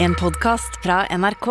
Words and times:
En 0.00 0.14
podkast 0.14 0.76
fra 0.82 1.06
NRK. 1.10 1.46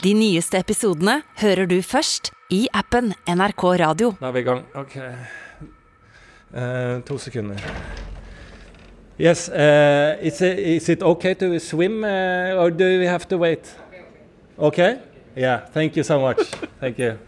De 0.00 0.12
nyeste 0.16 0.56
episodene 0.56 1.18
hører 1.42 1.66
du 1.68 1.74
først 1.84 2.30
i 2.48 2.62
appen 2.72 3.10
NRK 3.28 3.64
Radio. 3.82 4.14
Da 4.16 4.30
er 4.30 4.32
vi 4.32 4.40
i 4.40 4.46
gang. 4.46 4.62
OK. 4.80 4.94
Uh, 6.56 7.02
to 7.04 7.18
sekunder. 7.20 7.60
Yes, 9.20 9.50
uh, 9.52 10.16
is, 10.24 10.40
it, 10.40 10.58
is 10.58 10.88
it 10.88 11.02
okay 11.02 11.34
to 11.34 11.58
swim, 11.60 12.00
uh, 12.02 12.56
or 12.56 12.70
do 12.70 12.88
we 12.98 13.04
have 13.04 13.28
to 13.28 13.36
wait? 13.36 13.74
Okay? 14.58 14.96
Yeah, 15.36 15.66
thank 15.74 15.94
you 15.96 16.02
so 16.02 16.18
much. 16.18 16.40
thank 16.80 16.98
you. 16.98 17.18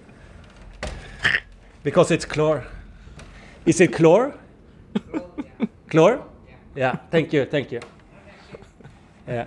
Because 1.82 2.10
it's 2.10 2.24
chlor. 2.24 2.64
Is 3.66 3.82
it 3.82 3.92
chlor? 3.92 4.32
Chlor? 5.90 6.22
Yeah, 6.74 6.96
thank 7.10 7.34
you, 7.34 7.44
thank 7.44 7.70
you. 7.70 7.80
Yeah. 9.28 9.44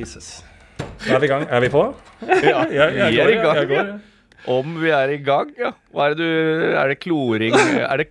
Jesus. 0.00 0.44
Da 0.78 1.14
er 1.14 1.18
vi 1.18 1.26
i 1.26 1.28
gang. 1.28 1.46
Er 1.50 1.60
vi 1.60 1.68
på? 1.68 1.94
Ja, 2.22 2.64
Jeg- 2.64 2.72
jeg 2.72 3.14
jeg, 3.14 3.36
går, 3.42 3.54
jeg, 3.54 3.56
jeg 3.56 3.68
går. 3.68 3.98
Ja. 4.46 4.52
Om 4.52 4.74
vi 4.82 4.90
er 4.92 5.08
i 5.14 5.16
gang, 5.24 5.50
ja. 5.56 5.70
Er 5.94 6.10
det 6.14 6.18
du 6.18 6.74
Er 6.74 6.88
det 6.90 6.96
kloring 7.00 7.54
Er 7.54 7.96
det 8.02 8.08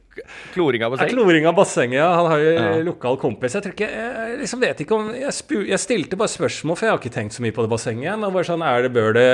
kloring 0.53 0.81
av 0.85 0.91
basseng? 0.93 1.05
basseng? 1.09 1.17
kloring 1.17 1.45
av 1.49 1.55
bassenget, 1.57 1.97
ja. 1.99 2.07
Han 2.15 2.25
har 2.31 2.39
jo 2.39 2.51
Ja. 2.53 2.69
lokal 2.87 3.17
kompis. 3.21 3.53
Jeg 3.53 3.63
tror 3.63 3.73
ikke, 3.75 3.89
jeg 3.91 4.39
liksom 4.39 4.59
vet 4.61 4.81
ikke 4.81 4.95
om 4.97 5.11
jeg, 5.13 5.33
spu, 5.33 5.55
jeg 5.67 5.79
stilte 5.79 6.17
bare 6.17 6.31
spørsmål, 6.31 6.77
for 6.77 6.85
jeg 6.88 6.91
har 6.93 6.99
ikke 7.01 7.13
tenkt 7.13 7.33
så 7.38 7.41
mye 7.45 7.51
på 7.53 7.61
det 7.65 7.69
bassenget. 7.69 8.23
Og 8.23 8.33
bare 8.33 8.47
sånn, 8.49 8.63
er 8.65 8.81
det, 8.88 8.93
bør 8.93 9.13
det 9.13 9.27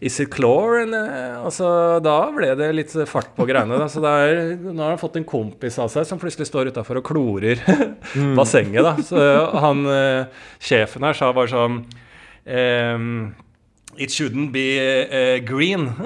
Is 0.00 0.18
it 0.20 0.30
chlore? 0.34 0.82
Eh, 0.82 1.44
altså, 1.44 2.00
da 2.02 2.16
ble 2.34 2.54
det 2.58 2.72
litt 2.74 2.90
fart 3.06 3.34
på 3.36 3.46
greiene. 3.46 3.78
Da. 3.78 3.86
Så 3.92 4.02
er, 4.02 4.56
nå 4.56 4.78
har 4.82 4.94
han 4.96 4.98
fått 5.02 5.16
en 5.20 5.24
kompis 5.28 5.78
av 5.78 5.90
seg 5.94 6.06
som 6.06 6.18
plutselig 6.18 6.46
står 6.50 6.72
utafor 6.72 6.98
og 7.02 7.04
klorer 7.06 7.60
bassenget. 8.38 8.82
Da. 8.82 8.96
Så 9.04 9.22
han 9.62 9.86
eh, 9.86 10.24
sjefen 10.58 11.02
her 11.06 11.14
sa 11.14 11.30
bare 11.32 11.50
sånn 11.52 11.84
ehm, 12.46 13.34
It 13.98 14.10
shouldn't 14.10 14.52
be 14.52 14.78
uh, 14.80 15.38
green. 15.44 15.92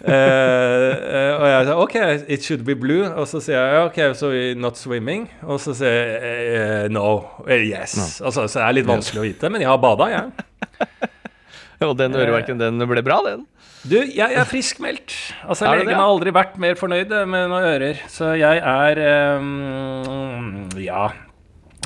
Eh, 0.00 1.32
og 1.36 1.44
jeg 1.44 1.64
sa 1.68 1.74
OK, 1.76 1.94
it 2.26 2.42
should 2.42 2.62
be 2.64 2.74
blue. 2.74 3.04
Og 3.04 3.26
så 3.28 3.38
sier 3.44 3.60
jeg 3.60 3.82
OK, 3.90 3.98
so 4.16 4.30
not 4.56 4.78
swimming. 4.80 5.26
Og 5.44 5.60
så 5.60 5.74
sier 5.76 5.92
jeg 5.92 6.86
uh, 6.86 6.86
no. 6.90 7.20
Yes. 7.46 7.98
Altså, 8.24 8.46
så 8.48 8.62
det 8.62 8.64
er 8.64 8.76
litt 8.78 8.88
vanskelig 8.88 9.20
å 9.20 9.26
vite, 9.26 9.50
men 9.52 9.62
jeg 9.62 9.70
har 9.70 9.78
bada, 9.82 10.08
jeg. 10.10 10.80
Og 11.90 11.94
den 12.00 12.16
øreverken, 12.16 12.58
den 12.60 12.80
ble 12.88 13.04
bra, 13.04 13.20
den. 13.28 13.44
Du, 13.84 13.96
jeg 14.00 14.36
er 14.36 14.48
friskmeldt. 14.48 15.14
Altså, 15.46 15.68
legene 15.68 16.00
har 16.00 16.08
aldri 16.08 16.32
vært 16.36 16.58
mer 16.60 16.80
fornøyd 16.80 17.14
med 17.28 17.52
noen 17.52 17.70
ører. 17.70 18.02
Så 18.12 18.34
jeg 18.40 18.60
er 18.60 19.04
um, 19.40 20.68
ja 20.80 21.10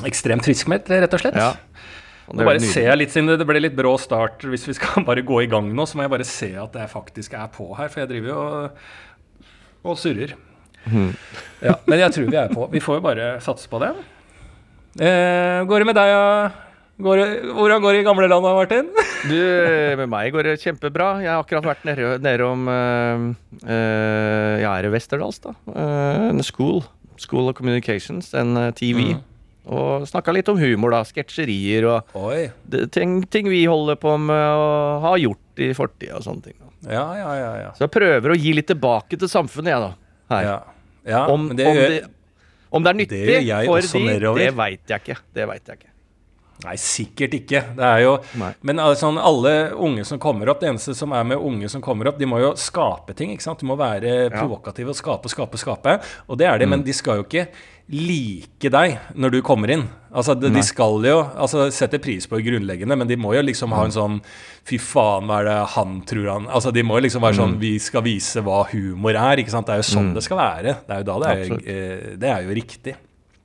ekstremt 0.03 0.43
friskmeldt, 0.43 0.89
rett 0.91 1.15
og 1.15 1.21
slett. 1.21 1.37
Ja. 1.39 1.53
Nå 2.31 2.41
bare 2.41 2.57
nydelig. 2.57 2.73
ser 2.73 2.87
jeg 2.89 2.97
litt, 2.97 3.13
siden 3.13 3.29
det- 3.37 3.45
ble 3.47 3.61
litt 3.61 3.75
brå 3.77 3.91
start 4.01 4.41
Hvis 4.49 4.65
vi 4.67 4.73
skal 4.73 5.03
bare 5.09 5.21
gå 5.21 5.43
i 5.43 5.49
gang 5.51 5.69
nå, 5.75 5.85
så 5.85 5.99
må 5.99 6.07
jeg 6.07 6.13
bare 6.15 6.25
se 6.25 6.51
at 6.57 6.73
jeg 6.73 6.89
faktisk 6.89 7.33
er 7.37 7.47
på 7.53 7.69
her. 7.77 7.89
For 7.93 8.01
jeg 8.01 8.09
driver 8.09 8.31
jo 8.33 8.39
og, 8.41 8.83
og 9.85 9.97
surrer. 10.01 10.33
Mm. 10.85 11.11
Ja, 11.61 11.75
men 11.85 11.99
jeg 11.99 12.13
tror 12.13 12.29
vi 12.29 12.37
er 12.37 12.53
på. 12.53 12.67
Vi 12.71 12.81
får 12.81 12.99
jo 12.99 13.05
bare 13.05 13.29
satse 13.41 13.69
på 13.69 13.81
det. 13.81 13.93
Eh, 15.01 15.65
går 15.67 15.81
det 15.83 15.87
med 15.89 15.97
deg? 15.97 16.61
Går 17.05 17.19
det, 17.19 17.27
hvordan 17.51 17.81
går 17.83 17.91
det 17.91 17.99
i 17.99 18.05
gamlelandet, 18.07 18.53
Martin? 18.55 18.91
Du, 19.27 19.35
med 19.99 20.07
meg 20.07 20.29
går 20.31 20.47
det 20.47 20.53
kjempebra. 20.61 21.09
Jeg 21.25 21.27
har 21.33 21.41
akkurat 21.43 21.65
vært 21.67 21.83
nede, 21.83 22.13
nede 22.23 22.45
om 22.47 22.69
uh, 22.71 23.25
Jeg 23.67 24.69
er 24.69 24.87
i 24.87 24.91
Westerdals, 24.93 25.41
da. 25.43 25.51
Uh, 25.67 26.29
en 26.29 26.43
school. 26.45 26.85
School 27.19 27.49
of 27.51 27.57
Communications, 27.57 28.31
en 28.35 28.55
eh, 28.59 28.71
TV. 28.75 29.15
Mm. 29.15 29.23
Og 29.65 30.05
snakka 30.05 30.33
litt 30.35 30.49
om 30.51 30.59
humor, 30.61 30.93
da. 30.93 31.01
Sketsjerier 31.07 31.87
og 31.89 32.11
det, 32.69 32.85
ting, 32.93 33.17
ting 33.33 33.49
vi 33.49 33.63
holder 33.69 33.97
på 33.97 34.13
med 34.21 34.45
og 34.61 35.05
har 35.07 35.17
gjort 35.23 35.63
i 35.65 35.71
fortida 35.77 36.19
og 36.19 36.25
sånne 36.27 36.49
ting. 36.49 36.57
Ja, 36.85 37.05
ja, 37.17 37.31
ja. 37.39 37.49
ja. 37.63 37.71
Så 37.77 37.87
jeg 37.87 37.95
prøver 37.95 38.35
å 38.35 38.37
gi 38.37 38.53
litt 38.53 38.69
tilbake 38.69 39.17
til 39.17 39.31
samfunnet, 39.31 39.73
jeg, 39.73 39.81
da. 39.87 40.13
Her. 40.35 40.45
ja. 40.45 40.59
ja 41.15 41.25
Om, 41.33 41.49
det 41.57 41.65
om, 41.69 41.81
det, 41.81 41.99
om 42.69 42.85
det 42.85 42.93
er 42.93 42.99
nyttig 43.01 43.19
det 43.25 43.41
for 43.65 43.89
de, 43.89 44.05
nedover. 44.05 44.41
det 44.43 44.53
veit 44.57 44.93
jeg 44.93 45.05
ikke. 45.05 45.19
Det 45.33 45.49
vet 45.49 45.73
jeg 45.73 45.81
ikke. 45.81 45.94
Nei, 46.63 46.75
sikkert 46.79 47.33
ikke. 47.35 47.59
Det 47.75 47.83
er 47.83 47.99
jo 48.05 48.13
Nei. 48.39 48.53
Men 48.63 48.77
altså, 48.79 49.09
alle 49.19 49.73
unge 49.75 50.05
som 50.07 50.17
kommer 50.17 50.47
opp, 50.49 50.61
det 50.61 50.69
eneste 50.71 50.95
som 50.95 51.11
er 51.13 51.23
med 51.27 51.37
unge 51.37 51.67
som 51.69 51.81
kommer 51.83 52.07
opp, 52.07 52.17
de 52.17 52.25
må 52.25 52.39
jo 52.39 52.53
skape 52.55 53.13
ting. 53.13 53.31
ikke 53.35 53.43
sant? 53.43 53.59
De 53.59 53.65
må 53.67 53.75
være 53.77 54.29
provokative 54.31 54.89
og 54.89 54.95
skape, 54.95 55.29
skape, 55.29 55.57
skape. 55.59 55.97
Og 56.29 56.37
det 56.37 56.47
er 56.47 56.55
Mm. 56.55 56.59
de, 56.59 56.65
men 56.65 56.83
de 56.83 56.93
skal 56.93 57.17
jo 57.17 57.23
ikke 57.27 57.47
like 57.91 58.69
deg 58.71 58.97
når 59.15 59.31
du 59.35 59.41
kommer 59.45 59.69
inn. 59.69 59.83
Altså, 60.15 60.33
de, 60.39 60.49
de 60.49 60.61
skal 60.63 61.03
jo 61.05 61.17
altså, 61.35 61.67
sette 61.75 61.99
pris 62.01 62.25
på 62.25 62.39
det 62.39 62.45
grunnleggende, 62.47 62.97
men 62.97 63.07
de 63.07 63.17
må 63.19 63.35
jo 63.35 63.43
liksom 63.45 63.73
ha 63.75 63.83
en 63.85 63.91
sånn 63.91 64.21
Fy 64.65 64.79
faen, 64.81 65.27
hva 65.29 65.41
er 65.43 65.45
det 65.45 65.57
han 65.75 65.99
tror 66.07 66.29
han 66.31 66.47
Altså, 66.49 66.71
de 66.73 66.81
må 66.87 66.95
jo 66.97 67.03
liksom 67.05 67.21
være 67.21 67.35
Mm. 67.35 67.41
sånn 67.43 67.59
Vi 67.59 67.77
skal 67.79 68.01
vise 68.01 68.41
hva 68.41 68.63
humor 68.71 69.13
er, 69.13 69.37
ikke 69.43 69.51
sant. 69.53 69.67
Det 69.67 69.73
er 69.75 69.83
jo 69.83 69.89
sånn 69.91 70.13
det 70.15 70.23
skal 70.23 70.37
være. 70.37 70.77
Det 70.87 70.95
er 70.95 71.03
jo 71.03 71.09
da 71.11 71.19
det 71.19 71.29
er, 71.35 71.53
eh, 71.67 72.15
det 72.17 72.29
er 72.31 72.41
jo 72.47 72.55
riktig. 72.55 72.95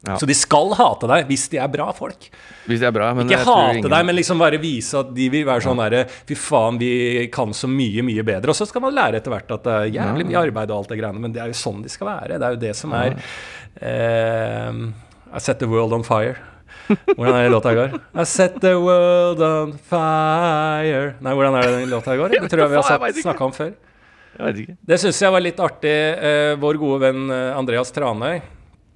Ja. 0.06 0.14
Så 0.16 0.24
de 0.24 0.32
skal 0.32 0.70
hate 0.78 1.04
deg 1.10 1.26
hvis 1.28 1.42
de 1.52 1.58
er 1.60 1.68
bra 1.68 1.90
folk. 1.92 2.30
Hvis 2.64 2.80
de 2.80 2.86
er 2.88 2.92
bra. 2.96 3.10
Men 3.12 3.28
Ikke 3.28 3.42
hate 3.44 3.74
ingen- 3.76 3.90
deg, 3.92 4.06
men 4.08 4.16
liksom 4.16 4.38
bare 4.40 4.56
vise 4.62 4.94
at 4.98 5.10
de 5.12 5.26
vil 5.28 5.44
være 5.44 5.60
sånn 5.66 5.76
derre 5.76 6.06
Fy 6.26 6.34
faen, 6.40 6.78
vi 6.80 7.26
kan 7.32 7.52
så 7.52 7.68
mye, 7.68 8.00
mye 8.06 8.24
bedre. 8.24 8.48
Og 8.48 8.56
så 8.56 8.66
skal 8.66 8.80
man 8.80 8.94
lære 8.96 9.20
etter 9.20 9.30
hvert 9.34 9.50
at 9.58 9.62
det 9.68 9.74
er 9.76 9.90
jævlig 10.00 10.26
mye 10.30 10.40
arbeid 10.40 10.70
og 10.72 10.78
alt 10.78 10.88
det 10.94 10.98
greiene, 11.02 11.20
men 11.20 11.32
det 11.36 11.42
er 11.42 11.52
jo 11.52 11.58
sånn 11.60 11.82
de 11.84 11.92
skal 11.92 12.08
være. 12.08 12.38
Det 12.40 12.48
er 12.48 12.56
jo 12.56 12.60
det 12.64 12.72
som 12.76 12.94
er 12.96 13.18
eh, 13.82 14.72
I 15.36 15.38
set 15.44 15.58
the 15.60 15.68
world 15.68 15.92
on 15.92 16.02
fire. 16.02 16.36
Hvordan 16.90 17.36
er 17.36 17.44
det 17.44 17.52
låta 17.52 17.70
i 17.72 17.76
går? 17.78 17.92
I 18.18 18.24
set 18.26 18.56
the 18.64 18.72
world 18.80 19.40
on 19.46 19.76
fire 19.90 21.14
Nei, 21.22 21.34
hvordan 21.36 21.54
er 21.60 21.62
det 21.68 21.74
den 21.84 21.90
låta 21.92 22.16
går? 22.18 22.34
Det 22.40 22.48
tror 22.50 22.64
jeg 22.64 22.72
vi 22.72 22.80
har 22.80 23.20
snakka 23.20 23.44
om 23.46 23.52
før. 23.54 23.74
Jeg 24.40 24.46
vet 24.46 24.58
ikke. 24.64 24.76
Det 24.88 24.98
syns 25.02 25.20
jeg 25.22 25.32
var 25.34 25.44
litt 25.44 25.60
artig. 25.60 25.92
Eh, 26.16 26.54
vår 26.56 26.78
gode 26.80 27.00
venn 27.04 27.30
eh, 27.30 27.52
Andreas 27.58 27.92
Tranøy 27.94 28.40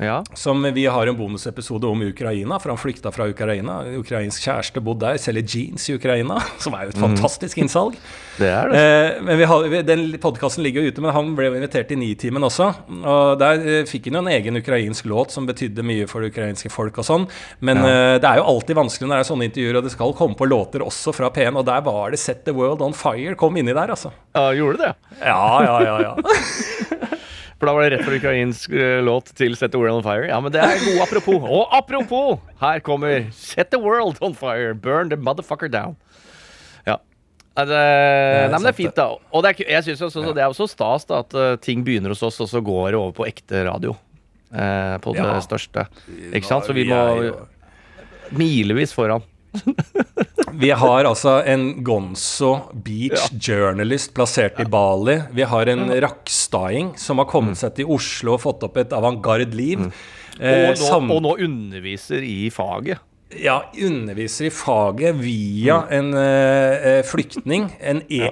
Ja. 0.03 0.25
som 0.35 0.63
vi 0.75 0.87
har 0.87 1.07
en 1.07 1.17
bonusepisode 1.17 1.87
om 1.87 2.03
Ukraina, 2.03 2.59
for 2.59 2.73
han 2.73 2.79
flykta 2.79 3.13
fra 3.15 3.29
Ukraina. 3.31 3.77
Ukrainsk 3.95 4.43
kjæreste 4.43 4.83
bodde 4.83 5.07
der, 5.07 5.21
selger 5.23 5.47
jeans 5.47 5.87
i 5.89 5.95
Ukraina, 5.95 6.41
som 6.63 6.75
er 6.75 6.89
jo 6.89 6.95
et 6.95 6.99
fantastisk 6.99 7.61
innsalg. 7.63 7.99
Det 8.35 8.49
er 8.51 8.73
det. 8.73 8.81
Eh, 8.81 9.23
men 9.23 9.39
vi 9.39 9.47
har, 9.47 9.69
Den 9.87 10.05
podkasten 10.19 10.65
ligger 10.67 10.83
jo 10.83 10.91
ute, 10.91 11.05
men 11.05 11.15
han 11.15 11.31
ble 11.39 11.53
invitert 11.53 11.93
i 11.95 11.99
Nitimen 12.01 12.43
også. 12.43 12.73
Og 13.05 13.39
Der 13.39 13.63
eh, 13.63 13.87
fikk 13.87 14.11
han 14.11 14.19
jo 14.19 14.25
en 14.25 14.33
egen 14.35 14.59
ukrainsk 14.59 15.07
låt 15.11 15.35
som 15.35 15.47
betydde 15.47 15.87
mye 15.87 16.09
for 16.11 16.25
det 16.25 16.35
ukrainske 16.35 16.73
folk 16.75 16.99
og 16.99 17.07
sånn. 17.07 17.29
Men 17.63 17.85
eh, 17.85 18.19
det 18.19 18.29
er 18.29 18.43
jo 18.43 18.49
alltid 18.51 18.81
vanskelig 18.81 19.09
når 19.09 19.15
det 19.15 19.23
er 19.23 19.31
sånne 19.31 19.51
intervjuer, 19.51 19.79
og 19.79 19.87
det 19.87 19.95
skal 19.95 20.17
komme 20.19 20.39
på 20.39 20.51
låter 20.51 20.83
også 20.83 21.15
fra 21.15 21.31
P1, 21.31 21.55
og 21.55 21.69
der 21.71 21.87
var 21.87 22.11
det 22.11 22.19
'Set 22.19 22.45
the 22.45 22.53
World 22.53 22.83
On 22.83 22.93
Fire' 22.93 23.39
kom 23.39 23.57
inni 23.57 23.73
der, 23.73 23.95
altså. 23.95 24.11
Ja, 24.35 24.51
gjorde 24.51 24.79
det? 24.83 24.95
Ja, 25.23 25.63
ja, 25.63 25.77
ja. 25.87 25.99
ja. 26.03 27.15
For 27.65 27.71
da 27.71 27.73
var 27.79 27.87
det 27.87 27.95
rett 27.97 28.05
fra 28.05 28.17
ukrainsk 28.19 28.73
eh, 28.77 28.99
låt 29.01 29.31
til 29.39 29.55
Set 29.57 29.73
the 29.73 29.79
World 29.81 30.03
on 30.03 30.05
Fire. 30.05 30.27
Ja, 30.29 30.37
men 30.45 30.53
det 30.53 30.61
er 30.61 30.75
god 30.85 30.99
apropos. 31.07 31.47
Og 31.49 31.71
apropos! 31.73 32.43
Her 32.61 32.83
kommer 32.85 33.23
Set 33.33 33.71
the 33.73 33.79
World 33.81 34.19
on 34.21 34.35
Fire. 34.37 34.75
Burn 34.77 35.09
the 35.09 35.17
motherfucker 35.17 35.71
down. 35.73 35.95
Ja. 36.85 36.99
Det, 37.57 37.65
nei, 37.73 38.51
men 38.53 38.67
det 38.67 38.73
er 38.75 38.77
fint, 38.77 38.93
da. 38.99 39.07
Og 39.33 39.47
det 39.47 39.55
er, 39.55 39.65
jeg 39.79 39.87
synes 39.89 40.03
også, 40.11 40.27
det 40.37 40.45
er 40.45 40.53
også 40.53 40.67
stas 40.69 41.09
da, 41.09 41.23
at 41.25 41.33
eh, 41.41 41.55
ting 41.65 41.87
begynner 41.87 42.13
hos 42.13 42.21
oss, 42.29 42.43
og 42.45 42.51
så 42.53 42.61
går 42.67 42.91
det 42.93 43.01
over 43.01 43.17
på 43.17 43.25
ekte 43.31 43.65
radio. 43.65 43.97
Eh, 44.53 44.97
på 45.01 45.17
det 45.17 45.25
Ja. 45.25 45.41
største. 45.49 45.87
Ikke 46.37 46.45
sant? 46.51 46.69
Så 46.69 46.77
vi 46.77 46.85
må 46.91 47.01
milevis 48.37 48.93
foran. 48.93 49.25
Vi 50.55 50.71
har 50.71 51.05
altså 51.09 51.39
en 51.51 51.83
Gonzo 51.85 52.53
Beach 52.85 53.31
journalist 53.43 54.13
plassert 54.15 54.61
i 54.63 54.67
Bali. 54.71 55.17
Vi 55.35 55.43
har 55.51 55.67
en 55.73 55.89
rakkstaing 56.05 56.93
som 56.99 57.19
har 57.19 57.27
Mm. 57.27 57.31
kommet 57.33 57.57
seg 57.59 57.75
til 57.75 57.87
Oslo 57.91 58.35
og 58.35 58.41
fått 58.45 58.63
opp 58.63 58.77
et 58.77 58.91
avantgarde 58.95 59.53
liv. 59.55 59.81
Eh, 60.41 60.71
Og 60.71 60.79
nå, 60.79 61.15
og 61.17 61.23
nå 61.23 61.35
underviser 61.47 62.23
i 62.23 62.51
faget. 62.51 62.99
ja, 63.35 63.63
underviser 63.75 64.47
i 64.47 64.51
faget 64.51 65.15
via 65.19 65.81
Mm. 65.83 65.93
en 65.93 66.15
eh, 66.15 66.87
eh, 66.99 67.03
flyktning. 67.03 67.73
En 67.81 68.03
e 68.09 68.31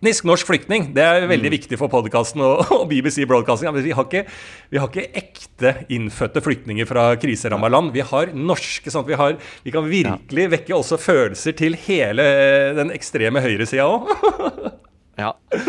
etnisk 0.00 0.24
norsk 0.24 0.46
flyktning. 0.48 0.94
Det 0.96 1.02
er 1.04 1.20
Mm. 1.26 1.28
veldig 1.28 1.50
viktig 1.52 1.76
for 1.78 1.88
podkasten 1.92 2.40
og, 2.40 2.64
og 2.72 2.88
BBC 2.88 3.26
Broadcasting. 3.28 3.68
Vi 3.84 3.90
har, 3.92 4.04
ikke, 4.08 4.24
vi 4.72 4.78
har 4.80 4.88
ikke 4.88 5.10
ekte 5.14 5.72
innfødte 5.92 6.40
flyktninger 6.40 6.86
fra 6.88 7.16
kriseramma 7.20 7.68
land. 7.68 7.92
Vi 7.92 8.00
har 8.00 8.32
norske. 8.32 8.88
sånn 8.90 9.04
at 9.04 9.08
vi, 9.10 9.14
har, 9.20 9.36
vi 9.64 9.70
kan 9.70 9.84
virkelig 9.84 10.46
vekke 10.56 10.72
også 10.74 10.96
følelser 10.98 11.52
til 11.58 11.76
hele 11.76 12.22
eh, 12.24 12.72
den 12.78 12.90
ekstreme 12.96 13.40
høyresida 13.44 13.84
òg. 13.84 14.72
Ja. 15.18 15.34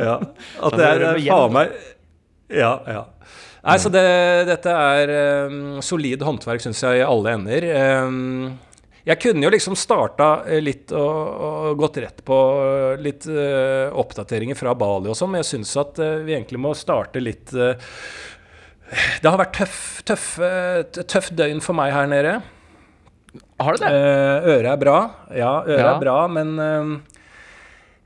Ja. 0.00 0.14
At 0.62 0.74
det 0.78 0.84
er, 0.86 1.02
er 1.12 1.18
faen 1.20 1.52
meg 1.52 1.72
Ja, 2.48 2.70
ja. 2.88 3.00
Nei, 3.60 3.74
så 3.82 3.90
det, 3.92 4.02
dette 4.48 4.72
er 4.72 5.10
um, 5.50 5.80
solid 5.84 6.22
håndverk, 6.24 6.62
syns 6.64 6.80
jeg, 6.80 7.02
i 7.02 7.04
alle 7.04 7.34
ender. 7.36 7.66
Um, 8.06 8.54
jeg 9.08 9.20
kunne 9.22 9.46
jo 9.46 9.50
liksom 9.52 9.76
starta 9.78 10.28
eh, 10.46 10.60
litt 10.62 10.92
og, 10.92 11.20
og 11.46 11.78
gått 11.80 12.00
rett 12.02 12.20
på 12.26 12.38
eh, 12.64 13.00
litt 13.00 13.24
uh, 13.30 13.88
oppdateringer 14.00 14.58
fra 14.58 14.74
Bali 14.76 15.08
og 15.10 15.16
sånn, 15.16 15.32
men 15.32 15.40
jeg 15.40 15.50
syns 15.54 15.72
at 15.80 16.00
uh, 16.02 16.20
vi 16.26 16.34
egentlig 16.36 16.60
må 16.60 16.74
starte 16.76 17.22
litt 17.22 17.54
uh, 17.56 17.72
Det 19.22 19.30
har 19.30 19.40
vært 19.40 19.56
tøff, 19.56 19.78
tøff, 20.04 20.26
et 20.42 21.00
tøft 21.08 21.36
døgn 21.38 21.62
for 21.64 21.78
meg 21.78 21.94
her 21.94 22.10
nede. 22.10 22.40
Har 23.62 23.76
det? 23.78 23.86
Eh, 23.86 24.48
øret 24.56 24.66
er 24.72 24.80
bra. 24.80 24.96
Ja, 25.30 25.52
øret 25.62 25.84
Ja. 25.84 25.92
er 25.92 26.00
bra, 26.02 26.16
men 26.26 26.56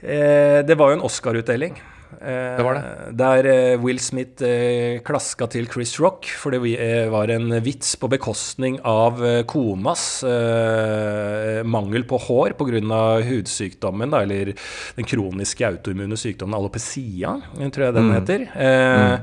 det 0.05 0.77
var 0.77 0.93
jo 0.93 0.99
en 0.99 1.07
Oscar-utdeling. 1.09 1.79
Eh, 2.21 2.57
Det 2.59 2.65
var 2.65 2.79
Der 3.17 3.47
eh, 3.47 3.77
Will 3.83 3.99
Smith 3.99 4.43
eh, 4.43 5.01
klaska 5.05 5.49
til 5.51 5.67
Chris 5.71 5.97
Rock, 6.01 6.27
for 6.27 6.51
det 6.51 6.61
vi- 6.63 6.77
eh, 6.79 7.09
var 7.11 7.29
en 7.31 7.51
vits 7.63 7.97
på 7.97 8.09
bekostning 8.09 8.79
av 8.85 9.23
eh, 9.25 9.43
konas 9.45 10.23
eh, 10.25 11.63
mangel 11.65 12.05
på 12.05 12.19
hår 12.21 12.55
pga. 12.59 13.23
hudsykdommen, 13.25 14.11
da, 14.11 14.23
eller 14.23 14.53
den 14.97 15.05
kroniske 15.05 15.67
autoimmune 15.67 16.17
sykdommen 16.17 16.55
alopecia, 16.59 17.41
tror 17.71 17.85
jeg 17.89 17.95
den 17.95 18.13
heter. 18.15 18.49
Eh, 18.57 19.19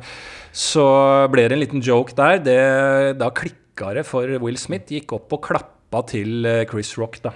Så 0.54 0.84
ble 1.32 1.48
det 1.48 1.54
en 1.56 1.62
liten 1.64 1.82
joke 1.82 2.12
der. 2.14 2.40
Det, 2.44 3.18
da 3.18 3.30
klikka 3.32 3.94
det 3.96 4.06
for 4.06 4.28
Will 4.44 4.58
Smith. 4.58 4.90
Gikk 4.92 5.14
opp 5.16 5.32
og 5.32 5.42
klappa 5.48 6.02
til 6.08 6.44
Chris 6.70 6.98
Rock, 7.00 7.22
da. 7.24 7.32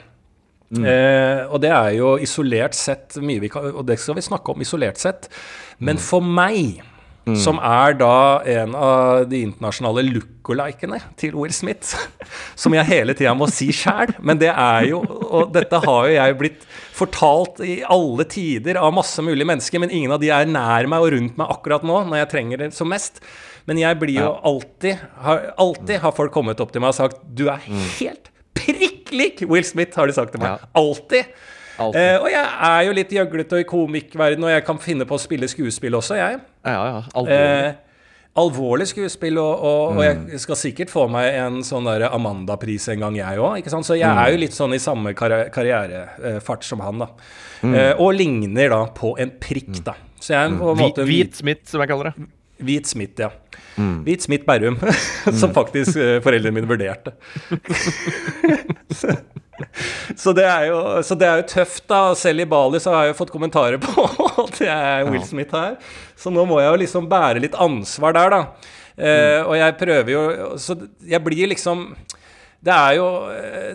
Eh, 0.84 1.46
og 1.48 1.62
det 1.64 1.72
er 1.72 1.94
jo 2.00 2.16
isolert 2.22 2.76
sett 2.78 3.16
mye 3.24 3.44
vi 3.44 3.52
kan 3.54 3.70
Og 3.72 3.86
det 3.88 4.00
skal 4.02 4.18
vi 4.18 4.26
snakke 4.26 4.52
om 4.52 4.66
isolert 4.66 5.00
sett. 5.02 5.30
Men 5.80 6.00
for 6.02 6.24
meg, 6.24 6.82
som 7.42 7.58
er 7.58 7.96
da 7.98 8.42
en 8.46 8.76
av 8.78 9.24
de 9.32 9.40
internasjonale 9.48 10.04
lookalikene 10.06 11.00
til 11.18 11.34
Will 11.34 11.54
Smith, 11.56 11.96
som 12.62 12.76
jeg 12.78 12.86
hele 12.86 13.16
tida 13.18 13.34
må 13.38 13.48
si 13.50 13.72
sjæl, 13.74 14.14
men 14.22 14.38
det 14.42 14.52
er 14.52 14.92
jo 14.92 15.00
Og 15.26 15.50
dette 15.56 15.80
har 15.82 16.06
jo 16.06 16.14
jeg 16.14 16.38
blitt 16.38 16.68
fortalt 16.96 17.64
i 17.66 17.80
alle 17.82 18.28
tider 18.30 18.78
av 18.80 18.94
masse 18.96 19.22
mulige 19.26 19.48
mennesker, 19.50 19.82
men 19.82 19.92
ingen 19.92 20.14
av 20.14 20.22
de 20.22 20.30
er 20.32 20.46
nær 20.48 20.88
meg 20.92 21.02
og 21.02 21.16
rundt 21.16 21.42
meg 21.42 21.58
akkurat 21.58 21.84
nå, 21.84 22.04
når 22.08 22.22
jeg 22.22 22.32
trenger 22.36 22.64
det 22.64 22.70
som 22.78 22.92
mest. 22.94 23.20
Men 23.66 23.82
jeg 23.82 23.98
blir 24.02 24.22
jo 24.22 24.32
alltid 24.46 25.02
har, 25.26 25.48
Alltid 25.58 26.04
har 26.04 26.14
folk 26.16 26.34
kommet 26.36 26.62
opp 26.62 26.74
til 26.74 26.84
meg 26.84 26.94
og 26.94 27.00
sagt 27.00 27.24
Du 27.26 27.48
er 27.50 27.64
helt 27.66 28.30
prikk 28.58 28.95
lik 29.12 29.44
Will 29.50 29.64
Smith, 29.68 29.96
har 30.00 30.08
de 30.08 30.14
sagt 30.14 30.32
til 30.36 30.42
meg. 30.42 30.56
Ja. 30.62 30.70
Alltid. 30.82 31.26
Eh, 31.76 32.18
og 32.22 32.30
jeg 32.32 32.46
er 32.70 32.84
jo 32.88 32.94
litt 32.96 33.10
gjøglete 33.12 33.60
i 33.60 33.66
komikkverden, 33.68 34.44
og 34.48 34.50
jeg 34.54 34.64
kan 34.66 34.78
finne 34.80 35.06
på 35.10 35.18
å 35.18 35.20
spille 35.20 35.50
skuespill 35.52 35.98
også, 36.00 36.16
jeg. 36.16 36.40
Ja, 36.64 36.86
ja. 36.88 37.02
Alvorlig. 37.14 37.66
Eh, 37.66 37.82
alvorlig 38.36 38.88
skuespill, 38.90 39.38
og, 39.40 39.60
og, 39.64 39.98
og 39.98 40.04
jeg 40.04 40.40
skal 40.44 40.56
sikkert 40.60 40.90
få 40.92 41.06
meg 41.12 41.36
en 41.40 41.62
sånn 41.68 41.86
der 41.88 42.08
Amanda-pris 42.10 42.88
en 42.92 43.04
gang, 43.06 43.16
jeg 43.20 43.40
òg. 43.44 43.68
Så 43.76 43.96
jeg 44.00 44.08
er 44.08 44.32
jo 44.34 44.40
litt 44.42 44.56
sånn 44.56 44.76
i 44.76 44.80
samme 44.84 45.14
karri- 45.16 45.50
karrierefart 45.56 46.64
som 46.68 46.80
han, 46.84 47.04
da. 47.06 47.10
Eh, 47.66 47.94
og 48.00 48.14
ligner 48.16 48.72
da 48.72 48.82
på 48.96 49.14
en 49.20 49.32
prikk, 49.40 49.84
da. 49.88 49.96
Så 50.20 50.34
jeg 50.34 50.42
er 50.42 50.56
på 50.58 50.72
en 50.72 50.80
Hvit, 50.80 50.88
måte 50.96 51.06
hvit 51.08 51.36
Smith, 51.44 51.64
som 51.70 51.84
jeg 51.84 51.92
kaller 51.92 52.12
det. 52.12 52.28
Hvit 52.64 52.88
Smith, 52.88 53.20
ja. 53.20 53.32
Hvit 53.76 54.24
Smith 54.24 54.46
Berrum, 54.48 54.78
som 55.40 55.54
faktisk 55.56 55.98
eh, 56.00 56.20
foreldrene 56.24 56.56
mine 56.56 56.70
vurderte. 56.70 57.12
så, 60.16 60.32
det 60.36 60.46
er 60.48 60.70
jo, 60.70 60.80
så 61.04 61.18
det 61.20 61.28
er 61.28 61.42
jo 61.42 61.48
tøft, 61.52 61.84
da. 61.92 62.02
Selv 62.20 62.46
i 62.46 62.48
Bali 62.50 62.80
så 62.80 62.94
har 62.96 63.06
jeg 63.06 63.16
jo 63.16 63.20
fått 63.20 63.34
kommentarer 63.36 63.82
på 63.84 64.08
at 64.46 64.62
jeg 64.64 64.72
er 64.72 65.12
Will 65.12 65.26
Smith 65.28 65.56
her. 65.56 65.76
Så 66.16 66.32
nå 66.34 66.48
må 66.48 66.62
jeg 66.64 66.72
jo 66.72 66.82
liksom 66.86 67.12
bære 67.12 67.44
litt 67.44 67.60
ansvar 67.60 68.16
der, 68.16 68.38
da. 68.38 68.74
Uh, 68.96 69.42
og 69.50 69.58
jeg 69.60 69.74
prøver 69.76 70.08
jo 70.14 70.20
Så 70.56 70.72
jeg 71.04 71.20
blir 71.20 71.50
liksom 71.52 71.82
det 72.64 72.72
er, 72.72 72.94
jo, 72.96 73.08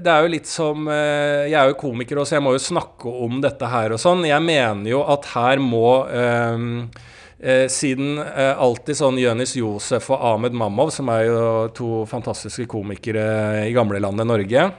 det 0.00 0.09
er 0.09 0.25
jo 0.25 0.31
litt 0.32 0.49
som 0.50 0.88
eh, 0.91 1.44
Jeg 1.47 1.59
er 1.61 1.69
jo 1.71 1.77
komiker 1.79 2.19
også, 2.19 2.38
jeg 2.38 2.43
må 2.43 2.56
jo 2.56 2.62
snakke 2.65 3.12
om 3.23 3.37
dette 3.44 3.69
her 3.71 3.94
og 3.94 4.00
sånn. 4.03 4.25
Jeg 4.27 4.43
mener 4.43 4.88
jo 4.91 5.05
at 5.15 5.29
her 5.31 5.61
må 5.62 5.85
eh, 6.11 6.65
eh, 7.42 7.66
Siden 7.72 8.19
eh, 8.22 8.52
alltid 8.54 9.00
sånn 9.00 9.19
Jonis 9.20 9.56
Josef 9.58 10.10
og 10.12 10.22
Ahmed 10.32 10.56
Mamov, 10.56 10.92
som 10.94 11.10
er 11.12 11.26
jo 11.28 11.42
to 11.76 11.90
fantastiske 12.10 12.69
komikere 12.70 13.66
i 13.66 13.75
gamlelandet 13.76 14.28
Norge 14.28 14.70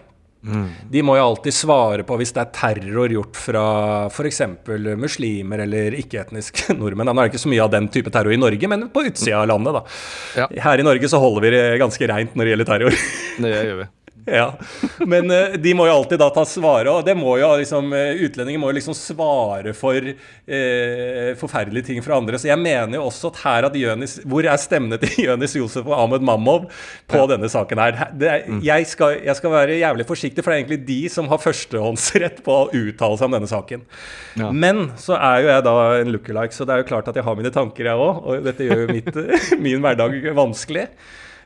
de 0.90 1.02
må 1.06 1.16
jo 1.20 1.24
alltid 1.24 1.54
svare 1.54 2.06
på 2.08 2.16
hvis 2.18 2.34
det 2.34 2.42
er 2.42 2.54
terror 2.56 3.14
gjort 3.14 3.38
fra 3.38 3.66
f.eks. 4.10 4.42
muslimer 4.98 5.62
eller 5.68 5.98
ikke-etniske 6.02 6.74
nordmenn. 6.82 7.12
Nå 7.12 7.22
er 7.22 7.30
det 7.30 7.36
ikke 7.36 7.44
så 7.46 7.52
mye 7.54 7.66
av 7.68 7.74
den 7.76 7.90
type 7.94 8.14
terror 8.14 8.34
i 8.34 8.42
Norge, 8.42 8.72
men 8.72 8.88
på 8.94 9.06
utsida 9.06 9.44
av 9.44 9.52
landet, 9.54 9.78
da. 9.78 9.84
Ja. 10.42 10.50
Her 10.66 10.82
i 10.82 10.88
Norge 10.88 11.12
så 11.12 11.22
holder 11.22 11.46
vi 11.46 11.54
det 11.54 11.66
ganske 11.82 12.10
reint 12.10 12.34
når 12.34 12.48
det 12.48 12.56
gjelder 12.56 12.72
terror. 12.74 13.02
Det 13.42 13.54
gjør 13.54 13.84
vi. 13.84 13.90
Ja, 14.26 14.54
Men 15.00 15.32
eh, 15.32 15.56
de 15.62 15.74
må 15.74 15.86
jo 15.88 15.96
alltid 15.96 16.20
da 16.22 16.28
ta 16.34 16.44
svare, 16.48 16.92
og 16.92 17.06
det 17.08 17.16
må 17.18 17.34
jo 17.42 17.50
liksom 17.60 17.94
eh, 17.98 18.22
utlendinger 18.28 18.62
må 18.62 18.70
jo 18.70 18.78
liksom 18.78 18.96
svare 18.98 19.74
for 19.78 19.98
eh, 19.98 21.32
forferdelige 21.40 21.90
ting 21.90 22.02
fra 22.06 22.20
andre. 22.20 22.40
Så 22.42 22.50
jeg 22.52 22.60
mener 22.62 23.00
jo 23.00 23.08
også 23.08 23.32
at 23.32 23.42
her 23.46 23.70
at 23.70 23.78
Jønis, 23.78 24.20
Hvor 24.28 24.46
er 24.46 24.62
stemmene 24.62 25.00
til 25.02 25.24
Jonis 25.28 25.56
Josef 25.58 25.88
og 25.88 25.96
Ahmed 25.98 26.26
Mamov 26.28 26.68
på 27.10 27.24
denne 27.32 27.50
saken 27.52 27.82
her? 27.82 28.04
Det 28.18 28.30
er, 28.30 28.52
jeg, 28.66 28.90
skal, 28.92 29.18
jeg 29.26 29.38
skal 29.40 29.56
være 29.56 29.80
jævlig 29.80 30.08
forsiktig, 30.10 30.44
for 30.44 30.52
det 30.52 30.60
er 30.60 30.64
egentlig 30.64 30.82
de 30.90 31.00
som 31.14 31.32
har 31.32 31.42
førstehåndsrett 31.42 32.44
på 32.46 32.58
å 32.60 32.68
uttale 32.70 33.18
seg 33.18 33.30
om 33.30 33.40
denne 33.40 33.50
saken. 33.50 33.88
Ja. 34.42 34.52
Men 34.52 34.92
så 35.02 35.18
er 35.18 35.42
jo 35.42 35.52
jeg 35.54 35.66
da 35.70 35.78
en 36.02 36.14
lookalike, 36.14 36.56
så 36.56 36.68
det 36.68 36.76
er 36.76 36.84
jo 36.84 36.92
klart 36.92 37.10
at 37.10 37.18
jeg 37.18 37.26
har 37.26 37.40
mine 37.40 37.54
tanker, 37.54 37.90
jeg 37.90 38.06
òg. 38.06 38.22
Og 38.22 38.46
dette 38.46 38.68
gjør 38.68 38.86
jo 38.86 38.94
mitt, 38.94 39.12
min 39.66 39.82
hverdag 39.84 40.20
vanskelig. 40.38 40.88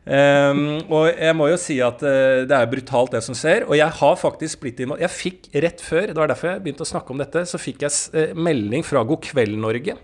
Ehm, 0.05 0.83
og 0.85 1.07
jeg 1.09 1.33
må 1.33 1.47
jo 1.49 1.57
si 1.57 1.79
at 1.81 2.03
uh, 2.05 2.43
det 2.45 2.53
er 2.53 2.69
brutalt, 2.69 3.15
det 3.15 3.23
som 3.25 3.37
skjer. 3.37 3.65
Og 3.65 3.77
jeg 3.79 3.89
har 3.99 4.17
faktisk 4.21 4.61
blitt 4.61 4.83
Jeg 4.85 5.11
fikk 5.13 5.49
rett 5.65 5.81
før, 5.81 6.11
det 6.11 6.19
var 6.19 6.29
derfor 6.29 6.53
jeg 6.53 6.65
begynte 6.65 6.85
å 6.85 6.91
snakke 6.91 7.13
om 7.13 7.21
dette, 7.21 7.45
så 7.49 7.61
fikk 7.61 7.85
jeg 7.87 7.93
eh, 8.13 8.33
melding 8.37 8.85
fra 8.85 9.03
God 9.07 9.23
kveld 9.25 9.57
Norge. 9.59 9.97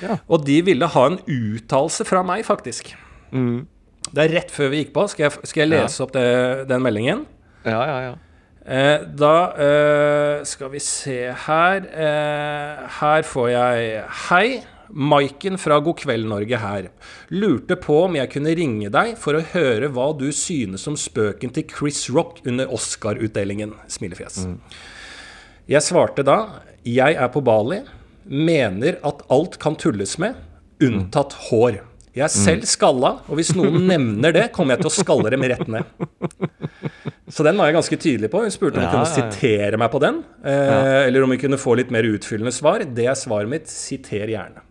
Ja. 0.00 0.16
Og 0.28 0.44
de 0.46 0.60
ville 0.64 0.88
ha 0.88 1.06
en 1.08 1.20
uttalelse 1.24 2.06
fra 2.08 2.24
meg, 2.24 2.44
faktisk. 2.48 2.94
Det 3.30 4.24
er 4.24 4.32
rett 4.32 4.50
før 4.52 4.72
vi 4.72 4.82
gikk 4.82 4.94
på. 4.96 5.04
Skal 5.12 5.28
jeg, 5.28 5.48
skal 5.48 5.64
jeg 5.64 5.72
lese 5.74 6.02
opp 6.04 6.12
det, 6.16 6.26
den 6.70 6.82
meldingen? 6.84 7.24
Ja, 7.64 7.80
ja, 7.84 7.98
ja. 8.08 8.18
Eh, 8.60 9.06
da 9.16 9.34
eh, 9.56 10.42
skal 10.44 10.68
vi 10.74 10.82
se 10.84 11.32
her 11.46 11.86
eh, 11.88 12.82
Her 13.00 13.24
får 13.24 13.46
jeg 13.48 14.02
Hei, 14.28 14.60
Maiken 14.92 15.58
fra 15.60 15.78
God 15.84 15.98
kveld 16.02 16.26
Norge 16.30 16.58
her. 16.60 16.88
Lurte 17.30 17.76
på 17.80 17.98
om 18.06 18.16
jeg 18.18 18.30
kunne 18.32 18.54
ringe 18.58 18.90
deg 18.92 19.14
for 19.20 19.38
å 19.38 19.44
høre 19.52 19.88
hva 19.94 20.08
du 20.18 20.28
synes 20.34 20.86
om 20.90 20.96
spøken 20.98 21.52
til 21.54 21.66
Chris 21.70 22.04
Rock 22.10 22.40
under 22.46 22.70
Oscar-utdelingen. 22.74 23.76
Smilefjes. 23.90 24.42
Jeg 25.70 25.84
svarte 25.86 26.24
da 26.26 26.38
Jeg 26.84 27.14
er 27.14 27.28
på 27.30 27.42
Bali. 27.44 27.82
Mener 28.30 28.98
at 29.06 29.22
alt 29.32 29.56
kan 29.62 29.74
tulles 29.80 30.16
med, 30.22 30.36
unntatt 30.82 31.32
hår. 31.50 31.80
Jeg 32.14 32.24
er 32.26 32.32
selv 32.32 32.64
skalla, 32.66 33.12
og 33.30 33.36
hvis 33.38 33.52
noen 33.54 33.84
nevner 33.90 34.32
det, 34.34 34.44
kommer 34.54 34.74
jeg 34.74 34.82
til 34.84 34.90
å 34.90 34.94
skalle 34.96 35.30
dem 35.30 35.44
rett 35.46 35.68
ned. 35.70 35.86
Så 37.30 37.44
den 37.46 37.58
var 37.58 37.70
jeg 37.70 37.76
ganske 37.78 37.98
tydelig 38.02 38.30
på. 38.32 38.40
Hun 38.42 38.50
spurte 38.54 38.78
om 38.80 38.82
hun 38.82 38.88
Ja, 38.88 38.94
kunne 38.96 39.06
ja, 39.06 39.12
ja. 39.14 39.30
sitere 39.30 39.78
meg 39.78 39.92
på 39.92 40.00
den. 40.02 40.18
Eh, 40.42 41.06
Eller 41.06 41.22
om 41.22 41.30
hun 41.30 41.38
kunne 41.38 41.58
få 41.60 41.76
litt 41.78 41.92
mer 41.94 42.06
utfyllende 42.10 42.50
svar. 42.54 42.82
Det 42.82 43.06
er 43.06 43.18
svaret 43.18 43.50
mitt. 43.52 43.70
Siter 43.70 44.26
gjerne. 44.32 44.64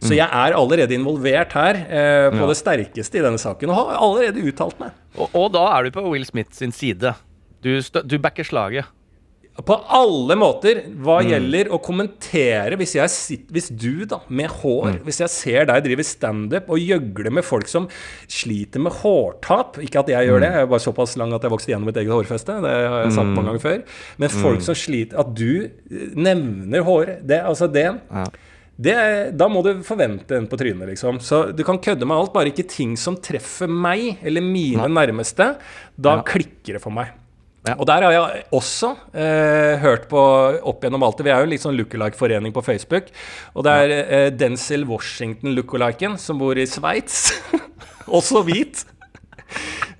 Så 0.00 0.14
jeg 0.14 0.28
er 0.28 0.54
allerede 0.56 0.94
involvert 0.94 1.52
her 1.52 1.74
eh, 1.88 2.30
på 2.30 2.36
Mm. 2.36 2.40
Ja. 2.40 2.46
det 2.46 2.56
sterkeste 2.56 3.18
i 3.18 3.22
denne 3.22 3.38
saken, 3.38 3.70
og 3.70 3.76
har 3.76 3.96
allerede 4.00 4.42
uttalt 4.44 4.78
meg. 4.80 4.90
Og, 5.18 5.30
og 5.34 5.52
da 5.52 5.64
er 5.78 5.84
du 5.84 5.90
på 5.90 6.08
Will 6.10 6.24
Smith 6.26 6.52
sin 6.52 6.72
side. 6.72 7.14
Du, 7.62 7.80
du 8.04 8.18
backer 8.18 8.44
slaget. 8.44 8.84
På 9.64 9.76
alle 9.88 10.34
måter 10.34 10.80
hva 10.98 11.20
Mm. 11.22 11.28
gjelder 11.30 11.68
å 11.70 11.78
kommentere 11.80 12.74
hvis, 12.76 12.96
jeg 12.96 13.08
sit, 13.08 13.44
hvis 13.54 13.68
du, 13.70 14.04
da, 14.04 14.18
med 14.28 14.50
hår 14.50 14.88
Mm. 14.96 15.04
Hvis 15.06 15.20
jeg 15.20 15.30
ser 15.30 15.64
deg 15.66 15.84
drive 15.84 16.02
standup 16.04 16.68
og 16.68 16.78
gjøgle 16.82 17.30
med 17.30 17.44
folk 17.44 17.68
som 17.70 17.86
sliter 18.26 18.80
med 18.82 18.92
hårtap 18.92 19.78
Ikke 19.78 20.00
at 20.00 20.08
jeg 20.08 20.26
gjør 20.26 20.40
Mm. 20.40 20.40
det, 20.42 20.50
jeg 20.52 20.62
er 20.62 20.66
bare 20.66 20.80
såpass 20.82 21.16
lang 21.16 21.32
at 21.32 21.42
jeg 21.42 21.50
vokste 21.52 21.70
gjennom 21.70 21.86
mitt 21.86 21.96
eget 21.96 22.10
hårfeste. 22.10 22.60
Det 22.62 22.72
har 22.90 23.04
jeg 23.04 23.12
sagt 23.12 23.26
mange 23.30 23.46
ganger 23.52 23.60
før. 23.62 23.82
Men 24.18 24.28
folk 24.28 24.58
Mm. 24.58 24.62
som 24.62 24.74
sliter 24.74 25.18
At 25.20 25.34
du 25.34 25.70
nevner 26.16 26.82
hår 26.82 27.06
det, 27.24 27.40
Altså 27.44 27.70
det 27.72 27.84
Ja. 27.84 28.24
Det, 28.76 28.94
da 29.38 29.46
må 29.48 29.62
du 29.62 29.82
forvente 29.86 30.34
en 30.34 30.46
på 30.50 30.58
trynet, 30.58 30.88
liksom. 30.90 31.20
Så 31.22 31.52
du 31.54 31.62
kan 31.66 31.78
kødde 31.78 32.06
med 32.06 32.16
alt, 32.16 32.32
bare 32.34 32.50
ikke 32.50 32.66
ting 32.68 32.96
som 32.98 33.14
treffer 33.22 33.70
meg 33.70 34.18
eller 34.26 34.42
mine 34.42 34.88
nærmeste. 34.90 35.52
Da 35.96 36.16
Ja. 36.16 36.22
klikker 36.26 36.74
det 36.74 36.82
for 36.82 36.90
meg. 36.90 37.12
Ja. 37.66 37.76
Og 37.78 37.86
der 37.86 38.02
har 38.02 38.12
jeg 38.12 38.42
også 38.52 38.90
eh, 39.14 39.78
hørt 39.80 40.08
på 40.10 40.20
opp 40.68 40.82
gjennom 40.84 41.02
alt 41.06 41.16
det. 41.16 41.24
Vi 41.24 41.30
er 41.32 41.38
jo 41.38 41.46
en 41.46 41.52
litt 41.54 41.62
sånn 41.62 41.78
lookalike-forening 41.78 42.52
på 42.52 42.62
Facebook. 42.66 43.06
Og 43.54 43.64
det 43.64 43.72
er 43.72 43.94
eh, 44.02 44.30
Denzil 44.36 44.84
Washington 44.84 45.54
lookaliken 45.56 46.18
som 46.20 46.36
bor 46.42 46.58
i 46.60 46.66
Sveits. 46.68 47.30
også 48.18 48.42
hvit. 48.44 48.84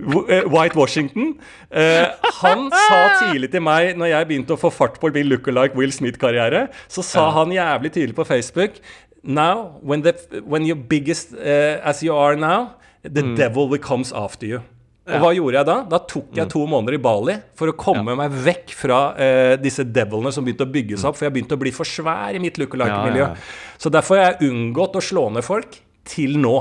Eh, 0.00 0.42
White 0.50 0.76
Washington. 0.76 1.34
Eh, 1.70 2.08
han 2.40 2.66
sa 2.70 3.00
tidlig 3.22 3.50
til 3.52 3.62
meg, 3.62 3.94
når 3.98 4.10
jeg 4.10 4.28
begynte 4.30 4.56
å 4.56 4.60
få 4.60 4.72
fart 4.74 4.98
på 5.00 5.10
min 5.14 5.30
lookalike 5.30 5.78
Will 5.78 5.92
Smith-karriere, 5.94 6.66
så 6.90 7.04
sa 7.06 7.30
han 7.38 7.54
jævlig 7.54 7.94
tidlig 7.94 8.16
på 8.18 8.26
Facebook 8.26 8.80
Now, 9.24 9.80
when, 9.80 10.02
the, 10.02 10.12
when 10.44 10.66
you're 10.66 10.76
biggest 10.76 11.32
uh, 11.32 11.80
as 11.82 12.02
you 12.02 12.12
are 12.14 12.36
now, 12.36 12.74
the 13.02 13.22
devil 13.34 13.70
will 13.70 13.78
comes 13.78 14.12
after 14.12 14.46
you. 14.46 14.60
Og 15.04 15.20
hva 15.20 15.30
gjorde 15.36 15.58
jeg 15.58 15.68
da? 15.68 15.76
Da 15.88 15.98
tok 16.08 16.36
jeg 16.36 16.48
to 16.52 16.62
måneder 16.68 16.96
i 16.96 17.00
Bali 17.04 17.34
for 17.56 17.68
å 17.68 17.74
komme 17.76 18.14
meg 18.16 18.36
vekk 18.44 18.72
fra 18.76 19.00
eh, 19.20 19.54
disse 19.60 19.84
devilene 19.84 20.32
som 20.32 20.44
begynte 20.46 20.64
å 20.64 20.72
bygge 20.72 20.96
seg 20.96 21.10
opp, 21.10 21.18
for 21.18 21.26
jeg 21.26 21.34
begynte 21.34 21.58
å 21.58 21.60
bli 21.60 21.72
for 21.76 21.88
svær 21.88 22.36
i 22.36 22.40
mitt 22.40 22.56
lookalike-miljø. 22.60 23.20
Ja, 23.20 23.34
ja, 23.34 23.36
ja. 23.36 23.80
Så 23.80 23.92
derfor 23.92 24.20
har 24.20 24.32
jeg 24.32 24.48
unngått 24.48 24.96
å 24.96 25.04
slå 25.04 25.26
ned 25.34 25.44
folk 25.44 25.76
til 26.08 26.38
nå. 26.40 26.54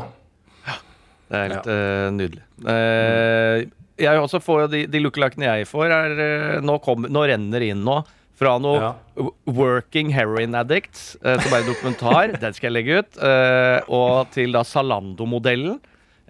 Det 1.33 1.39
er 1.39 1.53
helt 1.55 1.69
eh, 1.73 2.09
nydelig. 2.13 2.43
Eh, 2.69 3.63
jeg 4.03 4.19
også 4.21 4.39
får 4.43 4.67
de, 4.73 4.83
de 4.89 4.99
lookalikeene 5.01 5.47
jeg 5.49 5.65
får, 5.69 5.93
er 5.93 6.19
eh, 6.25 6.59
nå, 6.65 6.75
kom, 6.85 7.07
nå 7.09 7.23
renner 7.29 7.65
inn 7.71 7.81
nå. 7.85 8.03
Fra 8.37 8.55
noe 8.61 8.79
Ja. 8.81 8.91
Working 9.53 10.09
Heroin 10.13 10.55
Addicts, 10.57 11.13
som 11.21 11.53
er 11.53 11.59
en 11.61 11.67
dokumentar, 11.69 12.31
den 12.43 12.55
skal 12.57 12.71
jeg 12.71 12.75
legge 12.79 13.01
ut, 13.03 13.19
og 13.93 14.31
til 14.33 14.55
da 14.55 14.63
Zalando-modellen. 14.65 15.77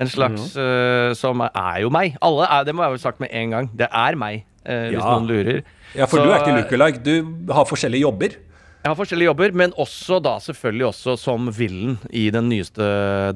En 0.03 0.10
slags 0.12 0.51
eh, 0.60 1.13
som 1.15 1.39
er, 1.45 1.77
jo 1.86 1.91
meg. 1.93 2.17
Alle 2.25 2.48
er, 2.50 2.65
Det 2.67 2.74
må 2.75 2.83
jeg 2.83 2.95
ha 2.98 3.01
sagt 3.05 3.22
med 3.24 3.31
en 3.31 3.53
gang. 3.55 3.69
Det 3.77 3.88
er 3.88 4.17
meg, 4.19 4.43
hvis 4.65 4.98
Ja. 5.00 5.05
noen 5.13 5.29
lurer. 5.31 5.62
Ja, 5.95 6.07
for 6.10 6.19
Så, 6.19 6.25
du 6.27 6.33
er 6.33 6.41
ikke 6.43 6.57
lookalike. 6.60 7.03
Du 7.05 7.53
har 7.53 7.67
forskjellige 7.69 8.03
jobber. 8.07 8.36
Jeg 8.84 8.92
har 8.92 8.98
forskjellige 9.00 9.30
jobber, 9.30 9.54
men 9.56 9.72
også 9.80 10.18
da 10.20 10.34
selvfølgelig 10.44 10.86
også 10.90 11.13
som 11.16 11.46
villen 11.56 11.94
i 12.12 12.25
den 12.36 12.50
nyeste 12.52 12.84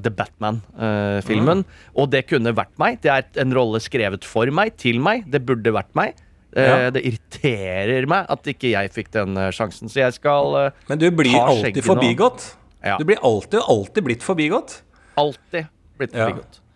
The 0.04 0.12
Batman-filmen. 0.12 1.62
Og 1.96 2.10
det 2.12 2.26
kunne 2.28 2.52
vært 2.58 2.74
meg. 2.82 2.98
Det 3.06 3.14
er 3.14 3.24
en 3.46 3.56
rolle 3.56 3.80
skrevet 3.80 4.28
for 4.28 4.52
meg, 4.52 4.74
til 4.76 5.00
meg. 5.00 5.24
Det 5.32 5.40
burde 5.48 5.72
vært 5.72 5.94
meg. 5.96 6.20
Eh, 6.52 6.68
Ja. 6.68 6.90
Det 6.92 7.00
irriterer 7.06 8.08
meg 8.12 8.28
at 8.34 8.44
ikke 8.52 8.74
jeg 8.74 8.92
fikk 8.92 9.12
den 9.16 9.38
eh, 9.40 9.52
sjansen. 9.56 9.88
Så 9.88 10.02
jeg 10.04 10.18
skal 10.20 10.56
eh, 10.66 10.72
Men 10.90 11.00
du 11.00 11.08
blir 11.16 11.32
alltid 11.40 11.80
forbigått. 11.86 12.50
Ja. 12.84 12.98
Du 13.00 13.06
blir 13.08 13.20
alltid, 13.24 13.62
alltid 13.64 14.04
blitt 14.04 14.24
forbigått. 14.28 14.82
alltid 15.16 15.68
blitt 15.98 16.14
Ja. 16.14 16.28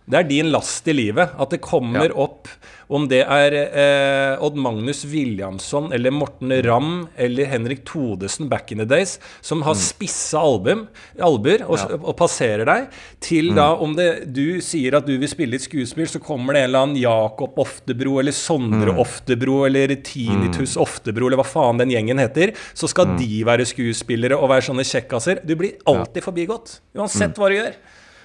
Det 0.09 0.17
er 0.17 0.23
din 0.27 0.49
last 0.51 0.87
i 0.87 0.93
livet. 0.93 1.29
At 1.39 1.49
det 1.53 1.61
kommer 1.61 2.09
Ja. 2.09 2.15
opp 2.23 2.47
om 2.91 3.05
det 3.07 3.21
er 3.23 3.53
eh, 3.55 4.43
Odd 4.43 4.57
Magnus 4.59 5.05
Williamson 5.05 5.93
eller 5.93 6.11
Morten 6.11 6.51
Ramm 6.65 7.07
eller 7.17 7.45
Henrik 7.47 7.85
Todesen 7.85 8.49
back 8.49 8.71
in 8.73 8.79
the 8.79 8.85
days 8.85 9.17
som 9.39 9.61
har 9.63 9.75
spisse 9.79 10.35
album, 10.37 10.87
albuer 11.21 11.61
og, 11.63 11.77
Mm. 11.77 11.89
Ja. 11.89 11.97
Mm. 11.97 12.03
og 12.05 12.17
passerer 12.17 12.65
deg, 12.65 12.89
til 13.21 13.53
da 13.55 13.69
om 13.79 13.95
det, 13.95 14.33
du 14.33 14.59
sier 14.59 14.97
at 14.97 15.05
du 15.07 15.17
vil 15.17 15.29
spille 15.29 15.55
et 15.55 15.61
skuespill, 15.63 16.05
så 16.07 16.19
kommer 16.19 16.53
det 16.53 16.63
en 16.65 16.69
eller 16.69 16.79
annen 16.83 16.97
Jakob 16.99 17.55
Oftebro 17.57 18.19
eller 18.19 18.31
Sondre 18.35 18.91
Mm. 18.91 18.99
Oftebro 18.99 19.65
eller 19.69 19.95
Tinitus 20.03 20.75
Oftebro 20.75 21.27
eller 21.27 21.37
hva 21.37 21.45
faen 21.47 21.77
den 21.77 21.89
gjengen 21.91 22.19
heter. 22.19 22.51
Så 22.73 22.89
skal 22.89 23.05
Mm. 23.07 23.17
de 23.19 23.43
være 23.45 23.65
skuespillere 23.65 24.35
og 24.37 24.49
være 24.49 24.67
sånne 24.67 24.83
kjekkaser. 24.83 25.45
Du 25.45 25.55
blir 25.55 25.77
alltid 25.87 26.23
forbigått. 26.23 26.81
Mm. 26.93 27.01
Uansett 27.01 27.35
hva 27.37 27.47
du 27.47 27.55
gjør. 27.55 27.73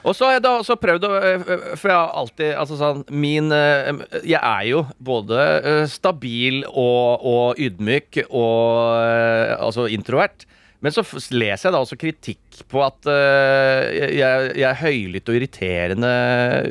Og 0.07 0.15
så 0.15 0.29
har 0.29 0.37
jeg 0.37 0.43
da 0.45 0.53
også 0.61 0.77
prøvd 0.79 1.05
å 1.09 1.13
eh, 1.19 1.41
For 1.81 1.91
jeg 1.91 1.97
har 1.99 2.13
alltid 2.21 2.51
Altså 2.61 2.77
sånn 2.79 3.01
Min 3.11 3.49
eh, 3.55 3.89
Jeg 4.23 4.39
er 4.39 4.67
jo 4.69 4.85
både 5.03 5.41
eh, 5.67 5.81
stabil 5.91 6.61
og, 6.69 7.25
og 7.27 7.59
ydmyk 7.59 8.21
og 8.29 9.57
altså 9.67 9.89
introvert. 9.91 10.47
Men 10.85 10.93
så 10.95 11.03
leser 11.35 11.67
jeg 11.69 11.75
da 11.75 11.81
også 11.83 11.97
kritikk 11.99 12.61
på 12.71 12.83
at 12.85 13.09
jeg, 13.09 14.11
jeg 14.21 14.67
er 14.69 14.77
høylytt 14.79 15.31
og 15.33 15.39
irriterende 15.39 16.11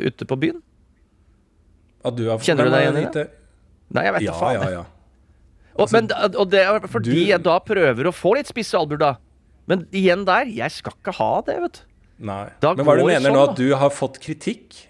ute 0.05 0.27
på 0.29 0.37
byen. 0.39 0.59
At 2.05 2.15
du 2.15 2.27
har 2.29 2.43
Kjenner 2.45 2.69
du 2.69 2.75
deg 2.75 2.85
igjen 2.85 2.99
i 3.01 3.05
det? 3.17 3.25
Nei, 3.97 4.03
jeg 4.07 4.15
vet 4.15 4.25
Ja, 4.27 4.35
faen. 4.37 4.55
ja, 4.59 4.67
ja, 4.69 4.83
ja. 4.83 4.83
Og, 5.75 5.89
men, 5.91 6.07
og 6.37 6.45
det 6.53 6.61
er 6.63 6.85
fordi 6.87 7.11
du- 7.17 7.25
jeg 7.33 7.41
da 7.43 7.57
prøver 7.65 8.07
å 8.07 8.13
få 8.15 8.35
litt 8.37 8.47
spisse 8.47 8.77
albuer, 8.79 9.01
da. 9.01 9.11
Men 9.67 9.83
igjen 9.91 10.23
der, 10.29 10.45
jeg 10.53 10.71
skal 10.77 10.93
ikke 10.95 11.15
ha 11.17 11.31
det, 11.49 11.57
vet 11.65 11.81
du. 11.81 11.83
Nei. 12.19 12.49
Da 12.63 12.73
Men 12.75 12.85
hva 12.85 12.93
er 12.93 12.97
det 13.01 13.05
du 13.05 13.09
mener 13.11 13.29
sånn, 13.31 13.39
nå? 13.39 13.47
At 13.51 13.57
du 13.59 13.69
har 13.75 13.89
fått 13.91 14.19
kritikk? 14.23 14.85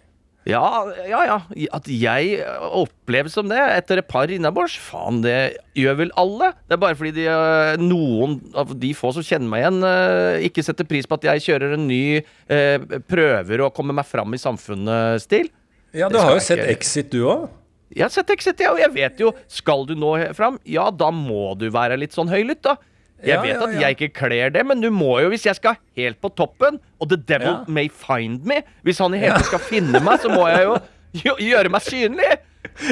Ja, 0.45 0.61
ja, 1.09 1.23
ja. 1.25 1.37
At 1.73 1.87
jeg 1.89 2.35
oppleves 2.77 3.33
som 3.33 3.47
det 3.49 3.57
etter 3.57 3.97
et 3.97 4.07
par 4.07 4.29
innabords, 4.29 4.75
faen, 4.77 5.23
det 5.23 5.57
gjør 5.73 5.97
vel 6.03 6.11
alle. 6.21 6.51
Det 6.69 6.75
er 6.77 6.81
bare 6.83 6.97
fordi 6.99 7.13
de, 7.15 7.25
eh, 7.33 7.81
noen 7.81 8.35
av 8.53 8.75
de 8.77 8.91
få 8.93 9.09
som 9.15 9.25
kjenner 9.25 9.49
meg 9.49 9.63
igjen, 9.63 9.79
eh, 9.89 10.45
ikke 10.45 10.63
setter 10.67 10.85
pris 10.85 11.07
på 11.09 11.17
at 11.17 11.25
jeg 11.31 11.41
kjører 11.47 11.73
en 11.73 11.87
ny 11.89 12.21
eh, 12.21 12.77
prøver 13.09 13.65
å 13.65 13.71
komme 13.73 13.95
meg 13.97 14.05
fram 14.05 14.37
i 14.37 14.37
samfunnet-stil. 14.37 15.49
Ja, 15.97 16.09
du 16.13 16.19
har 16.19 16.35
jo 16.37 16.39
sett 16.39 16.59
ikke- 16.61 16.77
Exit, 16.77 17.09
du 17.09 17.23
òg. 17.25 17.49
Jeg 17.89 18.03
har 18.03 18.09
sett 18.13 18.29
Exit, 18.29 18.59
ja, 18.59 18.71
og 18.71 18.79
jeg 18.79 18.91
vet 18.93 19.17
jo 19.19 19.31
Skal 19.47 19.85
du 19.85 19.95
nå 19.95 20.33
fram, 20.35 20.59
ja, 20.65 20.89
da 20.91 21.09
må 21.11 21.57
du 21.57 21.69
være 21.71 21.97
litt 21.97 22.11
sånn 22.13 22.29
høylytt, 22.29 22.61
da. 22.61 22.75
Jeg 23.27 23.41
vet 23.43 23.61
at 23.67 23.75
jeg 23.81 23.97
ikke 23.97 24.09
kler 24.21 24.51
det, 24.53 24.65
men 24.67 24.81
du 24.83 24.89
må 24.93 25.19
jo, 25.23 25.29
hvis 25.33 25.45
jeg 25.47 25.57
skal 25.57 25.77
helt 25.97 26.19
på 26.21 26.29
toppen, 26.37 26.79
og 26.99 27.09
the 27.09 27.17
devil 27.17 27.63
may 27.67 27.89
find 27.89 28.45
me 28.45 28.61
Hvis 28.85 28.99
han 29.03 29.13
i 29.13 29.21
hele 29.21 29.37
tatt 29.39 29.49
skal 29.49 29.63
finne 29.63 30.01
meg, 30.03 30.19
så 30.21 30.31
må 30.33 30.47
jeg 30.51 30.67
jo 30.67 30.75
gjøre 31.49 31.71
meg 31.71 31.85
synlig. 31.85 32.33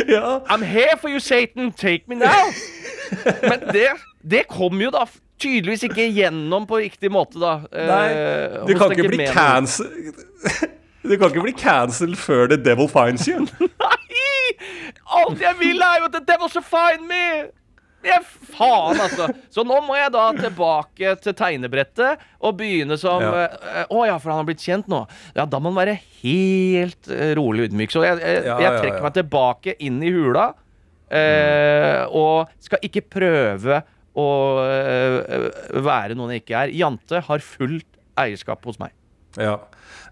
Ja. 0.08 0.40
I'm 0.48 0.63
here 0.63 0.96
for 1.02 1.10
you, 1.12 1.20
Satan. 1.20 1.72
Take 1.72 2.08
me 2.08 2.16
now. 2.16 2.52
Men 3.44 3.68
det, 3.74 3.90
det 4.24 4.46
kom 4.48 4.80
jo 4.82 4.92
da 4.94 5.06
tydeligvis 5.44 5.84
ikke 5.90 6.06
gjennom 6.13 6.68
på 6.70 6.80
riktig 6.86 7.12
måte, 7.12 7.40
da. 7.42 7.58
Nei, 7.74 8.06
eh, 8.13 8.62
du 8.68 8.78
kan 8.80 8.94
ikke 8.96 9.12
bli 9.12 9.28
cancelled. 9.34 10.24
Du 11.04 11.18
kan 11.20 11.28
ikke 11.34 11.42
bli 11.44 11.52
cancelled 11.52 12.16
før 12.16 12.46
The 12.48 12.56
Devil 12.63 12.88
finds 12.88 13.25
you. 13.28 13.42
Nei! 13.84 14.54
Alt 15.20 15.42
jeg 15.42 15.58
vil, 15.60 15.82
er 15.84 15.98
jo 16.00 16.08
at 16.08 16.13
the 16.16 16.24
devil 16.24 16.48
should 16.48 16.63
find 16.63 17.04
me! 17.10 17.50
Jeg, 18.04 18.24
faen, 18.54 19.00
altså. 19.00 19.30
Så 19.54 19.64
nå 19.68 19.78
må 19.86 19.96
jeg 19.98 20.12
da 20.14 20.26
tilbake 20.36 21.14
til 21.24 21.36
tegnebrettet 21.40 22.24
og 22.44 22.58
begynne 22.60 22.98
som 23.00 23.24
Ja. 23.24 23.46
Uh, 23.56 23.96
Å 23.96 24.04
ja, 24.10 24.18
for 24.20 24.34
han 24.34 24.42
har 24.42 24.50
blitt 24.50 24.64
kjent 24.64 24.90
nå. 24.92 25.04
Ja, 25.38 25.46
da 25.50 25.62
må 25.62 25.72
han 25.72 25.80
være 25.80 25.96
helt 26.24 27.10
eh, 27.12 27.32
rolig 27.40 27.70
ydmyk. 27.70 27.94
Så 27.94 28.04
jeg, 28.06 28.20
jeg, 28.20 28.44
Ja, 28.50 28.58
jeg 28.66 28.82
trekker 28.82 29.08
meg 29.08 29.16
tilbake 29.18 29.78
inn 29.80 30.02
i 30.04 30.12
hula. 30.14 30.52
uh, 31.14 32.04
og 32.10 32.52
skal 32.64 32.82
ikke 32.86 33.04
prøve 33.20 33.84
å 34.18 34.28
uh, 34.60 35.48
være 35.86 36.18
noen 36.18 36.36
jeg 36.36 36.44
ikke 36.44 36.66
er. 36.66 36.76
Jante 36.84 37.22
har 37.28 37.46
fullt 37.46 37.90
eierskap 38.20 38.66
hos 38.68 38.80
meg. 38.82 38.94
Ja. 39.40 39.58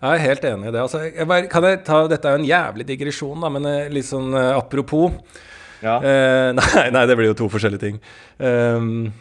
Jeg 0.01 0.17
er 0.17 0.23
helt 0.23 0.45
enig 0.49 0.69
i 0.69 0.73
det. 0.73 0.81
Altså, 0.81 1.03
jeg 1.05 1.49
kan 1.51 1.65
jeg 1.67 1.81
ta, 1.85 2.01
dette 2.09 2.25
er 2.27 2.37
jo 2.37 2.41
en 2.41 2.49
jævlig 2.49 2.87
digresjon, 2.89 3.43
da, 3.43 3.51
men 3.53 3.67
eh, 3.69 3.91
litt 3.93 4.07
sånn 4.07 4.33
eh, 4.33 4.53
apropos. 4.57 5.13
Ja. 5.81 5.95
Uh, 5.99 6.51
nei, 6.59 6.87
nei, 6.93 7.05
det 7.09 7.15
blir 7.19 7.31
jo 7.31 7.37
to 7.43 7.47
forskjellige 7.53 7.81
ting. 7.87 8.01
Um, 8.39 9.11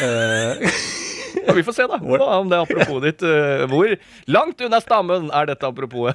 uh, 0.00 0.54
Ja, 1.40 1.54
vi 1.56 1.62
får 1.64 1.72
se, 1.76 1.84
da. 1.88 1.96
Hvor- 2.02 2.20
Om 2.26 2.48
det 2.50 2.56
er 2.58 2.64
apropos 2.66 3.00
ditt. 3.06 3.22
Uh, 3.24 3.62
hvor 3.70 3.92
langt 4.28 4.60
unna 4.66 4.80
stammen 4.82 5.30
er 5.32 5.46
dette 5.48 5.66
apropos? 5.68 6.12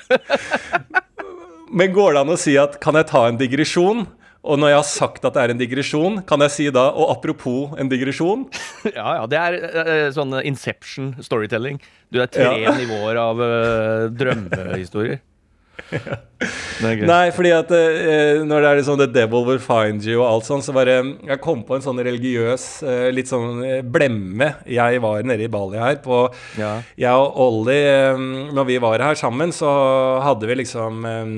men 1.76 1.92
går 1.96 2.14
det 2.16 2.22
an 2.22 2.34
å 2.36 2.38
si 2.40 2.54
at 2.62 2.78
kan 2.84 2.96
jeg 3.00 3.08
ta 3.10 3.26
en 3.30 3.40
digresjon? 3.40 4.06
Og 4.46 4.60
når 4.62 4.70
jeg 4.70 4.78
har 4.78 4.86
sagt 4.86 5.24
at 5.26 5.34
det 5.34 5.42
er 5.42 5.52
en 5.56 5.58
digresjon, 5.58 6.20
kan 6.30 6.44
jeg 6.46 6.52
si 6.54 6.66
da 6.70 6.84
og 6.94 7.10
apropos 7.16 7.72
en 7.82 7.90
digresjon? 7.90 8.44
ja, 8.92 9.16
ja. 9.18 9.24
Det 9.32 9.40
er 9.42 9.56
uh, 9.74 10.10
sånn 10.14 10.36
Inception 10.46 11.16
storytelling. 11.26 11.80
Du 12.14 12.20
er 12.22 12.30
tre 12.30 12.52
Ja. 12.62 12.76
nivåer 12.78 13.18
av 13.18 13.42
uh, 13.42 14.06
drømmehistorier. 14.14 15.18
Nei, 17.06 17.30
fordi 17.36 17.52
at 17.56 17.70
eh, 17.76 18.42
når 18.46 18.64
det 18.64 18.70
er 18.72 18.82
sånn 18.88 19.00
The 19.00 19.08
Devil 19.12 19.46
Will 19.48 19.62
Find 19.64 20.04
You 20.06 20.20
og 20.22 20.28
alt 20.28 20.48
sånn, 20.48 20.64
så 20.66 20.74
bare 20.76 20.98
Jeg 21.26 21.40
kom 21.44 21.64
på 21.68 21.78
en 21.78 21.86
sånn 21.86 22.02
religiøs, 22.04 22.66
eh, 22.88 23.10
litt 23.16 23.32
sånn 23.32 23.62
eh, 23.66 23.82
blemme. 23.86 24.52
Jeg 24.70 25.00
var 25.04 25.24
nede 25.28 25.48
i 25.48 25.52
Bali 25.52 25.80
her 25.82 26.02
på 26.04 26.26
Ja. 26.60 26.78
Jeg 27.00 27.14
og 27.14 27.40
Ollie, 27.46 27.86
eh, 27.94 28.26
når 28.56 28.68
vi 28.72 28.82
var 28.84 29.04
her 29.06 29.16
sammen, 29.20 29.54
så 29.56 29.70
hadde 30.26 30.50
vi 30.50 30.60
liksom 30.62 31.06
eh, 31.10 31.32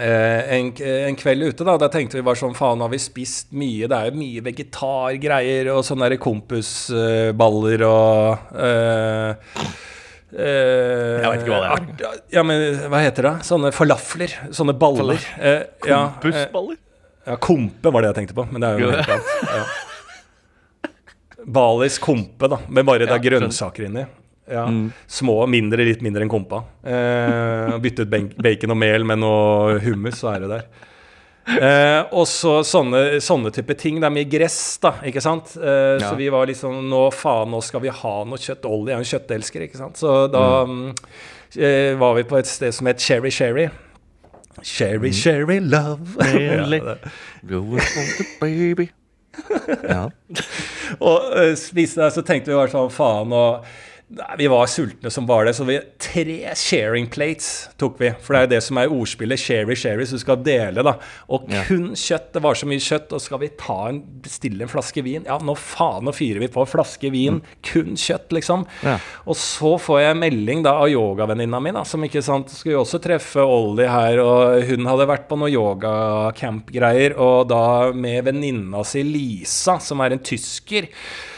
eh, 0.00 0.40
en, 0.56 0.72
en 1.10 1.20
kveld 1.20 1.50
ute, 1.50 1.66
da. 1.66 1.76
Da 1.80 1.90
tenkte 1.92 2.18
vi 2.18 2.26
bare 2.26 2.40
sånn 2.40 2.56
Faen, 2.58 2.82
har 2.82 2.90
vi 2.92 3.00
spist 3.02 3.54
mye? 3.54 3.88
Det 3.90 3.96
er 4.00 4.10
jo 4.10 4.20
mye 4.20 4.44
vegetargreier 4.50 5.70
og 5.74 5.84
sånne 5.86 6.18
kompusballer 6.22 7.86
og 7.90 8.60
eh, 10.32 11.22
Jeg 11.22 11.30
vet 11.32 11.40
ikke 11.44 11.52
hva 11.54 11.60
det 11.60 11.68
er. 11.68 11.74
art- 11.76 12.30
Ja, 12.32 12.42
men 12.46 12.62
hva 12.92 13.00
heter 13.02 13.22
det? 13.28 13.34
Sånne 13.48 13.72
falafler. 13.74 14.34
Sånne 14.54 14.74
baller. 14.78 15.18
Eh, 15.38 15.64
ja, 15.88 16.00
eh, 16.24 16.76
ja, 17.26 17.36
kompe 17.36 17.92
var 17.92 18.02
det 18.02 18.12
jeg 18.14 18.18
tenkte 18.22 18.34
på, 18.38 18.46
men 18.52 18.60
det 18.62 18.68
er 18.70 18.78
jo 18.78 18.90
noe 18.90 18.96
helt 18.96 19.10
annet. 19.16 19.26
Ja. 19.50 19.64
Balis 21.46 21.98
kompe, 21.98 22.48
da, 22.52 22.58
med 22.68 22.84
bare 22.86 23.06
det 23.08 23.14
er 23.16 23.22
grønnsaker 23.24 23.86
inni. 23.88 24.04
Ja. 24.50 24.64
Mm. 24.66 24.90
Små, 25.06 25.36
mindre, 25.48 25.84
litt 25.86 26.02
mindre 26.02 26.24
enn 26.26 26.30
kompa. 26.32 26.64
Eh, 26.84 27.76
bytte 27.80 28.02
ut 28.04 28.10
bacon 28.42 28.74
og 28.74 28.80
mel 28.82 29.04
med 29.06 29.20
noe 29.22 29.78
hummus, 29.84 30.18
så 30.20 30.34
er 30.34 30.40
det 30.44 30.50
der. 30.50 30.64
Eh, 31.58 32.00
og 32.14 32.26
så 32.28 32.60
sånne, 32.66 33.20
sånne 33.24 33.52
type 33.54 33.74
ting. 33.78 33.98
Det 34.00 34.08
er 34.08 34.14
mye 34.14 34.28
gress, 34.30 34.60
da, 34.82 34.94
ikke 35.06 35.22
sant. 35.24 35.56
Eh, 35.56 35.98
Ja. 36.00 36.10
Så 36.10 36.14
vi 36.16 36.28
var 36.30 36.46
liksom 36.46 36.88
Nå 36.90 37.10
faen, 37.12 37.50
nå 37.50 37.60
skal 37.64 37.82
vi 37.82 37.88
ha 37.88 38.14
noe 38.24 38.38
kjøtt. 38.38 38.66
Ollie 38.68 38.94
er 38.94 39.00
jo 39.00 39.06
en 39.06 39.12
kjøttelsker, 39.12 39.66
ikke 39.66 39.80
sant. 39.80 39.98
Så 40.00 40.28
da 40.30 40.64
mm. 40.68 40.88
eh, 41.58 41.92
var 41.98 42.14
vi 42.18 42.26
på 42.28 42.38
et 42.38 42.46
sted 42.46 42.74
som 42.74 42.86
het 42.86 43.00
Cherry 43.00 43.30
Sherry. 43.30 43.68
Sherry, 44.62 45.12
sherry 45.12 45.58
love. 45.60 46.16
ja, 46.36 46.96
baby. 48.40 48.90
Ja. 49.88 50.08
Og 51.00 51.22
uh, 51.36 51.54
spiste 51.56 52.00
der, 52.02 52.10
så 52.10 52.22
tenkte 52.26 52.50
vi 52.50 52.58
bare 52.58 52.72
sånn 52.72 52.90
faen 52.92 53.30
og 53.32 53.64
Vi 54.38 54.46
var 54.50 54.66
sultne 54.66 55.10
som 55.10 55.26
var 55.26 55.44
det, 55.46 55.52
så 55.54 55.64
vi 55.68 55.76
tre 56.02 56.54
sharing 56.58 57.06
plates 57.06 57.68
tok 57.78 58.00
vi. 58.00 58.08
For 58.18 58.34
det 58.34 58.40
er 58.40 58.46
jo 58.46 58.50
det 58.56 58.60
som 58.66 58.80
er 58.80 58.90
ordspillet. 58.90 59.38
Sherry, 59.38 59.76
sherry, 59.78 60.06
så 60.08 60.18
du 60.18 60.22
skal 60.24 60.40
dele, 60.42 60.82
da. 60.82 60.96
Og 61.30 61.46
kun 61.68 61.92
kjøtt. 61.94 62.32
Det 62.34 62.42
var 62.42 62.58
så 62.58 62.66
mye 62.66 62.82
kjøtt. 62.82 63.14
Og 63.14 63.22
skal 63.22 63.42
vi 63.44 63.52
ta 63.60 63.78
en, 63.92 64.00
bestille 64.24 64.66
en 64.66 64.72
flaske 64.72 65.04
vin? 65.06 65.28
Ja, 65.30 65.38
nå 65.38 65.54
faen, 65.54 66.08
nå 66.08 66.14
fyrer 66.16 66.42
vi 66.42 66.50
på. 66.50 66.66
Flaske 66.66 67.12
vin, 67.14 67.38
kun 67.70 67.94
kjøtt, 67.94 68.34
liksom. 68.34 68.66
Ja. 68.82 68.98
Og 69.30 69.38
så 69.38 69.76
får 69.78 70.02
jeg 70.02 70.20
melding 70.24 70.66
da 70.66 70.74
av 70.82 70.90
yogavenninna 70.90 71.62
mi, 71.62 71.74
da, 71.78 71.86
som 71.86 72.02
ikke 72.02 72.24
sant 72.26 72.50
skulle 72.50 72.80
jo 72.80 72.82
også 72.82 72.98
treffe 73.04 73.46
Ollie 73.46 73.86
her, 73.90 74.18
og 74.24 74.66
hun 74.72 74.90
hadde 74.90 75.10
vært 75.12 75.30
på 75.30 75.38
noe 75.38 75.54
yogacamp-greier, 75.54 77.14
og 77.14 77.46
da 77.54 77.64
med 77.94 78.26
venninna 78.26 78.82
si 78.82 79.06
Lisa, 79.06 79.78
som 79.78 80.02
er 80.02 80.18
en 80.18 80.26
tysker. 80.34 80.90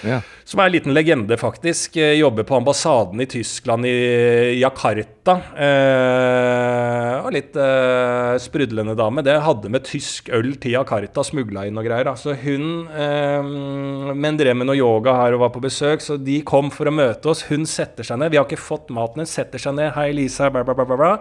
Ja. 0.09 0.23
Som 0.53 0.61
er 0.61 0.69
en 0.69 0.75
liten 0.75 0.93
legende, 0.93 1.37
faktisk. 1.41 1.95
Eh, 1.97 2.19
Jobber 2.21 2.45
på 2.45 2.59
ambassaden 2.59 3.21
i 3.21 3.27
Tyskland, 3.27 3.87
i 3.89 4.61
Jakarta. 4.61 5.39
Eh, 5.57 7.31
litt 7.33 7.57
eh, 7.57 8.35
sprudlende 8.37 8.93
dame. 8.99 9.25
Det 9.25 9.39
hadde 9.47 9.71
med 9.73 9.87
tysk 9.89 10.29
øl 10.29 10.51
til 10.61 10.75
Jakarta, 10.75 11.25
smugla 11.25 11.65
inn 11.71 11.81
og 11.81 11.89
greier. 11.89 12.13
Så 12.21 12.37
hun 12.43 12.85
eh, 12.93 14.13
Men 14.13 14.37
drev 14.37 14.59
med 14.61 14.69
noe 14.69 14.77
yoga 14.77 15.17
her 15.23 15.39
og 15.39 15.47
var 15.47 15.55
på 15.57 15.65
besøk, 15.65 16.05
så 16.05 16.19
de 16.21 16.43
kom 16.45 16.69
for 16.75 16.91
å 16.91 16.95
møte 17.01 17.33
oss. 17.33 17.47
Hun 17.49 17.65
setter 17.65 18.05
seg 18.05 18.21
ned. 18.21 18.35
Vi 18.35 18.43
har 18.43 18.45
ikke 18.45 18.61
fått 18.61 18.93
maten, 18.93 19.25
hun 19.25 19.33
setter 19.33 19.63
seg 19.63 19.79
ned. 19.81 19.95
'Hei, 19.97 20.11
Lisa', 20.21 20.53
bla, 20.53 20.67
bla, 20.69 20.77
bla, 20.77 21.01
bla. 21.01 21.15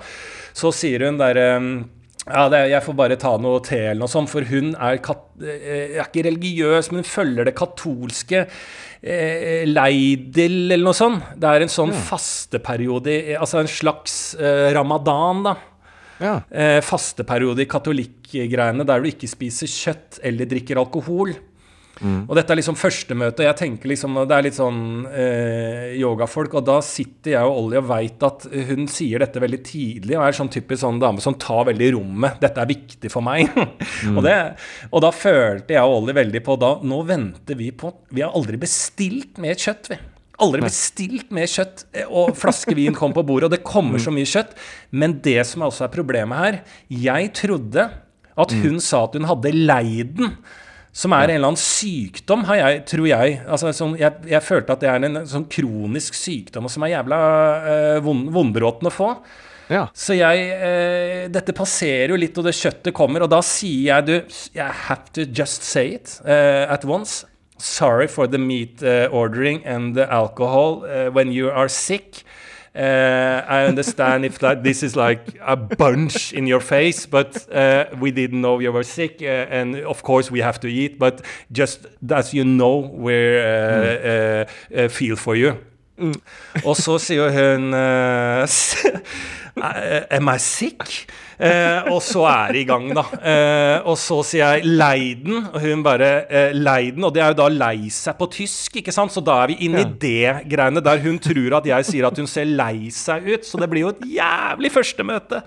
Så 0.52 0.76
sier 0.76 1.08
hun 1.08 1.24
derre 1.24 1.48
ja, 2.28 2.46
det, 2.54 2.60
jeg 2.70 2.86
får 2.86 2.96
bare 3.00 3.18
ta 3.20 3.34
noe 3.42 3.63
te 3.66 3.80
eller 3.80 4.04
noe 4.04 4.12
sånt, 4.12 4.30
for 4.30 4.46
hun 4.46 4.75
er, 4.75 5.00
kat, 5.01 5.24
eh, 5.42 5.98
er 5.98 6.06
ikke 6.06 6.28
religiøs, 6.28 6.92
men 6.92 7.01
hun 7.01 7.10
følger 7.10 7.50
det 7.50 7.56
katolske 7.58 8.44
eh, 8.46 9.63
leidel 9.66 10.75
eller 10.75 10.86
noe 10.86 10.98
sånt. 10.98 11.34
Det 11.42 11.50
er 11.50 11.66
en 11.66 11.74
sånn 11.74 11.94
fasteperiode, 12.12 13.18
altså 13.42 13.63
en 13.63 13.72
slags 13.72 14.20
eh, 14.38 14.70
ramadan, 14.78 15.46
da. 15.50 15.58
Ja. 16.22 16.36
Eh, 16.54 16.78
fasteperiode 16.86 17.63
i 17.66 17.70
katolikkgreiene 17.70 18.86
der 18.86 19.01
du 19.01 19.10
ikke 19.10 19.30
spiser 19.30 19.70
kjøtt 19.72 20.22
eller 20.22 20.50
drikker 20.50 20.78
alkohol. 20.78 21.34
Og 22.01 22.34
dette 22.38 22.53
er 22.53 22.60
liksom 22.60 22.77
førstemøte. 22.79 23.46
Jeg 23.46 23.58
tenker 23.60 23.91
liksom, 23.91 24.17
Det 24.27 24.36
er 24.36 24.46
litt 24.48 24.58
sånn 24.58 24.81
eh, 25.08 25.98
yogafolk. 26.00 26.55
Og 26.60 26.65
da 26.67 26.79
sitter 26.86 27.36
jeg 27.36 27.50
og 27.50 27.60
Ollie 27.63 27.81
og 27.81 27.89
veit 27.91 28.25
at 28.25 28.48
hun 28.72 28.88
sier 28.91 29.24
dette 29.24 29.43
veldig 29.43 29.62
tidlig. 29.67 30.17
Og 30.17 30.25
er 30.25 30.38
sånn 30.38 30.51
typisk 30.53 30.84
sånn 30.84 31.01
dame 31.01 31.24
som 31.24 31.38
tar 31.39 31.67
veldig 31.72 31.91
rommet. 31.98 32.39
'Dette 32.41 32.63
er 32.63 32.72
viktig 32.72 33.12
for 33.13 33.25
meg'. 33.25 33.51
og, 34.15 34.22
det, 34.25 34.38
og 34.89 35.03
da 35.05 35.12
følte 35.15 35.77
jeg 35.77 35.86
og 35.86 36.01
Ollie 36.01 36.17
veldig 36.17 36.41
på 36.46 36.58
da 36.62 36.72
Nå 36.81 37.01
venter 37.08 37.58
vi 37.60 37.70
på 37.75 37.91
Vi 38.13 38.24
har 38.24 38.34
aldri 38.38 38.58
bestilt 38.62 39.39
mer 39.41 39.60
kjøtt, 39.60 39.91
vi. 39.91 40.00
Aldri 40.41 40.63
bestilt 40.63 41.34
mer 41.36 41.50
kjøtt, 41.50 41.84
eh, 41.93 42.08
og 42.10 42.34
flaskevin 42.39 42.96
kom 42.98 43.13
på 43.13 43.24
bordet, 43.27 43.50
og 43.50 43.53
det 43.53 43.65
kommer 43.67 44.01
så 44.01 44.13
mye 44.13 44.29
kjøtt. 44.29 44.55
Men 44.89 45.20
det 45.22 45.43
som 45.50 45.67
også 45.67 45.86
er 45.86 45.93
problemet 45.93 46.41
her 46.41 46.58
Jeg 46.89 47.34
trodde 47.38 47.89
at 48.41 48.53
hun 48.63 48.79
sa 48.81 49.03
at 49.05 49.17
hun 49.17 49.27
hadde 49.29 49.53
leiden. 49.53 50.38
Som 50.91 51.13
er 51.15 51.29
en 51.29 51.38
eller 51.38 51.53
annen 51.53 51.62
sykdom, 51.62 52.43
har 52.50 52.57
jeg, 52.60 52.81
tror 52.91 53.05
jeg. 53.07 53.38
Altså, 53.48 53.71
sånn, 53.75 53.93
jeg. 54.00 54.25
Jeg 54.27 54.43
følte 54.43 54.75
at 54.75 54.81
det 54.83 54.89
er 54.91 55.05
en 55.07 55.21
sånn 55.29 55.48
kronisk 55.51 56.17
sykdom 56.19 56.67
som 56.71 56.83
er 56.83 56.98
jævla 56.98 57.19
øh, 57.71 58.00
vond, 58.03 58.27
vondbråten 58.36 58.89
å 58.89 58.93
få. 58.93 59.13
Ja. 59.71 59.86
Så 59.95 60.17
jeg 60.17 60.48
eh, 60.51 61.29
Dette 61.31 61.55
passerer 61.55 62.12
jo 62.12 62.19
litt, 62.19 62.36
og 62.36 62.48
det 62.48 62.57
kjøttet 62.57 62.95
kommer, 62.95 63.24
og 63.24 63.31
da 63.31 63.39
sier 63.45 63.88
jeg 63.88 64.07
du 64.10 64.15
I 64.60 64.67
have 64.88 65.07
to 65.15 65.24
just 65.24 65.63
say 65.63 65.95
it 65.95 66.17
uh, 66.25 66.67
at 66.67 66.83
once. 66.83 67.24
Sorry 67.57 68.07
for 68.07 68.27
the 68.27 68.41
meat 68.41 68.83
uh, 68.83 69.07
ordering 69.12 69.63
and 69.65 69.95
the 69.95 70.10
alcohol 70.12 70.83
uh, 70.83 71.07
when 71.13 71.31
you 71.31 71.50
are 71.50 71.69
sick. 71.69 72.25
Uh, 72.74 73.44
I 73.50 73.66
understand 73.66 74.24
if 74.24 74.40
this 74.40 74.82
is 74.82 74.96
like 74.96 75.38
a 75.42 75.58
bunch 75.58 76.32
in 76.32 76.48
your 76.48 76.62
face, 76.62 77.06
but 77.06 77.51
uh, 77.51 77.86
we 78.00 78.12
didn't 78.12 78.40
know 78.40 78.60
you 78.60 78.72
were 78.72 78.84
sick, 78.84 79.22
uh, 79.22 79.25
and 79.25 79.75
of 79.75 80.04
course 80.04 80.32
we 80.32 80.40
have 80.40 80.58
to 80.62 80.68
eat. 80.68 80.98
But 80.98 81.22
just 81.51 81.86
as 82.10 82.34
you 82.34 82.46
know, 82.46 82.78
we 82.78 83.13
uh, 83.38 83.44
uh, 83.44 84.46
uh, 84.74 84.88
feel 84.88 85.18
for 85.18 85.36
you. 85.36 85.58
Og 86.66 86.78
så 86.78 86.98
sier 86.98 87.30
hun 87.30 87.74
uh, 87.74 88.48
uh, 89.62 90.01
Am 90.10 90.30
I 90.30 90.38
sick? 90.40 91.06
Eh, 91.41 91.88
og 91.89 92.01
så 92.05 92.21
er 92.29 92.51
det 92.53 92.60
i 92.62 92.67
gang, 92.69 92.83
da. 92.93 93.03
Eh, 93.17 93.88
og 93.89 93.95
så 93.98 94.19
sier 94.27 94.60
jeg 94.60 94.75
Leiden, 94.77 95.48
og 95.50 95.57
hun 95.63 95.81
bare 95.86 96.10
eh, 96.29 96.51
Leiden, 96.53 97.03
og 97.07 97.15
det 97.15 97.24
er 97.24 97.33
jo 97.33 97.39
da 97.39 97.48
lei 97.50 97.89
seg 97.93 98.17
på 98.19 98.27
tysk, 98.36 98.77
ikke 98.81 98.93
sant? 98.93 99.13
Så 99.15 99.24
da 99.25 99.39
er 99.41 99.53
vi 99.53 99.57
inne 99.65 99.81
i 99.81 99.89
det 100.03 100.45
greiene 100.51 100.83
der 100.86 101.01
hun 101.01 101.17
tror 101.21 101.57
at 101.62 101.69
jeg 101.71 101.88
sier 101.89 102.10
at 102.12 102.21
hun 102.21 102.30
ser 102.30 102.45
lei 102.45 102.91
seg 102.93 103.25
ut. 103.32 103.47
Så 103.47 103.58
det 103.62 103.71
blir 103.71 103.88
jo 103.88 103.95
et 103.95 104.06
jævlig 104.19 104.73
førstemøte. 104.75 105.41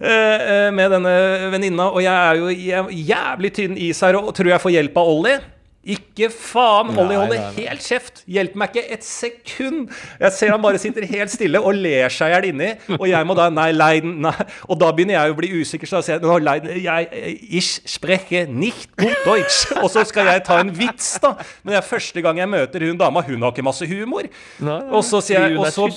eh, 0.00 0.66
eh, 0.66 0.70
med 0.74 0.90
denne 0.96 1.14
venninna, 1.52 1.90
og 1.92 2.02
jeg 2.02 2.14
er 2.16 2.40
jo 2.40 2.84
jævlig 2.90 3.52
tynn 3.54 3.78
is 3.78 4.00
her 4.00 4.16
og 4.18 4.32
tror 4.34 4.54
jeg 4.54 4.62
får 4.62 4.76
hjelp 4.78 4.96
av 5.00 5.14
Ollie. 5.14 5.40
Ikke 5.80 6.26
faen! 6.28 6.90
Ollie 7.00 7.16
holder 7.16 7.54
helt 7.56 7.80
kjeft. 7.80 8.18
Hjelper 8.28 8.60
meg 8.60 8.74
ikke 8.74 8.82
et 8.98 9.06
sekund. 9.06 9.86
Jeg 10.20 10.34
ser 10.36 10.52
han 10.52 10.60
bare 10.60 10.80
sitter 10.82 11.06
helt 11.08 11.32
stille 11.32 11.62
og 11.64 11.72
ler 11.78 12.12
seg 12.12 12.28
i 12.28 12.34
hjel 12.34 12.48
inni. 12.50 12.68
Og 12.98 13.06
jeg 13.08 13.28
må 13.28 13.36
da 13.38 13.48
Nei, 13.48 13.70
Leiden, 13.72 14.18
nei. 14.26 14.34
Og 14.68 14.76
da 14.82 14.90
begynner 14.92 15.16
jeg 15.16 15.32
å 15.32 15.38
bli 15.40 15.50
usikker, 15.62 15.88
så 15.88 15.98
da 15.98 16.04
sier 16.04 16.18
jeg 16.18 16.26
«Nå, 16.26 16.36
Leiden, 16.44 16.76
jeg, 16.84 17.08
ich 17.48 17.72
spreche 17.88 18.44
nicht 18.46 18.92
gut 19.00 19.24
Deutsch. 19.24 19.72
Og 19.80 19.88
så 19.92 20.04
skal 20.08 20.28
jeg 20.34 20.44
ta 20.46 20.60
en 20.60 20.74
vits, 20.76 21.14
da. 21.24 21.32
Men 21.64 21.72
det 21.74 21.80
er 21.80 21.88
første 21.88 22.24
gang 22.28 22.42
jeg 22.44 22.52
møter 22.52 22.84
hun 22.90 23.00
dama. 23.00 23.24
Hun 23.24 23.40
har 23.48 23.54
ikke 23.56 23.64
masse 23.64 23.88
humor. 23.88 24.28
Og 24.60 25.00
så 25.08 25.24
sier 25.24 25.48
jeg 25.48 25.56
og 25.60 25.72
så. 25.72 25.88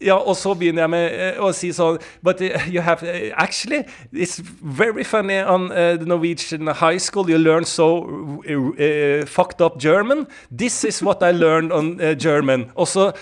Ja, 0.00 0.14
og 0.14 0.36
så 0.36 0.54
begynner 0.54 0.82
jeg 0.82 0.90
med 0.92 1.04
eh, 1.16 1.38
å 1.40 1.48
si 1.56 1.70
sånn 1.72 1.96
But 2.24 2.42
eh, 2.44 2.66
you 2.68 2.82
have 2.84 3.00
eh, 3.06 3.30
Actually, 3.36 3.86
it's 4.12 4.36
very 4.60 5.04
funny 5.04 5.38
on 5.40 5.70
uh, 5.72 5.96
the 5.96 6.04
Norwegian 6.04 6.66
high 6.66 6.98
school. 6.98 7.30
You 7.30 7.38
learn 7.38 7.64
so 7.64 8.04
uh, 8.44 9.24
fucked 9.26 9.62
up 9.62 9.78
German. 9.80 10.26
This 10.50 10.84
is 10.84 11.02
what 11.02 11.22
I 11.22 11.30
learned 11.32 11.72
on 11.72 12.00
uh, 12.00 12.12
German. 12.12 12.70
Og 12.76 12.88
så 12.88 13.12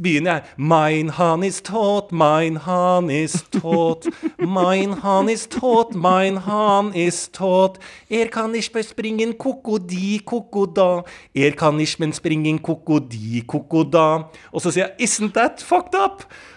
begynner 0.00 0.32
jeg 0.32 0.42
Mein 0.56 1.10
han 1.18 1.44
is 1.44 1.60
taught, 1.60 2.12
mein 2.12 2.56
han 2.64 3.10
is 3.10 3.44
taught. 3.52 4.08
Mein 4.38 4.92
han 5.02 5.28
is 5.28 5.46
taught, 5.46 5.94
mein 5.94 6.36
han 6.46 6.94
is 6.94 7.28
taught. 7.28 7.78
Er 8.10 8.32
kan 8.32 8.54
ikke 8.54 8.80
bespringen 8.80 9.36
kokodi 9.36 10.22
kokoda. 10.24 11.02
Er 11.34 11.52
kan 11.58 11.80
ikke 11.80 12.12
springen 12.16 12.58
kokodi 12.58 13.44
kokoda. 13.48 14.30
Og 14.52 14.64
så 14.64 14.70
sier 14.70 14.86
jeg 14.86 15.08
Isn't 15.08 15.34
that 15.34 15.60
fucked 15.60 15.94
up? 15.94 16.13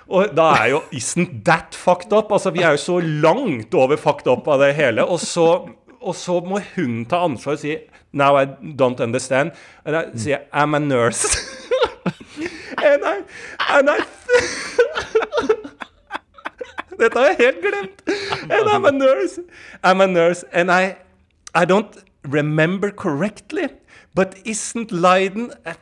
Og 0.07 0.31
da 0.37 0.51
er 0.61 0.69
jo 0.71 0.81
Isn't 0.95 1.43
that 1.45 1.75
fucked 1.75 2.13
up? 2.13 2.31
Altså, 2.31 2.51
vi 2.55 2.61
er 2.61 2.75
jo 2.75 2.77
så 2.77 2.99
langt 2.99 3.73
over 3.73 3.97
fucked 3.97 4.27
up 4.31 4.47
av 4.47 4.61
det 4.63 4.75
hele. 4.75 5.05
Og 5.05 5.19
så, 5.19 5.67
og 6.01 6.15
så 6.15 6.39
må 6.45 6.61
hun 6.75 7.05
ta 7.09 7.25
ansvar 7.27 7.57
og 7.57 7.59
si 7.59 7.75
Now 8.13 8.39
I 8.39 8.45
don't 8.79 9.03
understand. 9.03 9.51
Og 9.85 9.93
da 9.93 10.05
sier 10.15 10.37
jeg 10.37 10.47
I'm 10.53 10.75
a 10.75 10.79
nurse. 10.79 11.27
and 12.87 13.03
I, 13.03 13.17
and 13.69 13.89
I 13.89 13.99
Dette 16.97 17.19
har 17.19 17.27
jeg 17.27 17.35
helt 17.37 17.61
glemt. 17.61 18.01
And 18.49 18.69
I'm 18.69 18.85
a 18.87 18.91
nurse. 18.91 19.39
I'm 19.83 20.01
a 20.01 20.07
nurse, 20.07 20.43
and 20.51 20.71
I, 20.71 20.95
I 21.53 21.65
don't 21.65 21.95
remember 22.23 22.89
correctly, 22.89 23.67
but 24.15 24.35
isn't 24.45 24.91
Leiden 24.91 25.51
a 25.65 25.75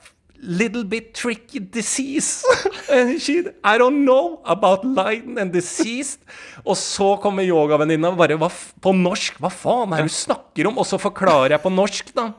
little 0.45 0.83
bit 0.83 1.13
tricky 1.13 1.59
disease? 1.59 2.45
and 2.91 3.19
she, 3.21 3.43
I 3.63 3.77
don't 3.77 4.05
know 4.05 4.41
about 4.45 4.85
Leiden 4.85 5.37
and 5.37 5.51
disease. 5.51 6.17
Og 6.65 6.77
så 6.77 7.15
kommer 7.21 7.43
yogavenninna 7.43 8.13
og 8.13 8.21
bare 8.21 8.37
hva, 8.39 8.49
på 8.49 8.93
norsk. 8.95 9.41
Hva 9.41 9.51
faen 9.51 9.93
er 9.93 10.05
det 10.05 10.13
du 10.13 10.17
snakker 10.17 10.69
om? 10.69 10.79
Og 10.81 10.87
så 10.87 11.01
forklarer 11.01 11.57
jeg 11.57 11.63
på 11.65 11.73
norsk, 11.73 12.13
da. 12.15 12.29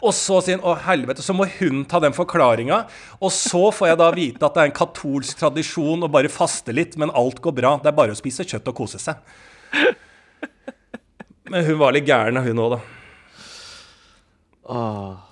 Og 0.00 0.14
så 0.16 0.38
sier 0.44 0.60
hun 0.60 0.68
å 0.70 0.76
helvete, 0.80 1.22
så 1.24 1.34
må 1.36 1.46
hun 1.58 1.84
ta 1.88 2.00
den 2.02 2.14
forklaringa. 2.16 2.82
Og 3.20 3.32
så 3.34 3.66
får 3.74 3.92
jeg 3.92 4.00
da 4.00 4.10
vite 4.16 4.46
at 4.46 4.56
det 4.56 4.62
er 4.62 4.70
en 4.70 4.78
katolsk 4.80 5.40
tradisjon 5.40 6.06
å 6.06 6.12
bare 6.12 6.32
faste 6.32 6.74
litt, 6.76 6.96
men 7.00 7.12
alt 7.16 7.42
går 7.44 7.56
bra. 7.56 7.74
Det 7.82 7.92
er 7.92 7.98
bare 7.98 8.16
å 8.16 8.18
spise 8.18 8.46
kjøtt 8.48 8.70
og 8.72 8.78
kose 8.80 9.00
seg. 9.02 9.20
Men 11.50 11.66
hun 11.66 11.80
var 11.80 11.92
litt 11.96 12.06
gæren, 12.08 12.40
hun 12.44 12.62
òg, 12.62 12.76
da. 12.76 12.80
Hun 14.70 15.29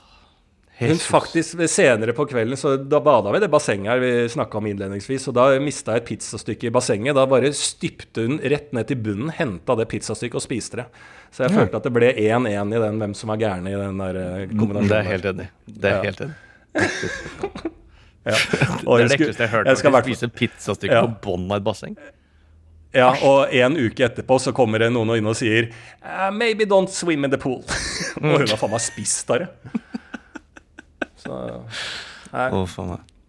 Jesus. 0.79 1.07
faktisk 1.11 1.59
Senere 1.69 2.13
på 2.15 2.23
kvelden 2.31 2.55
så 2.57 2.77
da 2.79 3.01
bada 3.03 3.33
vi 3.35 3.39
i 3.41 3.43
det 3.43 3.49
bassenget 3.51 3.91
her 3.91 3.99
vi 3.99 4.11
snakka 4.31 4.61
om 4.61 4.67
innledningsvis. 4.71 5.25
Og 5.29 5.35
da 5.35 5.47
mista 5.59 5.97
jeg 5.97 6.05
et 6.05 6.09
pizzastykke 6.13 6.69
i 6.69 6.71
bassenget. 6.71 7.17
Da 7.19 7.25
bare 7.27 7.51
stypte 7.57 8.23
hun 8.29 8.39
rett 8.39 8.71
ned 8.77 8.87
til 8.87 9.01
bunnen, 9.03 9.33
henta 9.35 9.75
det 9.81 9.89
pizzastykket 9.91 10.39
og 10.39 10.45
spiste 10.45 10.77
det. 10.83 10.87
Så 11.35 11.45
jeg 11.49 11.57
følte 11.57 11.77
at 11.81 11.89
det 11.89 11.93
ble 11.93 12.13
1-1 12.15 12.77
i 12.77 12.83
den 12.85 13.01
hvem 13.03 13.15
som 13.19 13.31
er 13.35 13.41
gærne 13.43 13.73
i 13.73 13.81
den 13.81 13.99
der 13.99 14.21
eh, 14.23 14.47
kombinasjonen. 14.55 14.89
Det 14.93 15.01
er 15.01 15.11
helt 15.11 15.27
enig. 15.33 15.49
Det 15.67 15.91
er 15.91 15.97
Ja. 15.99 16.03
helt 16.07 16.21
enig. 16.29 16.37
ja. 18.29 18.37
Det 18.39 18.87
Og 18.87 19.01
er 19.01 19.09
det 19.09 19.19
ekleste 19.19 19.43
jeg 19.43 19.51
har 19.51 19.57
hørt. 19.59 19.67
jeg 19.73 19.77
skal 19.83 19.93
hvert- 19.95 20.05
Spise 20.09 20.29
pizzastykke 20.29 20.95
Ja. 20.95 21.03
på 21.07 21.21
bunnen 21.27 21.51
av 21.51 21.57
et 21.59 21.65
basseng. 21.65 21.97
Ja, 22.95 23.11
og 23.23 23.53
en 23.53 23.77
uke 23.77 24.07
etterpå 24.07 24.39
så 24.41 24.53
kommer 24.57 24.79
det 24.79 24.93
noen 24.95 25.11
inn 25.19 25.27
og 25.27 25.37
sier 25.37 25.69
«Uh, 26.03 26.31
Maybe 26.33 26.65
don't 26.65 26.89
swim 26.89 27.25
in 27.25 27.31
the 27.31 27.37
pool. 27.37 27.63
og 28.23 28.23
hun 28.23 28.47
har 28.49 28.57
faen 28.57 28.71
meg 28.73 28.81
spist 28.81 29.27
det. 29.29 29.49
Så 31.23 31.35
nei. 32.33 32.49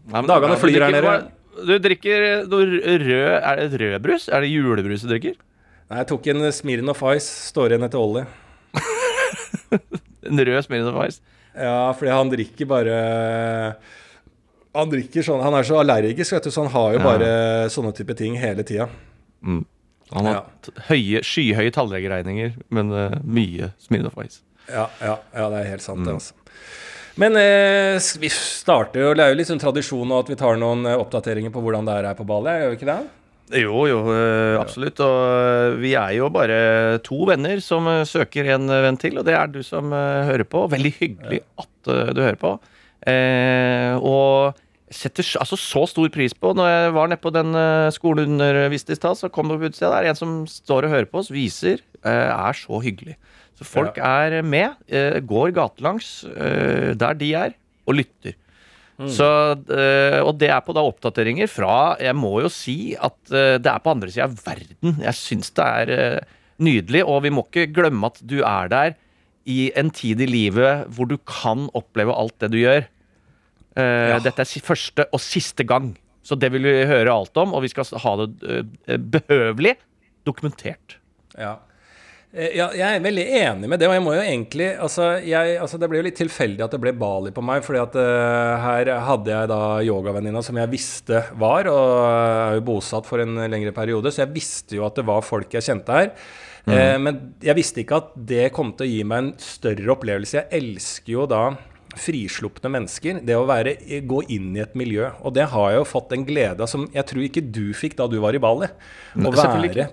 Ja, 0.09 0.21
men 0.21 0.27
Dagene 0.29 0.57
flyr 0.59 0.85
her 0.87 0.95
nede. 0.95 1.13
Du 1.59 1.73
drikker 1.83 2.45
noe 2.47 2.65
rød 3.01 3.09
Er 3.43 3.59
det 3.59 3.65
et 3.67 3.77
rødbrus? 3.81 4.29
Er 4.31 4.45
det 4.45 4.51
julebrus 4.53 5.03
du 5.03 5.09
drikker? 5.11 5.35
Nei, 5.89 5.97
jeg 6.03 6.07
tok 6.11 6.27
en 6.31 6.45
Smirnoff 6.53 7.01
Ice. 7.15 7.27
Står 7.49 7.73
igjen 7.73 7.85
etter 7.87 7.99
Ollie. 8.01 8.25
En 10.29 10.39
rød 10.45 10.63
Smirnoff 10.65 10.99
Ice? 11.07 11.21
Ja, 11.55 11.89
fordi 11.97 12.11
han 12.13 12.29
drikker 12.31 12.67
bare 12.69 12.95
Han 14.77 14.91
drikker 14.91 15.25
sånn 15.25 15.41
Han 15.43 15.55
er 15.57 15.65
så 15.67 15.79
allergisk, 15.81 16.35
vet 16.35 16.45
du, 16.47 16.51
så 16.53 16.63
han 16.65 16.71
har 16.75 16.93
jo 16.95 16.99
Ja. 16.99 17.05
bare 17.07 17.29
sånne 17.73 17.93
type 17.97 18.15
ting 18.19 18.35
hele 18.39 18.63
tida. 18.63 18.87
Han 19.43 20.25
har 20.25 20.33
Ja. 20.33 20.43
høye, 20.89 21.21
skyhøye 21.25 21.71
tannlegeregninger, 21.73 22.53
men 22.69 22.91
uh, 22.91 23.17
mye 23.23 23.73
Smirnoff 23.81 24.17
Ice. 24.25 24.41
Ja, 24.69 24.87
ja, 25.01 25.17
ja, 25.33 25.49
det 25.49 25.59
er 25.65 25.69
helt 25.71 25.81
sant, 25.85 26.05
det, 26.05 26.13
altså. 26.13 26.33
Men 27.19 27.35
eh, 27.35 27.99
vi 28.21 28.29
starter 28.31 29.03
jo 29.03 29.13
Det 29.17 29.23
er 29.23 29.33
jo 29.33 29.39
litt 29.41 29.49
sånn 29.49 29.61
tradisjon 29.61 30.07
nå 30.07 30.21
at 30.23 30.29
vi 30.31 30.37
tar 30.39 30.59
noen 30.59 30.87
eh, 30.87 30.99
oppdateringer 30.99 31.51
på 31.51 31.63
hvordan 31.63 31.87
det 31.87 31.97
er 31.97 32.11
her 32.11 32.19
på 32.19 32.27
Bali, 32.27 32.53
gjør 32.61 32.71
vi 32.71 32.79
ikke 32.79 32.91
det? 32.91 32.99
Jo, 33.59 33.81
jo, 33.89 33.99
eh, 34.13 34.55
absolutt. 34.59 35.01
Og 35.01 35.17
eh, 35.33 35.77
vi 35.81 35.95
er 35.97 36.13
jo 36.19 36.29
bare 36.31 36.59
to 37.05 37.23
venner 37.27 37.59
som 37.65 37.89
søker 38.05 38.51
en 38.53 38.69
venn 38.69 38.99
til, 39.01 39.17
og 39.19 39.25
det 39.27 39.35
er 39.35 39.49
du 39.51 39.61
som 39.65 39.89
hører 39.91 40.45
på. 40.45 40.67
Veldig 40.69 40.93
hyggelig 40.99 41.41
at 41.59 41.89
du 42.13 42.21
hører 42.21 42.39
på. 42.39 42.55
Eh, 43.09 43.97
og 43.97 44.59
setter 44.93 45.25
altså 45.41 45.57
så 45.57 45.83
stor 45.87 46.09
pris 46.11 46.33
på 46.33 46.49
Når 46.57 46.67
jeg 46.67 46.93
var 46.95 47.07
nede 47.07 47.21
på 47.21 47.31
den 47.31 47.53
skolen 47.93 48.39
underviste 48.41 48.95
i 48.95 48.97
stad, 48.97 49.17
så 49.17 49.29
kom 49.33 49.49
det 49.49 49.59
på 49.59 49.69
utsida 49.69 49.91
der 49.95 50.09
en 50.09 50.17
som 50.17 50.39
står 50.49 50.87
og 50.87 50.93
hører 50.95 51.09
på 51.09 51.21
oss, 51.21 51.33
viser, 51.33 51.81
eh, 52.05 52.29
er 52.29 52.57
så 52.57 52.81
hyggelig. 52.85 53.17
Så 53.59 53.67
folk 53.67 53.97
er 53.99 54.39
med, 54.47 54.77
eh, 54.87 55.19
går 55.19 55.51
gatelangs 55.55 56.23
eh, 56.31 56.93
der 56.95 57.17
de 57.19 57.33
er, 57.35 57.57
og 57.85 57.99
lytter. 57.99 58.37
Så, 58.99 59.25
eh, 59.71 60.19
og 60.19 60.33
det 60.41 60.49
er 60.51 60.59
på 60.59 60.73
da 60.75 60.81
oppdateringer 60.83 61.47
fra 61.47 61.95
Jeg 62.03 62.17
må 62.19 62.41
jo 62.43 62.49
si 62.51 62.97
at 62.99 63.15
det 63.31 63.69
er 63.71 63.79
på 63.79 63.93
andre 63.93 64.11
sida 64.11 64.25
av 64.27 64.33
verden. 64.43 64.97
Jeg 65.05 65.15
syns 65.15 65.53
det 65.55 65.67
er 65.67 66.25
nydelig, 66.59 67.05
og 67.07 67.23
vi 67.23 67.31
må 67.31 67.45
ikke 67.47 67.69
glemme 67.71 68.11
at 68.11 68.19
du 68.19 68.41
er 68.43 68.67
der 68.71 68.97
i 69.47 69.71
en 69.79 69.87
tid 69.95 70.19
i 70.19 70.27
livet 70.27 70.91
hvor 70.91 71.07
du 71.07 71.15
kan 71.23 71.69
oppleve 71.71 72.11
alt 72.11 72.35
det 72.43 72.51
du 72.51 72.59
gjør. 72.59 72.83
Ja. 73.79 74.19
Dette 74.19 74.43
er 74.43 74.67
første 74.67 75.07
og 75.15 75.23
siste 75.23 75.63
gang. 75.63 75.93
Så 76.29 76.37
det 76.37 76.51
vil 76.53 76.67
vi 76.67 76.85
høre 76.89 77.13
alt 77.13 77.37
om, 77.41 77.55
og 77.57 77.63
vi 77.63 77.71
skal 77.71 77.87
ha 78.03 78.11
det 78.21 78.29
eh, 78.85 78.99
behøvelig 78.99 79.77
dokumentert. 80.27 80.99
Ja. 81.39 81.55
Eh, 82.29 82.51
Ja, 82.59 82.67
jeg 82.77 82.85
er 82.85 83.01
veldig 83.01 83.25
enig 83.39 83.69
med 83.71 83.81
det, 83.81 83.87
og 83.89 83.95
jeg 83.95 84.03
må 84.05 84.13
jo 84.13 84.21
egentlig 84.21 84.67
altså, 84.77 85.15
jeg, 85.25 85.55
altså 85.57 85.79
Det 85.81 85.87
ble 85.89 85.97
jo 85.97 86.05
litt 86.05 86.19
tilfeldig 86.19 86.61
at 86.61 86.75
det 86.75 86.81
ble 86.83 86.93
Bali 86.93 87.31
på 87.33 87.41
meg, 87.45 87.63
fordi 87.65 87.81
at 87.81 87.97
uh, 87.97 88.67
her 88.67 88.91
hadde 89.07 89.33
jeg 89.33 89.49
da 89.49 89.61
yogavenninna 89.85 90.43
som 90.45 90.59
jeg 90.61 90.69
visste 90.69 91.23
var, 91.41 91.69
og 91.71 91.95
er 92.05 92.59
jo 92.59 92.67
bosatt 92.69 93.09
for 93.09 93.23
en 93.23 93.33
lengre 93.49 93.73
periode, 93.73 94.13
så 94.13 94.25
jeg 94.25 94.35
visste 94.35 94.77
jo 94.77 94.85
at 94.85 94.99
det 94.99 95.07
var 95.09 95.25
folk 95.25 95.57
jeg 95.57 95.65
kjente 95.65 95.97
her. 95.97 96.13
Eh, 96.69 96.95
men 97.01 97.19
jeg 97.41 97.57
visste 97.57 97.81
ikke 97.81 97.97
at 97.97 98.13
det 98.29 98.49
kom 98.53 98.73
til 98.77 98.85
å 98.85 98.91
gi 98.91 99.03
meg 99.07 99.23
en 99.23 99.31
større 99.41 99.93
opplevelse. 99.95 100.37
Jeg 100.37 100.59
elsker 100.59 101.15
jo 101.15 101.25
da 101.29 101.43
frislupne 101.97 102.69
mennesker. 102.69 103.21
Det 103.25 103.35
å 103.37 103.47
være, 103.49 103.77
gå 104.05 104.19
inn 104.29 104.51
i 104.57 104.61
et 104.61 104.75
miljø. 104.77 105.07
Og 105.25 105.33
det 105.33 105.47
har 105.51 105.71
jeg 105.71 105.79
jo 105.81 105.87
fått 105.89 106.11
en 106.13 106.25
glede 106.27 106.61
av 106.61 106.69
som 106.69 106.87
jeg 106.93 107.05
tror 107.09 107.23
ikke 107.25 107.45
du 107.51 107.73
fikk 107.73 107.95
da 107.97 108.07
du 108.07 108.19
var 108.21 108.35
i 108.37 108.41
Bali. 108.43 108.67
Å 109.15 109.31
være 109.33 109.87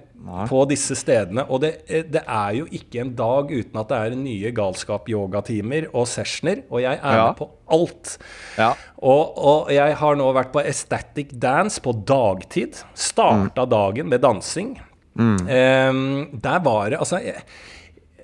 på 0.50 0.60
disse 0.68 0.96
stedene. 0.98 1.44
Og 1.50 1.60
det, 1.62 1.70
eh, 1.88 2.02
det 2.02 2.22
er 2.26 2.54
jo 2.58 2.66
ikke 2.66 3.00
en 3.00 3.14
dag 3.14 3.50
uten 3.52 3.78
at 3.80 3.88
det 3.88 3.98
er 3.98 4.16
nye 4.18 4.50
galskap-yogatimer 4.52 5.86
og 5.94 6.06
sessioner, 6.10 6.64
og 6.70 6.80
jeg 6.82 6.98
er 6.98 7.16
Ja. 7.16 7.26
med 7.28 7.36
på 7.36 7.48
alt. 7.70 8.18
Ja. 8.58 8.74
Og, 8.98 9.38
og 9.38 9.70
jeg 9.70 9.94
har 9.96 10.16
nå 10.16 10.32
vært 10.34 10.52
på 10.52 10.64
Aesthetic 10.64 11.28
Dance 11.38 11.80
på 11.80 11.92
dagtid. 12.04 12.82
Starta 12.94 13.64
dagen 13.68 14.08
med 14.08 14.20
dansing. 14.20 14.76
Ehm, 15.16 16.40
der 16.42 16.58
var 16.60 16.90
det 16.90 16.98
Altså 16.98 17.16
jeg, 17.24 17.42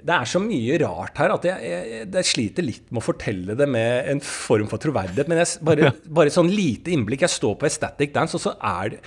det 0.03 0.15
er 0.15 0.29
så 0.29 0.41
mye 0.43 0.79
rart 0.83 1.19
her 1.21 1.33
at 1.35 1.45
jeg, 1.47 1.69
jeg, 1.69 2.07
jeg 2.11 2.27
sliter 2.27 2.67
litt 2.67 2.89
med 2.91 3.03
å 3.03 3.05
fortelle 3.05 3.55
det 3.59 3.69
med 3.71 4.09
en 4.11 4.23
form 4.25 4.67
for 4.71 4.83
troverdighet. 4.83 5.31
Men 5.31 5.43
jeg, 5.43 5.61
bare, 5.67 5.93
bare 6.11 6.33
sånn 6.35 6.51
lite 6.51 6.91
innblikk. 6.95 7.23
Jeg 7.23 7.35
står 7.37 7.55
på 7.61 7.69
Ecstatic 7.69 8.15
Dance, 8.15 8.35
og 8.39 8.43
så 8.43 8.57
er 8.59 8.97
det 8.97 9.01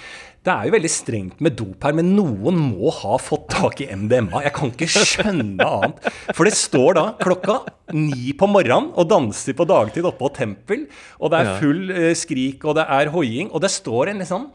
Det 0.45 0.53
er 0.53 0.67
jo 0.69 0.75
veldig 0.75 0.91
strengt 0.93 1.39
med 1.41 1.55
dop 1.57 1.83
her, 1.87 1.95
men 1.97 2.13
noen 2.15 2.59
må 2.61 2.91
ha 2.93 3.17
fått 3.17 3.47
tak 3.49 3.81
i 3.81 3.89
MDMA. 3.89 4.43
Jeg 4.45 4.53
kan 4.55 4.71
ikke 4.71 4.89
skjønne 4.93 5.65
annet. 5.65 6.09
For 6.37 6.45
det 6.45 6.55
står 6.55 6.99
da 6.99 7.05
klokka 7.19 7.59
ni 7.97 8.31
på 8.37 8.49
morgenen 8.49 8.91
og 8.93 9.09
danser 9.09 9.57
på 9.57 9.67
dagtid 9.67 10.05
oppe 10.05 10.21
på 10.21 10.33
Tempel. 10.37 10.85
Og 11.19 11.33
det 11.33 11.41
er 11.41 11.55
full 11.59 11.89
eh, 11.91 12.11
skrik, 12.15 12.63
og 12.63 12.77
det 12.77 12.85
er 12.87 13.11
hoiing. 13.15 13.49
Og 13.51 13.65
det 13.65 13.73
står 13.73 14.13
en 14.13 14.21
liksom 14.23 14.51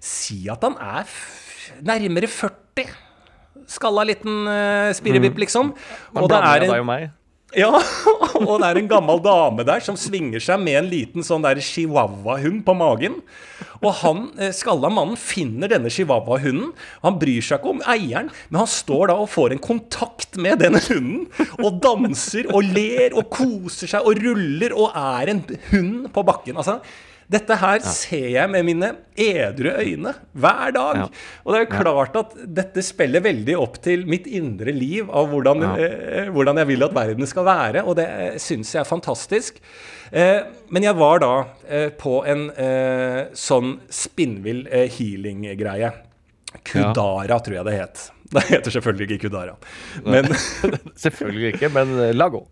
Si 0.00 0.46
at 0.48 0.62
han 0.64 0.78
er 0.80 1.08
nærmere 1.84 2.28
40 2.30 3.09
skalla 3.70 4.04
liten 4.08 4.44
uh, 4.48 4.90
spirrevipp, 4.96 5.38
liksom. 5.46 5.72
Mm. 5.72 6.20
Og 6.20 6.28
det 6.30 6.38
er 6.42 6.64
deg 6.64 6.70
en, 6.70 6.82
og 6.82 6.88
meg. 6.88 7.08
ja, 7.56 7.70
og 8.40 8.54
det 8.62 8.68
er 8.68 8.80
en 8.80 8.90
gammel 8.90 9.22
dame 9.24 9.66
der 9.66 9.82
som 9.84 9.98
svinger 9.98 10.42
seg 10.42 10.62
med 10.62 10.80
en 10.80 10.90
liten 10.90 11.26
sånn 11.26 11.46
der 11.46 11.62
chihuahua-hund 11.64 12.64
på 12.66 12.76
magen. 12.78 13.20
Og 13.80 13.94
han 14.02 14.24
eh, 14.36 14.52
skalla 14.52 14.90
mannen 14.92 15.16
finner 15.16 15.70
denne 15.72 15.92
chihuahua-hunden. 15.92 16.72
Han 17.04 17.20
bryr 17.20 17.44
seg 17.44 17.60
ikke 17.60 17.74
om 17.74 17.84
eieren, 17.88 18.28
men 18.50 18.62
han 18.62 18.70
står 18.70 19.12
da 19.12 19.16
og 19.22 19.30
får 19.32 19.54
en 19.54 19.62
kontakt 19.64 20.36
med 20.40 20.60
denne 20.60 20.82
hunden. 20.84 21.28
Og 21.62 21.80
danser 21.82 22.50
og 22.52 22.66
ler 22.74 23.16
og 23.16 23.30
koser 23.32 23.90
seg 23.94 24.04
og 24.04 24.20
ruller 24.20 24.76
og 24.76 24.98
er 24.98 25.32
en 25.32 25.46
hund 25.70 26.10
på 26.12 26.26
bakken. 26.28 26.60
Altså, 26.60 26.80
dette 27.30 27.54
her 27.60 27.78
ser 27.86 28.24
jeg 28.32 28.50
med 28.50 28.64
mine 28.66 28.88
edru 29.20 29.70
øyne 29.78 30.12
hver 30.34 30.72
dag. 30.74 30.96
Ja. 30.98 31.04
Og 31.44 31.52
det 31.54 31.60
er 31.60 31.64
jo 31.64 31.82
klart 31.84 32.16
at 32.18 32.32
dette 32.58 32.82
spiller 32.82 33.22
veldig 33.22 33.54
opp 33.60 33.78
til 33.84 34.02
mitt 34.10 34.26
indre 34.26 34.74
liv 34.74 35.06
av 35.14 35.28
hvordan, 35.30 35.62
Ja. 35.62 35.70
eh, 35.78 36.28
hvordan 36.34 36.58
jeg 36.58 36.66
vil 36.72 36.82
at 36.88 36.94
verden 36.96 37.26
skal 37.30 37.46
være, 37.46 37.84
og 37.86 37.96
det 38.00 38.08
eh, 38.10 38.36
syns 38.42 38.74
jeg 38.74 38.80
er 38.82 38.88
fantastisk. 38.90 39.60
Eh, 40.10 40.40
men 40.74 40.82
jeg 40.88 40.98
var 40.98 41.22
da 41.22 41.32
eh, 41.68 41.88
på 41.94 42.16
en 42.26 42.48
eh, 42.50 43.28
sånn 43.38 43.76
spinnvill 43.88 44.64
eh, 44.66 44.88
healing-greie. 44.90 45.92
Kudara, 46.66 47.38
tror 47.38 47.60
jeg 47.60 47.68
det 47.70 47.76
het. 47.78 48.08
Det 48.30 48.42
heter 48.46 48.70
selvfølgelig 48.70 49.06
ikke 49.16 49.24
Kudara. 49.28 49.56
Men 50.06 50.26
Selvfølgelig 51.04 51.54
ikke, 51.56 51.68
men 51.74 51.96
Lago. 52.14 52.44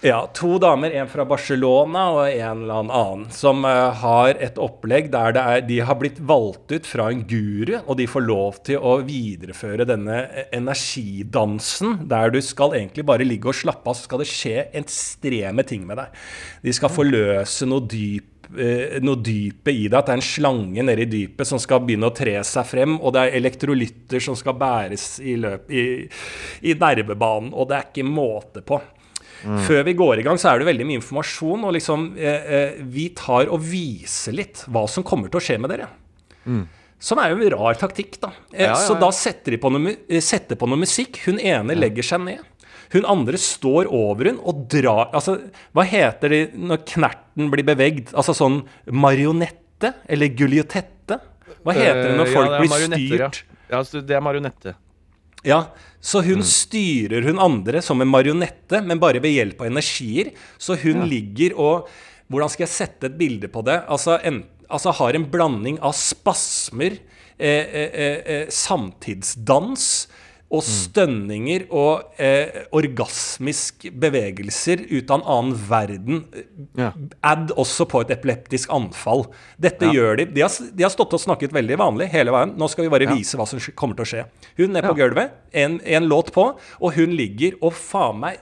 Ja, 0.00 0.30
to 0.32 0.54
damer, 0.56 0.94
en 0.96 1.08
fra 1.12 1.26
Barcelona 1.28 2.06
og 2.14 2.22
en 2.24 2.62
eller 2.62 2.78
annen, 2.80 3.26
som 3.36 3.66
uh, 3.68 3.90
har 4.00 4.38
et 4.40 4.56
opplegg 4.56 5.10
der 5.12 5.36
er, 5.36 5.60
de 5.68 5.76
har 5.84 5.98
blitt 6.00 6.16
valgt 6.24 6.72
ut 6.72 6.86
fra 6.88 7.10
en 7.12 7.20
guru, 7.28 7.74
og 7.82 7.98
de 7.98 8.06
får 8.08 8.24
lov 8.24 8.62
til 8.64 8.80
å 8.80 8.94
videreføre 9.04 9.84
denne 9.84 10.22
eh, 10.24 10.46
energidansen, 10.56 11.98
der 12.08 12.32
du 12.32 12.38
skal 12.40 12.72
egentlig 12.78 13.04
bare 13.10 13.26
ligge 13.28 13.50
og 13.52 13.58
slappe 13.58 13.92
av, 13.92 13.98
så 13.98 14.08
skal 14.08 14.22
det 14.22 14.30
skje 14.30 14.54
ekstreme 14.80 15.66
ting 15.68 15.84
med 15.84 16.00
deg. 16.00 16.22
De 16.64 16.72
skal 16.72 16.94
forløse 16.94 17.68
noe 17.68 17.84
dyp 17.84 18.48
eh, 18.56 18.96
noe 19.04 19.20
dypet 19.20 19.82
i 19.82 19.82
det, 19.84 19.98
at 19.98 20.08
det 20.08 20.14
er 20.14 20.22
en 20.22 20.24
slange 20.30 20.86
nede 20.88 21.04
i 21.04 21.10
dypet 21.12 21.50
som 21.50 21.60
skal 21.60 21.82
begynne 21.84 22.08
å 22.08 22.16
tre 22.16 22.38
seg 22.40 22.70
frem, 22.70 22.96
og 22.96 23.12
det 23.12 23.26
er 23.26 23.36
elektrolytter 23.42 24.24
som 24.30 24.38
skal 24.38 24.56
bæres 24.64 25.10
i, 25.20 25.36
løp, 25.44 25.68
i, 25.68 25.84
i 26.64 26.76
nervebanen, 26.86 27.52
og 27.52 27.68
det 27.68 27.78
er 27.82 27.92
ikke 27.92 28.08
måte 28.08 28.64
på. 28.64 28.80
Før 29.40 29.84
vi 29.86 29.94
går 29.96 30.20
i 30.20 30.22
gang, 30.26 30.36
så 30.40 30.50
er 30.52 30.58
det 30.60 30.66
veldig 30.68 30.86
mye 30.88 30.98
informasjon, 31.00 31.64
og 31.64 31.72
liksom 31.76 32.10
eh, 32.18 32.50
eh, 32.58 32.82
vi 32.82 33.08
tar 33.16 33.48
og 33.48 33.62
viser 33.64 34.36
litt 34.36 34.64
hva 34.68 34.86
som 34.88 35.02
kommer 35.06 35.30
til 35.32 35.40
å 35.40 35.44
skje 35.46 35.58
med 35.62 35.70
dere. 35.72 35.88
Som 37.00 37.18
er 37.22 37.30
jo 37.32 37.38
en 37.40 37.50
rar 37.54 37.78
taktikk, 37.80 38.18
da. 38.20 38.28
Eh, 38.52 38.66
Ja, 38.66 38.74
ja, 38.74 38.74
Så 38.76 38.98
da 39.00 39.08
setter 39.10 39.52
de 39.54 39.58
på 39.62 39.70
noe, 39.72 39.94
eh, 40.08 40.20
setter 40.20 40.56
på 40.60 40.68
noe 40.68 40.76
musikk. 40.82 41.22
Hun 41.24 41.38
ene 41.40 41.72
legger 41.78 42.04
seg 42.04 42.20
ned. 42.26 42.40
Hun 42.92 43.06
andre 43.06 43.38
står 43.38 43.86
over 43.86 44.24
hun 44.32 44.40
og 44.42 44.64
drar 44.68 45.12
Altså, 45.14 45.36
hva 45.72 45.84
heter 45.86 46.28
det 46.28 46.40
når 46.58 46.82
knerten 46.90 47.48
blir 47.52 47.62
bevegd? 47.64 48.10
Altså 48.12 48.34
sånn 48.34 48.64
marionette? 48.90 49.94
Eller 50.10 50.28
guljotette? 50.34 51.20
Hva 51.64 51.72
heter 51.76 52.10
det 52.10 52.16
når 52.18 52.26
Eh, 52.26 52.34
folk 52.34 52.50
ja, 52.50 52.58
blir 52.58 52.70
styrt? 52.90 53.42
Ja. 53.70 53.78
ja, 53.78 54.00
det 54.02 54.16
er 54.16 54.20
marionette. 54.20 54.74
Ja, 55.46 55.70
så 56.00 56.22
hun 56.24 56.42
styrer 56.44 57.24
hun 57.28 57.40
andre 57.40 57.82
som 57.84 58.00
en 58.00 58.08
marionette, 58.08 58.80
men 58.84 59.00
bare 59.00 59.20
ved 59.22 59.36
hjelp 59.36 59.60
av 59.60 59.68
energier. 59.68 60.32
Så 60.60 60.78
hun 60.84 61.04
ligger 61.10 61.56
og 61.58 61.90
Hvordan 62.30 62.46
skal 62.46 62.62
jeg 62.62 62.70
sette 62.70 63.08
et 63.08 63.16
bilde 63.18 63.48
på 63.50 63.58
det? 63.66 63.80
Altså, 63.90 64.14
en, 64.22 64.44
altså 64.70 64.92
har 64.94 65.16
en 65.18 65.24
blanding 65.32 65.80
av 65.82 65.96
spasmer, 65.98 67.00
eh, 67.34 67.64
eh, 67.66 67.88
eh, 67.90 68.18
eh, 68.22 68.52
samtidsdans, 68.54 69.86
og 70.50 70.64
stønninger 70.66 71.68
og 71.70 72.16
eh, 72.18 72.64
orgasmisk 72.74 73.84
bevegelser 74.02 74.82
ut 74.90 75.10
av 75.14 75.20
en 75.20 75.26
annen 75.34 75.60
verden. 75.68 76.24
Ja. 76.78 76.88
Add 77.22 77.52
også 77.54 77.86
på 77.90 78.00
et 78.02 78.10
epileptisk 78.16 78.72
anfall. 78.74 79.28
Dette 79.62 79.86
Ja. 79.86 79.92
gjør 79.94 80.16
de. 80.18 80.24
De 80.34 80.42
har, 80.42 80.50
de 80.74 80.82
har 80.82 80.90
stått 80.90 81.14
og 81.14 81.22
snakket 81.22 81.54
veldig 81.54 81.78
vanlig 81.78 82.08
hele 82.10 82.34
veien. 82.34 82.56
Nå 82.58 82.68
skal 82.72 82.84
vi 82.84 82.90
bare 82.90 83.06
Ja. 83.06 83.14
vise 83.14 83.38
hva 83.38 83.46
som 83.46 83.60
kommer 83.78 83.94
til 83.94 84.04
å 84.04 84.10
skje. 84.10 84.24
Hun 84.58 84.74
er 84.76 84.82
på 84.82 84.96
gulvet, 84.98 85.30
en, 85.54 85.78
en 85.84 86.08
låt 86.10 86.32
på, 86.34 86.48
og 86.80 86.94
hun 86.98 87.14
ligger 87.14 87.54
og 87.62 87.72
faen 87.72 88.18
meg 88.20 88.38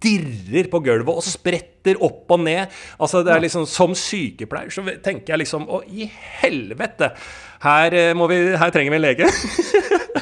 dirrer 0.00 0.70
på 0.72 0.80
gulvet 0.82 1.12
og 1.20 1.22
spretter 1.22 2.00
opp 2.00 2.24
og 2.30 2.40
ned. 2.40 2.68
Altså 3.00 3.22
det 3.24 3.32
er 3.36 3.40
liksom 3.40 3.66
Som 3.66 3.92
sykepleier 3.96 4.68
så 4.72 4.82
tenker 5.02 5.32
jeg 5.34 5.38
liksom 5.44 5.68
Å, 5.68 5.82
i 5.88 6.08
helvete! 6.40 7.12
Her, 7.60 7.92
eh, 7.92 8.14
vi, 8.28 8.56
her 8.56 8.70
trenger 8.72 8.90
vi 8.90 8.96
en 8.96 9.02
lege. 9.04 9.26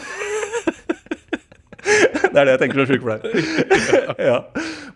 Det 2.38 2.42
er 2.44 2.46
det 2.46 2.52
jeg 2.54 2.60
tenker 2.62 2.78
som 2.78 2.88
sykepleier. 2.92 3.22
ja. 4.30 4.36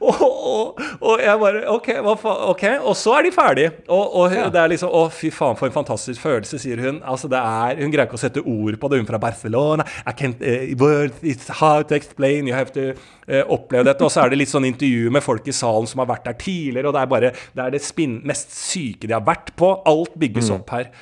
Og, 0.02 0.20
og, 0.22 0.81
og 1.02 1.22
jeg 1.22 1.38
bare 1.40 1.62
OK, 1.72 1.88
hva 2.05 2.14
faen? 2.18 2.42
ok, 2.52 2.64
Og 2.90 2.96
så 2.98 3.14
er 3.18 3.26
de 3.26 3.33
ferdige. 3.35 3.72
Og, 3.88 4.16
og 4.20 4.35
Ja. 4.37 4.44
det 4.52 4.61
er 4.62 4.70
liksom 4.72 4.92
Å, 4.94 5.02
fy 5.14 5.31
faen, 5.35 5.59
for 5.59 5.66
en 5.66 5.74
fantastisk 5.74 6.22
følelse, 6.22 6.61
sier 6.62 6.81
hun. 6.83 7.00
Altså, 7.02 7.31
det 7.31 7.38
er 7.40 7.83
Hun 7.83 7.92
greier 7.94 8.07
ikke 8.07 8.18
å 8.18 8.22
sette 8.22 8.42
ord 8.42 8.78
på 8.78 8.90
det, 8.92 9.00
hun 9.02 9.09
fra 9.11 9.20
Barcelona. 9.22 9.87
I 10.07 10.14
can't 10.18 10.42
uh, 10.42 10.66
word, 10.78 11.18
It's 11.22 11.50
hard 11.61 11.88
to 11.90 11.98
explain. 11.98 12.46
You 12.50 12.55
have 12.55 12.72
to 12.76 12.92
uh, 12.92 13.42
oppleve 13.50 13.87
dette. 13.90 14.07
Og 14.07 14.12
så 14.14 14.22
er 14.24 14.33
det 14.33 14.42
litt 14.42 14.52
sånn 14.52 14.68
intervju 14.68 15.11
med 15.14 15.24
folk 15.26 15.48
i 15.50 15.57
salen 15.57 15.88
som 15.90 16.02
har 16.05 16.11
vært 16.14 16.28
der 16.31 16.38
tidligere, 16.38 16.90
og 16.90 16.94
det 16.96 17.02
er 17.02 17.11
bare 17.11 17.33
Det 17.35 17.66
er 17.66 17.74
det 17.74 18.22
mest 18.26 18.55
syke 18.55 19.09
de 19.09 19.16
har 19.16 19.26
vært 19.26 19.55
på. 19.59 19.74
Alt 19.87 20.14
bygges 20.18 20.50
opp 20.55 20.70
her. 20.74 20.92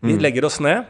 Vi 0.00 0.16
legger 0.16 0.48
oss 0.48 0.60
ned. 0.64 0.88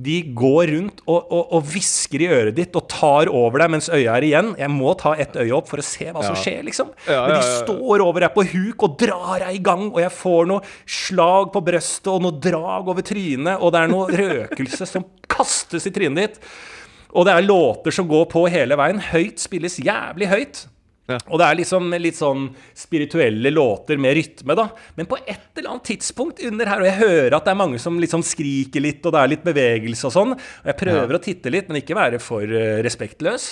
De 0.00 0.14
går 0.32 0.70
rundt 0.72 1.00
og, 1.10 1.56
hvisker 1.68 2.22
i 2.24 2.28
øret 2.32 2.54
ditt 2.56 2.76
og 2.78 2.86
tar 2.88 3.28
over 3.28 3.58
deg 3.64 3.70
mens 3.74 3.88
øya 3.92 4.14
er 4.16 4.26
igjen. 4.28 4.52
Jeg 4.58 4.70
må 4.72 4.94
ta 4.96 5.12
ett 5.20 5.34
øye 5.36 5.52
opp 5.56 5.68
for 5.68 5.82
å 5.82 5.84
se 5.84 6.06
hva 6.10 6.22
som 6.24 6.34
Ja. 6.36 6.40
skjer, 6.40 6.62
liksom. 6.64 6.88
Ja, 7.06 7.26
Men 7.26 7.34
de 7.36 7.40
ja, 7.40 7.44
ja, 7.44 7.50
ja. 7.50 7.60
står 7.64 8.00
over 8.06 8.20
deg 8.20 8.34
på 8.34 8.44
huk 8.52 8.82
og 8.86 8.96
drar 9.02 9.38
deg 9.44 9.54
i 9.58 9.62
gang, 9.66 9.86
og 9.92 10.00
jeg 10.00 10.10
får 10.14 10.46
noe 10.46 10.60
slag 10.86 11.52
på 11.52 11.64
brøstet 11.66 12.06
og 12.14 12.22
noe 12.22 12.38
drag 12.40 12.88
over 12.88 13.02
trynet, 13.02 13.60
og 13.60 13.72
det 13.74 13.80
er 13.84 13.88
noe 13.92 14.06
røkelse 14.22 14.86
som 14.88 15.04
kastes 15.28 15.86
i 15.86 15.90
trynet 15.94 16.16
ditt. 16.16 16.40
Og 17.12 17.26
det 17.26 17.34
er 17.34 17.42
låter 17.42 17.90
som 17.92 18.06
går 18.06 18.28
på 18.30 18.44
hele 18.48 18.76
veien. 18.78 19.00
Høyt 19.10 19.38
spilles 19.42 19.80
jævlig 19.82 20.28
høyt. 20.30 20.66
Ja. 21.10 21.18
Og 21.28 21.40
det 21.40 21.46
er 21.48 21.58
liksom 21.58 21.90
litt 21.98 22.18
sånn 22.18 22.46
spirituelle 22.76 23.52
låter 23.52 23.98
med 24.00 24.14
rytme, 24.18 24.56
da. 24.58 24.68
Men 24.98 25.08
på 25.10 25.18
et 25.20 25.58
eller 25.58 25.74
annet 25.74 25.88
tidspunkt 25.90 26.42
under 26.46 26.70
her, 26.70 26.82
og 26.82 26.88
jeg 26.90 27.00
hører 27.00 27.36
at 27.36 27.48
det 27.48 27.54
er 27.54 27.60
mange 27.60 27.80
som 27.82 27.98
liksom 28.02 28.24
skriker 28.26 28.84
litt, 28.84 29.02
og 29.04 29.16
det 29.16 29.22
er 29.22 29.32
litt 29.34 29.46
bevegelse 29.46 30.08
og 30.08 30.16
sånn, 30.16 30.36
og 30.36 30.70
jeg 30.72 30.80
prøver 30.80 31.16
å 31.18 31.22
titte 31.24 31.52
litt, 31.52 31.70
men 31.70 31.80
ikke 31.82 31.98
være 31.98 32.22
for 32.22 32.44
eh, 32.46 32.78
respektløs. 32.86 33.50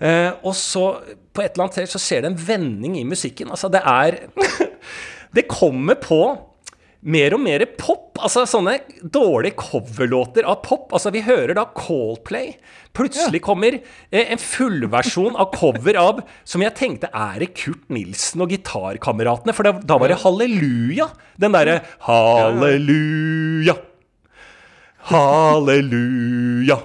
Eh, 0.00 0.30
og 0.44 0.54
så, 0.56 0.84
på 1.32 1.44
et 1.44 1.52
eller 1.52 1.66
annet 1.66 1.80
sted, 1.80 1.92
så 1.92 2.02
skjer 2.02 2.24
det 2.24 2.32
en 2.32 2.42
vending 2.50 3.00
i 3.00 3.08
musikken. 3.08 3.52
Altså, 3.52 3.72
det 3.72 3.84
er 3.84 4.22
Det 5.36 5.44
kommer 5.46 5.94
på 6.02 6.24
mer 7.00 7.34
og 7.36 7.42
mer 7.42 7.64
pop. 7.78 8.18
Altså 8.20 8.44
sånne 8.48 8.76
dårlige 9.00 9.56
coverlåter 9.60 10.46
av 10.48 10.60
pop. 10.66 10.90
Altså 10.92 11.12
Vi 11.14 11.22
hører 11.24 11.54
da 11.56 11.64
Coldplay. 11.76 12.54
Plutselig 12.96 13.40
kommer 13.46 13.78
eh, 13.78 14.24
en 14.26 14.40
fullversjon 14.40 15.38
av 15.40 15.52
cover 15.54 15.98
av 16.00 16.24
som 16.44 16.64
jeg 16.64 16.74
tenkte 16.76 17.10
er 17.14 17.38
det 17.40 17.52
Kurt 17.56 17.86
Nilsen 17.92 18.42
og 18.44 18.52
Gitarkameratene. 18.52 19.54
For 19.56 19.66
det, 19.66 19.76
da 19.88 20.00
var 20.00 20.12
det 20.12 20.20
Halleluja. 20.24 21.10
Den 21.40 21.56
derre 21.56 21.80
Halleluja. 22.08 23.78
Halleluja. 25.10 26.76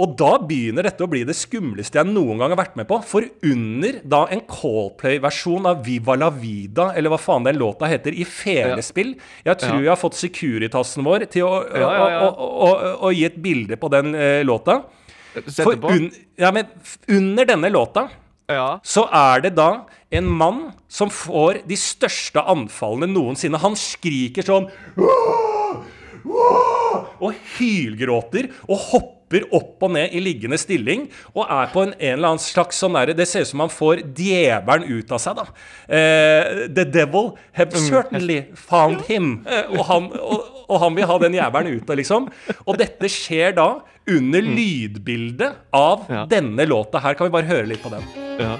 Og 0.00 0.14
da 0.16 0.30
begynner 0.40 0.86
dette 0.86 1.04
å 1.04 1.08
bli 1.10 1.20
det 1.28 1.34
skumleste 1.36 1.98
jeg 2.00 2.08
noen 2.08 2.40
gang 2.40 2.54
har 2.54 2.60
vært 2.62 2.76
med 2.80 2.88
på. 2.88 2.96
For 3.04 3.26
under 3.44 3.98
da 4.08 4.22
en 4.32 4.40
Coldplay-versjon 4.48 5.68
av 5.68 5.82
Viva 5.84 6.16
la 6.16 6.30
vida, 6.32 6.90
eller 6.96 7.12
hva 7.12 7.18
faen 7.20 7.44
den 7.44 7.58
låta 7.60 7.88
heter, 7.90 8.16
i 8.16 8.24
felespill 8.24 9.12
Jeg 9.44 9.58
tror 9.60 9.76
Ja. 9.76 9.82
jeg 9.84 9.92
har 9.92 10.00
fått 10.00 10.16
Securitasen 10.16 11.04
vår 11.04 11.26
til 11.30 11.44
å, 11.44 11.60
Ja, 11.68 11.90
ja, 12.08 12.22
å, 12.24 12.48
å, 12.68 12.70
å, 13.08 13.12
gi 13.12 13.26
et 13.28 13.36
bilde 13.42 13.76
på 13.76 13.90
den 13.92 14.14
eh, 14.14 14.40
låta. 14.44 14.82
Sette 15.34 15.62
For 15.62 15.76
un, 15.92 16.10
ja, 16.40 16.50
men 16.50 16.66
under 17.08 17.44
denne 17.44 17.70
låta 17.70 18.08
Ja. 18.50 18.80
så 18.82 19.06
er 19.12 19.40
det 19.42 19.54
da 19.54 19.84
en 20.10 20.26
mann 20.26 20.72
som 20.88 21.08
får 21.08 21.60
de 21.68 21.76
største 21.78 22.42
anfallene 22.42 23.06
noensinne. 23.12 23.60
Han 23.62 23.76
skriker 23.78 24.42
sånn 24.42 24.66
og 27.20 27.34
hylgråter 27.58 28.50
og 28.66 28.78
hopper 28.90 29.19
opp 29.54 29.82
og 29.86 29.92
ned 29.94 30.10
i 30.16 30.20
liggende 30.20 30.58
stilling 30.58 31.04
og 31.34 31.44
er 31.46 31.68
på 31.70 31.84
en, 31.86 31.92
en 31.94 32.14
eller 32.16 32.32
annen 32.32 32.42
slags 32.42 32.80
sånn 32.82 32.96
derre 32.98 33.14
Det 33.14 33.26
ser 33.30 33.44
ut 33.46 33.50
som 33.52 33.62
han 33.62 33.70
får 33.70 34.02
djevelen 34.18 34.88
ut 34.90 35.12
av 35.14 35.20
seg, 35.22 35.38
da. 35.38 35.44
Eh, 35.86 36.66
the 36.74 36.84
devil 36.84 37.30
have 37.52 37.70
certainly 37.78 38.40
found 38.58 39.00
him. 39.06 39.44
Eh, 39.46 39.70
og, 39.78 39.84
han, 39.86 40.10
og, 40.18 40.50
og 40.66 40.80
han 40.82 40.98
vil 40.98 41.06
ha 41.06 41.18
den 41.22 41.38
jævelen 41.38 41.78
ut 41.78 41.90
av, 41.94 41.96
liksom. 42.02 42.26
Og 42.66 42.78
dette 42.82 43.06
skjer 43.10 43.54
da 43.54 43.68
under 44.10 44.42
lydbildet 44.42 45.52
av 45.76 46.06
Ja. 46.10 46.24
denne 46.26 46.66
låta 46.66 46.98
her. 46.98 47.14
Kan 47.14 47.28
vi 47.30 47.36
bare 47.38 47.46
høre 47.46 47.66
litt 47.70 47.82
på 47.84 47.92
den? 47.94 48.02
ja. 48.40 48.56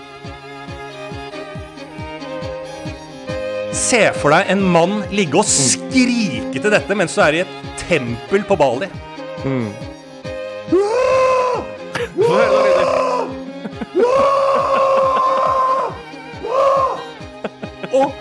Se 3.73 4.01
for 4.19 4.35
deg 4.35 4.49
en 4.53 4.63
mann 4.75 4.97
ligge 5.15 5.39
og 5.41 5.47
skrike 5.47 6.59
til 6.61 6.73
dette 6.75 6.97
mens 6.99 7.15
du 7.17 7.21
er 7.23 7.37
i 7.39 7.43
et 7.45 7.53
tempel 7.87 8.43
på 8.49 8.57
Bali. 8.59 8.89
Og, 17.91 18.13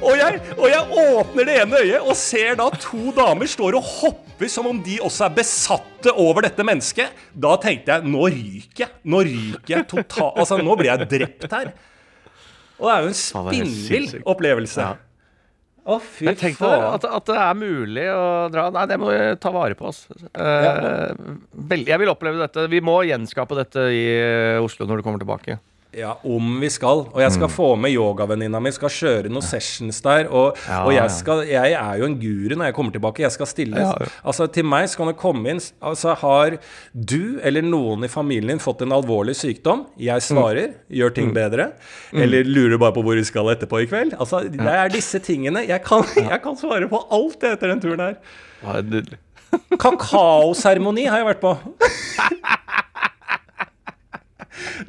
og, 0.00 0.14
jeg, 0.16 0.38
og 0.56 0.64
jeg 0.70 1.00
åpner 1.02 1.48
det 1.48 1.56
ene 1.62 1.80
øyet 1.82 2.06
og 2.08 2.16
ser 2.16 2.56
da 2.56 2.68
to 2.80 3.12
damer 3.16 3.50
står 3.50 3.76
og 3.76 3.84
hopper 3.84 4.48
som 4.50 4.68
om 4.70 4.78
de 4.84 4.96
også 5.04 5.26
er 5.26 5.34
besatte 5.36 6.14
over 6.14 6.46
dette 6.46 6.64
mennesket. 6.64 7.12
Da 7.34 7.56
tenkte 7.60 7.98
jeg 7.98 8.08
nå 8.08 8.30
ryker 8.32 8.86
jeg. 8.86 8.94
Nå 9.04 9.20
ryker 9.28 9.74
jeg 9.74 9.88
totalt 9.90 10.40
Altså, 10.40 10.60
nå 10.64 10.78
blir 10.80 10.92
jeg 10.94 11.10
drept 11.10 11.52
her. 11.52 11.74
Og 12.78 12.86
det 12.88 12.94
er 12.94 13.02
jo 13.02 13.10
en 13.10 13.18
er 13.18 13.18
spinnvill 13.18 14.08
opplevelse. 14.30 14.80
Ja. 14.86 15.07
Å, 15.88 15.96
fy 16.04 16.26
Men 16.28 16.36
tenk 16.36 16.58
deg 16.58 16.68
faen. 16.68 16.82
at, 16.98 17.04
at 17.16 17.28
det 17.30 17.36
er 17.40 17.54
mulig 17.56 18.04
å 18.12 18.24
dra 18.52 18.66
Nei, 18.74 18.84
det 18.90 18.98
må 19.00 19.08
vi 19.08 19.20
ta 19.40 19.52
vare 19.54 19.76
på. 19.78 19.88
oss 19.88 20.02
Eh, 20.36 21.14
vel, 21.70 21.86
jeg 21.88 22.02
vil 22.02 22.12
oppleve 22.12 22.42
dette. 22.42 22.66
Vi 22.68 22.82
må 22.84 22.98
gjenskape 23.08 23.56
dette 23.56 23.86
i 23.96 24.02
eh, 24.12 24.60
Oslo 24.60 24.84
når 24.88 25.00
du 25.00 25.06
kommer 25.06 25.22
tilbake. 25.22 25.56
Ja, 25.96 26.10
om 26.28 26.58
vi 26.60 26.68
skal. 26.70 27.06
Og 27.14 27.20
jeg 27.22 27.32
skal 27.32 27.48
få 27.48 27.66
med 27.80 27.94
yogavenninna 27.94 28.60
mi. 28.60 28.68
Skal 28.76 28.90
kjøre 28.92 29.30
noen 29.32 29.44
sessions 29.44 30.02
der. 30.04 30.26
Og, 30.28 30.58
Ja, 30.68 30.82
og 30.84 30.92
jeg, 30.92 31.10
skal, 31.16 31.40
jeg 31.48 31.72
er 31.78 32.00
jo 32.02 32.04
en 32.10 32.16
guru 32.20 32.54
når 32.58 32.68
jeg 32.68 32.76
kommer 32.76 32.92
tilbake. 32.92 33.22
Jeg 33.24 33.32
skal 33.32 33.48
stille 33.48 33.80
Ja. 33.80 33.94
Altså, 34.22 34.46
til 34.52 34.66
meg 34.68 34.88
skal 34.92 35.08
det 35.08 35.16
komme 35.16 35.48
inn 35.48 35.62
Altså, 35.80 36.12
har 36.20 36.58
du 36.92 37.40
eller 37.42 37.64
noen 37.64 38.04
i 38.04 38.08
familien 38.12 38.52
din 38.52 38.60
fått 38.62 38.82
en 38.84 38.92
alvorlig 38.92 39.34
sykdom? 39.38 39.86
Jeg 39.98 40.20
svarer. 40.24 40.74
Gjør 40.92 41.14
ting 41.16 41.32
bedre. 41.36 41.70
Eller 42.12 42.44
lurer 42.44 42.78
bare 42.78 42.92
på 42.96 43.02
hvor 43.06 43.16
vi 43.16 43.24
skal 43.24 43.48
etterpå 43.54 43.80
i 43.84 43.88
kveld? 43.88 44.12
Altså, 44.20 44.44
det 44.44 44.60
er 44.68 44.92
disse 44.92 45.18
tingene. 45.24 45.64
Jeg 45.68 45.82
kan, 45.88 46.04
jeg 46.16 46.42
kan 46.44 46.56
svare 46.60 46.88
på 46.92 47.00
alt 47.10 47.48
etter 47.48 47.72
den 47.72 47.80
turen 47.80 48.04
her. 48.04 48.20
Er. 48.62 49.16
Kakaoseremoni 49.80 51.08
har 51.08 51.22
jeg 51.22 51.30
vært 51.32 51.40
på. 51.44 51.56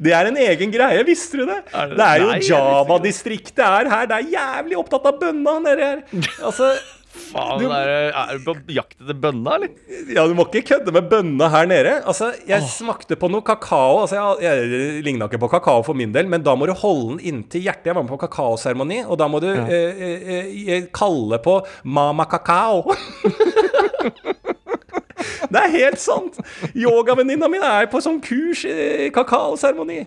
Det 0.00 0.12
er 0.16 0.30
en 0.30 0.36
egen 0.36 0.70
greie, 0.74 1.02
visste 1.08 1.40
du 1.42 1.46
det? 1.46 1.58
Er 1.74 1.88
det- 1.92 1.96
Det 1.98 2.06
er 2.06 2.22
jo. 2.22 2.30
Java-distriktet 2.54 3.64
er 3.66 3.90
her. 3.90 4.06
Det 4.06 4.16
er 4.16 4.30
jævlig 4.38 4.78
opptatt 4.78 5.06
av 5.06 5.20
bønna 5.20 5.58
nede 5.60 5.78
her. 5.90 6.02
Altså, 6.42 6.72
Faen, 7.10 7.58
Du- 7.58 7.72
er, 7.74 8.38
du 8.38 8.44
på 8.54 8.54
jakt 8.70 8.94
etter 9.02 9.16
bønna, 9.18 9.56
eller? 9.56 9.68
ja, 10.14 10.22
du 10.30 10.34
må 10.38 10.44
ikke 10.46 10.62
kødde 10.68 10.92
med 10.94 11.08
bønna 11.10 11.48
her 11.50 11.66
nede. 11.66 11.96
Altså, 12.06 12.28
jeg 12.46 12.62
smakte 12.70 13.16
på 13.18 13.28
noe 13.28 13.42
kakao. 13.42 13.98
Altså, 14.04 14.14
jeg, 14.38 14.44
jeg 14.46 15.02
ligna 15.04 15.26
ikke 15.26 15.40
på 15.42 15.50
kakao 15.50 15.82
for 15.84 15.98
min 15.98 16.12
del, 16.14 16.28
men 16.30 16.42
da 16.46 16.54
må 16.54 16.66
du 16.70 16.72
holde 16.78 17.16
den 17.16 17.20
inntil 17.32 17.62
hjertet. 17.66 17.90
Jeg 17.90 17.96
var 17.98 18.06
med 18.06 18.12
på 18.14 18.20
kakaoseremoni, 18.28 19.02
og 19.10 19.18
da 19.18 19.26
må 19.28 19.40
du 19.42 19.48
ja. 19.50 19.66
eh, 19.66 20.54
eh, 20.78 20.86
kalle 20.94 21.38
på 21.42 21.58
mama 21.84 22.24
kakao. 22.30 22.94
Det 25.52 25.60
er 25.62 25.70
helt 25.76 25.98
sant! 26.02 26.36
Yogavenninna 26.74 27.48
mi 27.50 27.58
er 27.62 27.86
på 27.92 28.00
sånn 28.04 28.20
kurs 28.24 28.64
i 28.68 29.10
kakaoseremoni. 29.14 30.04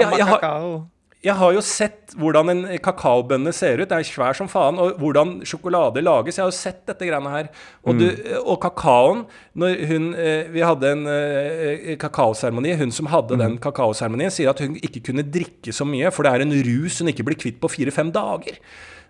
Jeg- 0.00 0.16
jeg 0.18 0.26
har- 0.26 0.40
kakao. 0.40 0.86
Jeg 1.22 1.34
har 1.36 1.52
jo 1.52 1.60
sett 1.60 2.14
hvordan 2.16 2.48
en 2.48 2.78
kakaobønne 2.80 3.52
ser 3.52 3.76
ut. 3.82 3.88
Det 3.90 3.92
er 3.92 4.06
svær 4.08 4.32
som 4.34 4.48
faen. 4.48 4.78
Og 4.80 4.94
hvordan 4.96 5.42
sjokolade 5.44 6.00
lages. 6.00 6.38
Jeg 6.38 6.44
har 6.46 6.48
jo 6.48 6.56
sett 6.56 6.86
dette 6.88 7.04
greiene 7.04 7.28
her. 7.28 7.50
Og, 7.84 7.98
du, 8.00 8.06
og 8.40 8.56
kakaoen 8.62 9.26
hun 9.54 10.14
eh, 10.16 10.48
Vi 10.48 10.60
hadde 10.64 10.82
en 10.94 11.04
eh, 11.06 11.92
kakaoseremoni. 12.00 12.72
Hun 12.80 12.90
som 12.90 13.04
hadde 13.12 13.36
den 13.36 13.58
kakaoseremonien, 13.60 14.32
sier 14.32 14.48
at 14.48 14.60
hun 14.64 14.76
ikke 14.80 15.02
kunne 15.10 15.22
drikke 15.28 15.76
så 15.76 15.84
mye, 15.84 16.08
for 16.10 16.22
det 16.24 16.32
er 16.32 16.40
en 16.46 16.56
rus 16.56 16.98
hun 17.04 17.12
ikke 17.12 17.26
blir 17.28 17.36
kvitt 17.36 17.60
på 17.60 17.68
fire-fem 17.68 18.10
dager. 18.16 18.56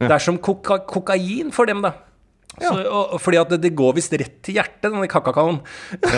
Det 0.01 0.11
er 0.11 0.19
som 0.19 0.37
koka 0.43 0.81
kokain 0.91 1.53
for 1.55 1.65
dem, 1.71 1.81
da. 1.87 1.93
Så, 2.59 2.75
og, 2.83 3.15
fordi 3.23 3.39
at 3.41 3.53
det, 3.55 3.61
det 3.63 3.77
går 3.79 3.95
visst 3.97 4.15
rett 4.19 4.41
til 4.45 4.59
hjertet, 4.59 4.91
denne 4.91 5.09
kakaoen. 5.11 5.61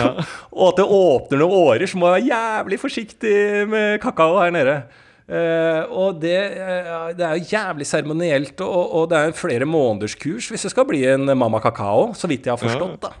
og 0.57 0.65
at 0.71 0.81
det 0.81 0.87
åpner 0.87 1.39
noen 1.43 1.57
årer, 1.59 1.87
så 1.87 1.99
må 1.99 2.09
jeg 2.09 2.17
være 2.17 2.29
jævlig 2.33 2.79
forsiktig 2.81 3.37
med 3.71 4.01
kakao 4.03 4.39
her 4.41 4.53
nede. 4.55 4.77
Uh, 5.23 5.87
og 5.95 6.17
det, 6.19 6.35
uh, 6.59 7.13
det 7.15 7.23
er 7.23 7.37
jo 7.39 7.51
jævlig 7.53 7.85
seremonielt, 7.87 8.59
og, 8.65 8.81
og 8.99 9.05
det 9.11 9.19
er 9.21 9.37
flere 9.37 9.65
måneders 9.65 10.17
kurs 10.19 10.49
hvis 10.51 10.65
det 10.67 10.73
skal 10.73 10.87
bli 10.89 10.99
en 11.07 11.31
Mamma 11.31 11.61
Kakao, 11.63 12.09
så 12.17 12.27
vidt 12.27 12.49
jeg 12.49 12.51
har 12.51 12.59
forstått. 12.59 13.05
da. 13.05 13.13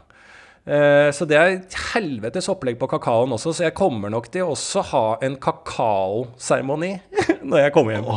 Uh, 0.63 1.09
så 1.15 1.27
det 1.27 1.39
er 1.39 1.55
et 1.55 1.77
helvetes 1.93 2.49
opplegg 2.51 2.75
på 2.79 2.91
kakaoen 2.91 3.31
også, 3.35 3.55
så 3.55 3.69
jeg 3.69 3.77
kommer 3.79 4.11
nok 4.11 4.27
til 4.33 4.43
å 4.43 4.51
også 4.51 4.83
ha 4.91 5.05
en 5.23 5.39
kakaoseremoni 5.39 6.97
når 7.49 7.69
jeg 7.69 7.75
kommer 7.77 7.95
hjem. 7.95 8.11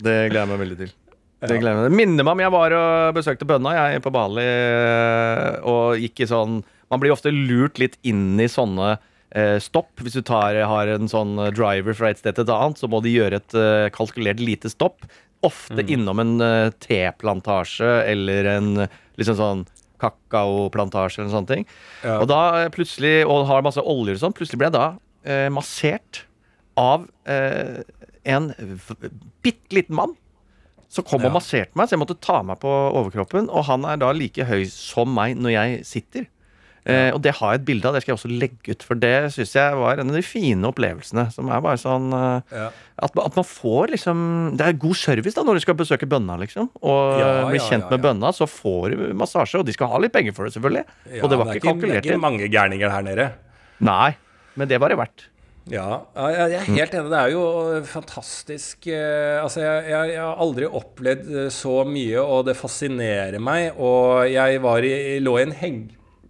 Det 0.00 0.16
gleder 0.32 0.42
jeg 0.42 0.50
meg 0.50 0.62
veldig 0.64 0.80
til. 0.82 0.96
Det 1.40 1.56
gleder 1.56 1.72
jeg 1.72 1.90
meg. 1.90 1.96
Minner 1.96 2.26
meg 2.26 2.36
om 2.36 2.42
jeg 2.44 2.54
var 2.54 2.74
og 2.76 3.14
besøkte 3.16 3.48
bønna 3.48 3.72
jeg 3.76 4.02
på 4.04 4.12
Bali 4.14 4.44
eh, 4.44 5.56
og 5.68 6.02
gikk 6.02 6.24
i 6.24 6.28
sånn 6.28 6.60
Man 6.92 7.00
blir 7.00 7.14
ofte 7.14 7.32
lurt 7.32 7.80
litt 7.80 7.96
inn 8.06 8.40
i 8.42 8.48
sånne 8.50 8.92
eh, 8.92 9.56
stopp. 9.62 9.92
Hvis 10.02 10.18
du 10.18 10.24
tar, 10.26 10.58
har 10.68 10.90
en 10.90 11.10
sånn 11.10 11.36
driver 11.56 11.96
fra 11.96 12.10
et 12.10 12.20
sted 12.20 12.36
til 12.36 12.44
et 12.44 12.54
annet, 12.54 12.80
så 12.80 12.90
må 12.90 13.00
de 13.04 13.14
gjøre 13.14 13.40
et 13.40 13.56
eh, 13.56 13.88
kalkulert 13.94 14.42
lite 14.42 14.72
stopp. 14.72 15.06
Ofte 15.46 15.86
innom 15.88 16.20
en 16.20 16.34
teplantasje 16.84 17.92
eller 18.10 18.48
en 18.58 18.72
liksom 19.16 19.38
sånn 19.38 19.62
kakaoplantasje 20.00 21.22
eller 21.22 21.32
sånne 21.32 21.50
ting. 21.54 21.68
Ja. 22.04 22.18
Og 22.20 22.28
da 22.30 22.68
plutselig, 22.74 23.20
og 23.28 23.46
har 23.48 23.64
masse 23.64 23.80
oljer 23.80 24.18
og 24.18 24.24
sånn, 24.24 24.36
plutselig 24.36 24.60
ble 24.60 24.70
jeg 24.70 24.76
da 24.76 24.88
eh, 25.24 25.48
massert 25.52 26.24
av 26.80 27.06
eh, 27.28 27.80
en 28.28 28.50
bitte 29.44 29.76
liten 29.76 29.96
mann 29.98 30.16
som 30.90 31.06
kom 31.06 31.22
og 31.28 31.32
masserte 31.38 31.76
meg, 31.78 31.86
så 31.86 31.94
jeg 31.94 32.02
måtte 32.02 32.18
ta 32.20 32.40
meg 32.42 32.58
på 32.62 32.68
overkroppen. 32.98 33.46
Og 33.48 33.64
han 33.70 33.84
er 33.86 33.96
da 34.02 34.10
like 34.16 34.42
høy 34.48 34.64
som 34.66 35.12
meg 35.14 35.36
når 35.38 35.54
jeg 35.54 35.80
sitter. 35.86 36.26
Eh, 36.88 37.10
og 37.12 37.20
det 37.22 37.34
har 37.36 37.52
jeg 37.52 37.60
et 37.60 37.64
bilde 37.68 37.84
av, 37.86 37.92
det 37.94 38.00
skal 38.02 38.14
jeg 38.14 38.18
også 38.18 38.30
legge 38.40 38.72
ut. 38.72 38.82
For 38.88 38.96
det 38.98 39.12
syns 39.34 39.52
jeg 39.54 39.76
var 39.78 40.00
en 40.00 40.10
av 40.10 40.16
de 40.16 40.22
fine 40.24 40.64
opplevelsene. 40.66 41.26
Som 41.30 41.50
er 41.52 41.60
bare 41.62 41.78
sånn 41.78 42.08
eh, 42.16 42.56
Ja. 42.56 42.70
at, 42.98 43.14
man- 43.14 43.26
at 43.28 43.36
man 43.36 43.44
får 43.46 43.92
liksom 43.94 44.56
Det 44.56 44.66
er 44.66 44.72
god 44.80 44.96
service 44.96 45.36
da 45.36 45.44
når 45.46 45.60
du 45.60 45.60
skal 45.66 45.76
besøke 45.78 46.08
bønna, 46.10 46.38
liksom. 46.40 46.70
Og 46.82 47.20
Ja, 47.20 47.46
bli 47.52 47.60
kjent 47.60 47.84
ja, 47.86 47.90
med 47.92 48.02
bønna, 48.02 48.32
så 48.34 48.48
får 48.50 48.96
du 48.96 49.14
massasje. 49.14 49.60
Og 49.60 49.66
de 49.68 49.72
skal 49.76 49.92
ha 49.92 49.98
litt 50.02 50.12
penger 50.16 50.32
for 50.34 50.48
det, 50.48 50.54
selvfølgelig. 50.56 50.84
Og 51.22 51.30
det 51.30 51.38
var 51.38 51.44
det 51.52 51.60
ikke 51.60 51.68
kalkulert 51.68 52.02
Det 52.02 52.10
er 52.10 52.16
ikke 52.16 52.26
mange 52.26 52.48
gærninger 52.50 52.90
her 52.90 53.02
nede. 53.06 53.30
Nei, 53.78 54.16
men 54.56 54.66
det 54.68 54.80
var 54.80 54.88
det 54.90 54.98
verdt. 54.98 55.28
Ja, 55.68 56.00
jeg 56.16 56.56
er 56.56 56.66
helt 56.66 56.94
enig. 56.96 57.10
Det 57.12 57.18
er 57.20 57.32
jo 57.34 57.42
fantastisk 57.86 58.88
eh, 58.90 59.36
Altså, 59.42 59.60
jeg, 59.62 59.90
jeg, 59.92 60.12
jeg 60.14 60.22
har 60.24 60.40
aldri 60.42 60.66
opplevd 60.66 61.30
eh, 61.44 61.48
så 61.54 61.82
mye, 61.86 62.22
og 62.24 62.46
det 62.48 62.56
fascinerer 62.58 63.38
meg. 63.42 63.76
Og 63.78 64.24
jeg 64.32 64.62
var 64.64 64.86
i, 64.86 64.94
lå 65.22 65.36
i 65.38 65.46
en 65.48 65.56
heng... 65.60 65.80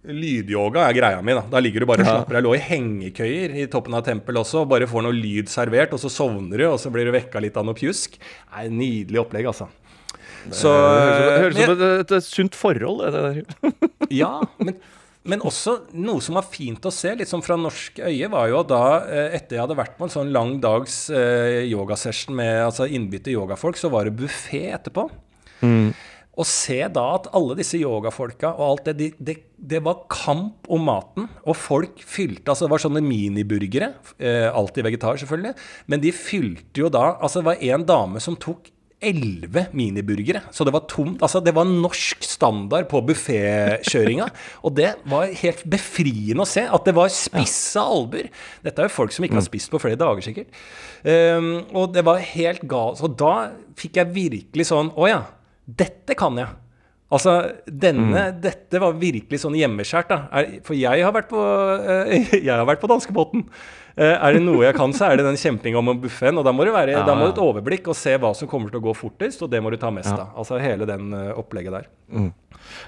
Lydyoga 0.01 0.87
er 0.89 0.95
greia 0.97 1.19
mi. 1.21 1.33
Da 1.37 1.43
Da 1.49 1.59
ligger 1.61 1.83
du 1.83 1.89
bare 1.89 2.01
og 2.01 2.09
slapper 2.09 2.33
av. 2.33 2.39
Jeg 2.39 2.45
lå 2.47 2.53
i 2.57 2.63
hengekøyer 2.65 3.57
i 3.61 3.67
toppen 3.69 3.97
av 3.97 4.05
tempelet 4.07 4.41
også, 4.41 4.63
og 4.63 4.71
bare 4.71 4.89
får 4.89 5.05
noe 5.05 5.13
lyd 5.13 5.51
servert, 5.51 5.93
og 5.93 6.01
så 6.01 6.09
sovner 6.09 6.57
du, 6.57 6.65
og 6.71 6.79
så 6.81 6.89
blir 6.93 7.05
du 7.05 7.13
vekka 7.13 7.41
litt 7.43 7.59
av 7.59 7.67
noe 7.67 7.77
pjusk. 7.77 8.17
Det 8.17 8.63
er 8.65 8.73
Nydelig 8.73 9.21
opplegg, 9.21 9.51
altså. 9.53 9.69
Så 10.49 10.71
Det 10.73 11.37
høres 11.37 11.59
ut 11.59 11.61
som 11.61 11.75
et, 11.75 12.15
et 12.17 12.25
sunt 12.25 12.57
forhold. 12.57 13.03
Det 13.05 13.21
der. 13.27 13.91
ja, 14.23 14.33
men, 14.57 14.79
men 15.29 15.43
også 15.45 15.75
noe 15.93 16.21
som 16.23 16.37
var 16.39 16.47
fint 16.49 16.85
å 16.87 16.93
se, 16.93 17.11
litt 17.17 17.29
sånn 17.29 17.43
fra 17.45 17.57
norsk 17.59 17.99
øye, 18.07 18.29
var 18.31 18.47
jo 18.49 18.61
at 18.63 18.71
da, 18.71 18.85
eh, 19.05 19.35
etter 19.37 19.57
jeg 19.57 19.63
hadde 19.65 19.77
vært 19.77 19.97
på 19.99 20.07
en 20.07 20.13
sånn 20.13 20.31
lang 20.33 20.55
dags 20.63 21.03
eh, 21.13 21.61
yogasession 21.69 22.33
med 22.37 22.63
altså 22.65 22.87
innbytte 22.89 23.33
yogafolk, 23.33 23.77
så 23.77 23.91
var 23.93 24.09
det 24.09 24.17
buffé 24.17 24.71
etterpå. 24.73 25.05
Å 26.31 26.45
se 26.47 26.79
da 26.95 27.03
at 27.17 27.27
alle 27.35 27.57
disse 27.59 27.77
yogafolka 27.77 28.53
og 28.55 28.63
alt 28.65 28.85
det, 28.87 28.93
de, 28.97 29.07
det, 29.19 29.35
det 29.57 29.81
var 29.83 30.05
kamp 30.09 30.69
om 30.71 30.85
maten. 30.87 31.27
Og 31.43 31.57
folk 31.59 31.99
fylte 32.07 32.53
Altså, 32.53 32.65
det 32.65 32.71
var 32.71 32.81
sånne 32.81 33.03
miniburgere. 33.03 33.91
Eh, 34.15 34.47
alltid 34.47 34.87
vegetar, 34.87 35.19
selvfølgelig. 35.21 35.51
Men 35.91 36.01
de 36.01 36.13
fylte 36.15 36.81
jo 36.81 36.89
da 36.89 37.17
Altså, 37.19 37.41
det 37.41 37.49
var 37.51 37.65
en 37.75 37.85
dame 37.85 38.23
som 38.23 38.39
tok 38.39 38.71
elleve 39.01 39.65
miniburgere. 39.75 40.43
Så 40.53 40.65
det 40.67 40.73
var 40.75 40.85
tomt. 40.89 41.21
Altså, 41.23 41.41
det 41.43 41.53
var 41.57 41.67
norsk 41.67 42.23
standard 42.25 42.87
på 42.91 43.01
buffékjøringa. 43.09 44.29
Og 44.65 44.75
det 44.77 44.93
var 45.09 45.33
helt 45.41 45.65
befriende 45.69 46.45
å 46.45 46.49
se. 46.49 46.63
At 46.69 46.87
det 46.87 46.95
var 46.97 47.11
spissa 47.13 47.83
albuer. 47.83 48.29
Dette 48.65 48.83
er 48.83 48.89
jo 48.89 48.95
folk 48.95 49.15
som 49.15 49.25
ikke 49.25 49.39
har 49.39 49.47
spist 49.47 49.73
på 49.73 49.81
flere 49.81 49.99
dager, 49.99 50.23
sikkert. 50.25 50.53
Um, 51.01 51.53
og 51.73 51.95
det 51.95 52.03
var 52.05 52.21
helt 52.21 52.65
galt. 52.69 53.01
Og 53.01 53.15
da 53.17 53.51
fikk 53.79 53.97
jeg 53.97 54.13
virkelig 54.13 54.67
sånn 54.69 54.91
Å 54.93 55.07
ja, 55.09 55.21
dette 55.65 56.13
kan 56.19 56.37
jeg. 56.37 56.51
Altså, 57.11 57.33
denne, 57.65 58.29
Dette 58.39 58.79
var 58.79 58.95
virkelig 58.99 59.41
sånn 59.43 59.57
hjemmeskjært. 59.59 60.13
da. 60.13 60.45
For 60.67 60.77
jeg 60.77 61.03
har 61.03 61.15
vært 61.15 61.31
på, 61.31 61.41
uh, 61.41 62.11
jeg 62.37 62.53
har 62.53 62.67
vært 62.69 62.83
på 62.83 62.91
danskebåten. 62.91 63.47
Eh, 63.95 64.15
er 64.15 64.37
det 64.37 64.41
noe 64.43 64.63
jeg 64.65 64.75
kan, 64.77 64.93
så 64.95 65.09
er 65.09 65.19
det 65.19 65.25
den 65.27 65.39
kjempinga 65.39 65.81
om 65.81 65.91
buffeen. 66.01 66.37
Og 66.39 66.45
da 66.47 66.53
må, 66.55 66.65
du 66.67 66.71
være, 66.75 66.95
Ja, 66.95 67.03
da 67.07 67.15
må 67.17 67.27
du 67.27 67.33
et 67.35 67.43
overblikk 67.43 67.91
og 67.91 67.97
se 67.97 68.15
hva 68.17 68.33
som 68.37 68.49
kommer 68.51 68.71
til 68.71 68.79
å 68.81 68.85
gå 68.89 68.95
fortest, 68.97 69.43
og 69.43 69.51
det 69.51 69.61
må 69.63 69.71
du 69.73 69.77
ta 69.81 69.91
mest 69.93 70.13
av. 70.13 70.31
Altså 70.37 70.59
hele 70.61 70.87
den 70.89 71.11
eh, 71.17 71.33
opplegget 71.37 71.75
der. 71.79 71.91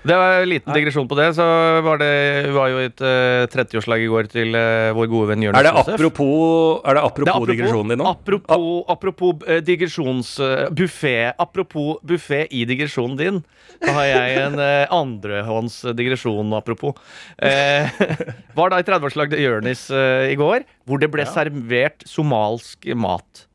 Det 0.03 0.17
var 0.19 0.41
en 0.41 0.49
liten 0.49 0.75
digresjon 0.75 1.07
på 1.09 1.17
det. 1.19 1.29
Så 1.37 1.45
var 1.85 2.01
det 2.01 2.13
var 2.55 2.71
jo 2.71 2.81
et 2.83 3.03
uh, 3.03 3.45
30-årslag 3.53 4.03
i 4.03 4.09
går 4.11 4.29
til 4.31 4.57
uh, 4.57 4.91
vår 4.97 5.09
gode 5.11 5.31
venn 5.31 5.45
Jonis 5.47 5.59
Er 5.59 5.67
det 5.67 5.73
Josef. 5.73 5.95
apropos, 5.97 6.81
er 6.83 6.97
det 6.97 7.01
Det 7.03 7.11
apropos, 7.11 7.47
er 7.47 7.53
digresjonen 7.53 7.93
din 7.93 8.01
nå? 8.03 8.09
Apropos, 8.13 8.67
apropos 8.95 9.47
uh, 9.47 9.59
eh, 9.59 10.69
buffé. 10.73 11.15
Apropos 11.37 11.99
buffé 12.03 12.43
i 12.51 12.65
digresjonen 12.69 13.19
din. 13.19 13.41
Da 13.83 13.95
har 13.97 14.07
jeg 14.07 14.37
en 14.43 14.59
andrehånds 14.93 15.81
digresjon 15.97 16.53
apropos. 16.55 16.95
Eh, 17.37 17.89
var 18.57 18.73
da 18.73 18.79
i 18.79 18.87
30-årslag 18.87 19.33
til 19.33 19.43
Jonis 19.45 19.87
eh, 19.93 20.31
i 20.33 20.37
går, 20.39 20.67
hvor 20.87 21.01
det 21.01 21.11
ble 21.13 21.25
servert 21.29 22.05
somalsk 22.09 22.89
mat. 22.95 23.47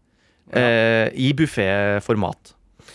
Ja. 0.48 1.08
I 1.12 1.34
bufféformat. 1.36 2.54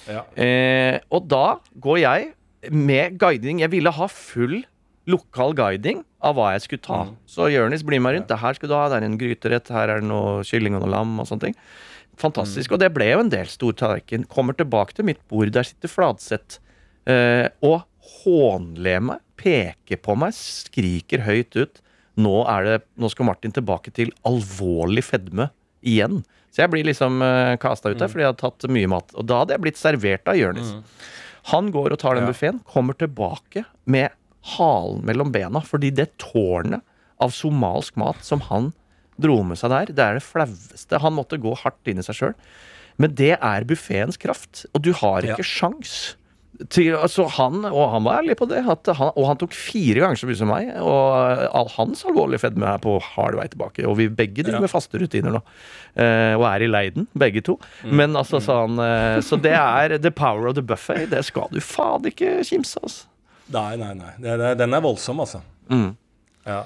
Ja. 0.09 0.23
Eh, 0.35 0.97
og 1.13 1.27
da 1.29 1.59
går 1.83 1.99
jeg 2.01 2.31
med 2.71 3.17
guiding. 3.21 3.61
Jeg 3.63 3.73
ville 3.73 3.91
ha 3.93 4.07
full 4.11 4.61
lokal 5.09 5.55
guiding 5.57 6.03
av 6.23 6.37
hva 6.37 6.53
jeg 6.53 6.65
skulle 6.65 6.85
ta. 6.85 6.99
Så 7.27 7.49
Jonis 7.51 7.83
blir 7.83 8.01
med 8.03 8.15
rundt. 8.15 8.29
Det 8.29 8.39
her 8.39 8.55
skal 8.55 8.71
du 8.71 8.75
ha, 8.77 8.85
det 8.91 9.01
er 9.01 9.07
en 9.07 9.17
gryterett, 9.19 9.71
her 9.73 9.91
er 9.91 10.03
det 10.03 10.07
noe 10.07 10.43
kylling 10.47 10.77
og 10.77 10.85
noe 10.85 10.93
lam 10.93 11.17
og 11.19 11.27
sånne 11.27 11.49
ting. 11.49 11.57
Fantastisk. 12.21 12.75
Og 12.75 12.81
det 12.81 12.91
ble 12.95 13.09
jo 13.09 13.23
en 13.23 13.31
del 13.33 13.49
stor 13.51 13.75
tallerken. 13.79 14.27
Kommer 14.31 14.55
tilbake 14.57 14.95
til 14.95 15.07
mitt 15.09 15.21
bord, 15.31 15.51
der 15.55 15.67
sitter 15.67 15.91
Fladseth 15.91 16.61
eh, 17.09 17.49
og 17.65 17.83
hånler 18.23 19.03
meg, 19.09 19.23
peker 19.39 19.99
på 20.03 20.15
meg, 20.19 20.35
skriker 20.37 21.25
høyt 21.27 21.57
ut. 21.57 21.83
Nå, 22.21 22.35
er 22.45 22.67
det, 22.67 22.77
nå 23.01 23.09
skal 23.09 23.27
Martin 23.27 23.55
tilbake 23.55 23.91
til 23.95 24.13
alvorlig 24.27 25.03
fedme 25.07 25.49
igjen. 25.81 26.21
Så 26.53 26.61
jeg 26.61 26.69
blir 26.69 26.85
liksom 26.85 27.17
uh, 27.25 27.55
kasta 27.61 27.89
ut 27.89 27.97
der 27.97 28.11
fordi 28.11 28.27
jeg 28.27 28.29
har 28.29 28.37
tatt 28.37 28.67
mye 28.69 28.89
mat. 28.91 29.09
Og 29.17 29.25
da 29.25 29.41
hadde 29.41 29.55
jeg 29.55 29.63
blitt 29.63 29.79
servert 29.79 30.29
av 30.29 30.37
Jonis. 30.37 30.75
Han 31.51 31.71
går 31.71 31.91
og 31.91 31.99
tar 31.99 32.15
den 32.15 32.23
Ja. 32.25 32.31
buffeen, 32.31 32.61
kommer 32.65 32.93
tilbake 32.95 33.65
med 33.85 34.11
halen 34.57 35.03
mellom 35.05 35.31
bena, 35.31 35.59
fordi 35.61 35.89
det 35.93 36.17
tårnet 36.17 36.81
av 37.19 37.31
somalsk 37.31 37.95
mat 37.97 38.23
som 38.23 38.39
han 38.49 38.73
dro 39.19 39.43
med 39.43 39.57
seg 39.57 39.69
der, 39.69 39.85
det 39.93 39.99
er 39.99 40.13
det 40.15 40.23
flaueste. 40.23 40.99
Han 40.99 41.13
måtte 41.13 41.37
gå 41.39 41.55
hardt 41.57 41.87
inn 41.87 41.99
i 41.99 42.01
seg 42.03 42.15
sjøl. 42.15 42.33
Men 42.97 43.13
det 43.15 43.37
er 43.41 43.63
buffeens 43.65 44.17
kraft, 44.17 44.65
og 44.73 44.81
du 44.83 44.91
har 44.93 45.21
Ja. 45.23 45.35
ikke 45.35 45.43
sjans. 45.45 46.15
Til, 46.69 46.91
altså 46.95 47.25
han, 47.33 47.63
og 47.65 47.87
han 47.95 48.03
var 48.05 48.19
ærlig 48.21 48.35
på 48.37 48.45
det, 48.47 48.59
at 48.69 48.89
han, 48.95 49.09
og 49.17 49.25
han 49.25 49.39
tok 49.41 49.55
fire 49.57 50.03
ganger 50.03 50.19
så 50.21 50.27
mye 50.29 50.37
som 50.37 50.51
meg. 50.53 50.67
Og 50.85 51.47
all 51.49 51.71
hans 51.79 52.03
alvorlige 52.05 52.43
fedme 52.43 52.67
er 52.69 52.77
på 52.83 52.93
hard 53.01 53.35
vei 53.39 53.47
tilbake. 53.49 53.87
Og 53.89 53.97
vi 53.97 54.05
begge 54.13 54.43
driver 54.45 54.59
Ja. 54.59 54.65
med 54.67 54.71
faste 54.71 55.01
rutiner 55.01 55.33
nå. 55.33 55.41
Eh, 55.97 56.35
og 56.37 56.45
er 56.51 56.61
i 56.61 56.69
leiden, 56.69 57.07
begge 57.17 57.41
to. 57.41 57.57
Mm. 57.83 57.95
Men 57.99 58.13
altså 58.21 58.37
sånn 58.41 58.77
eh, 58.81 59.17
Så 59.25 59.41
det 59.41 59.55
er 59.57 59.97
the 59.97 60.11
power 60.13 60.47
of 60.51 60.55
the 60.55 60.61
buffet. 60.61 61.09
Det 61.09 61.23
skal 61.25 61.49
du 61.51 61.59
faen 61.59 62.05
ikke 62.05 62.43
kimse, 62.45 62.77
altså. 62.85 63.09
Nei, 63.53 63.75
nei, 63.81 63.91
nei. 63.97 64.13
Det, 64.21 64.37
det, 64.39 64.53
den 64.61 64.73
er 64.77 64.85
voldsom, 64.85 65.19
altså. 65.25 65.41
Mm. 65.73 65.95
Ja. 66.45 66.61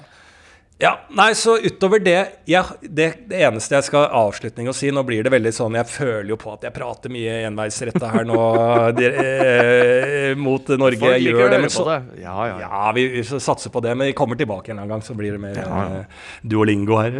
Ja. 0.78 0.92
Nei, 1.10 1.32
så 1.34 1.56
utover 1.58 1.98
det, 1.98 2.18
ja, 2.46 2.60
det 2.80 3.08
Det 3.26 3.38
eneste 3.48 3.74
jeg 3.74 3.86
skal 3.88 4.04
avslutning 4.14 4.68
å 4.70 4.74
si 4.76 4.92
Nå 4.94 5.02
blir 5.06 5.26
det 5.26 5.32
veldig 5.34 5.50
sånn 5.54 5.74
Jeg 5.74 5.90
føler 5.90 6.28
jo 6.30 6.36
på 6.38 6.52
at 6.52 6.68
jeg 6.68 6.74
prater 6.76 7.10
mye 7.10 7.32
enveisretta 7.48 8.10
her 8.12 8.28
nå 8.28 8.36
de, 8.98 9.08
eh, 9.08 10.36
mot 10.38 10.70
Norge. 10.78 11.00
Folk 11.02 11.18
liker 11.18 11.40
gjør 11.42 11.50
det, 11.50 11.60
men 11.64 11.72
så, 11.72 11.86
det. 11.88 12.22
Ja, 12.22 12.36
ja, 12.46 12.58
ja. 12.62 12.82
vi, 12.94 13.08
vi 13.16 13.24
satser 13.26 13.72
på 13.74 13.82
det, 13.82 13.94
men 13.98 14.10
vi 14.10 14.14
kommer 14.16 14.38
tilbake 14.38 14.70
en 14.74 14.82
gang, 14.90 15.02
så 15.02 15.16
blir 15.18 15.34
det 15.34 15.42
mer 15.42 15.58
Ja, 15.58 15.66
ja. 15.66 16.02
eh, 16.02 16.28
duolingo 16.46 17.00
her. 17.00 17.18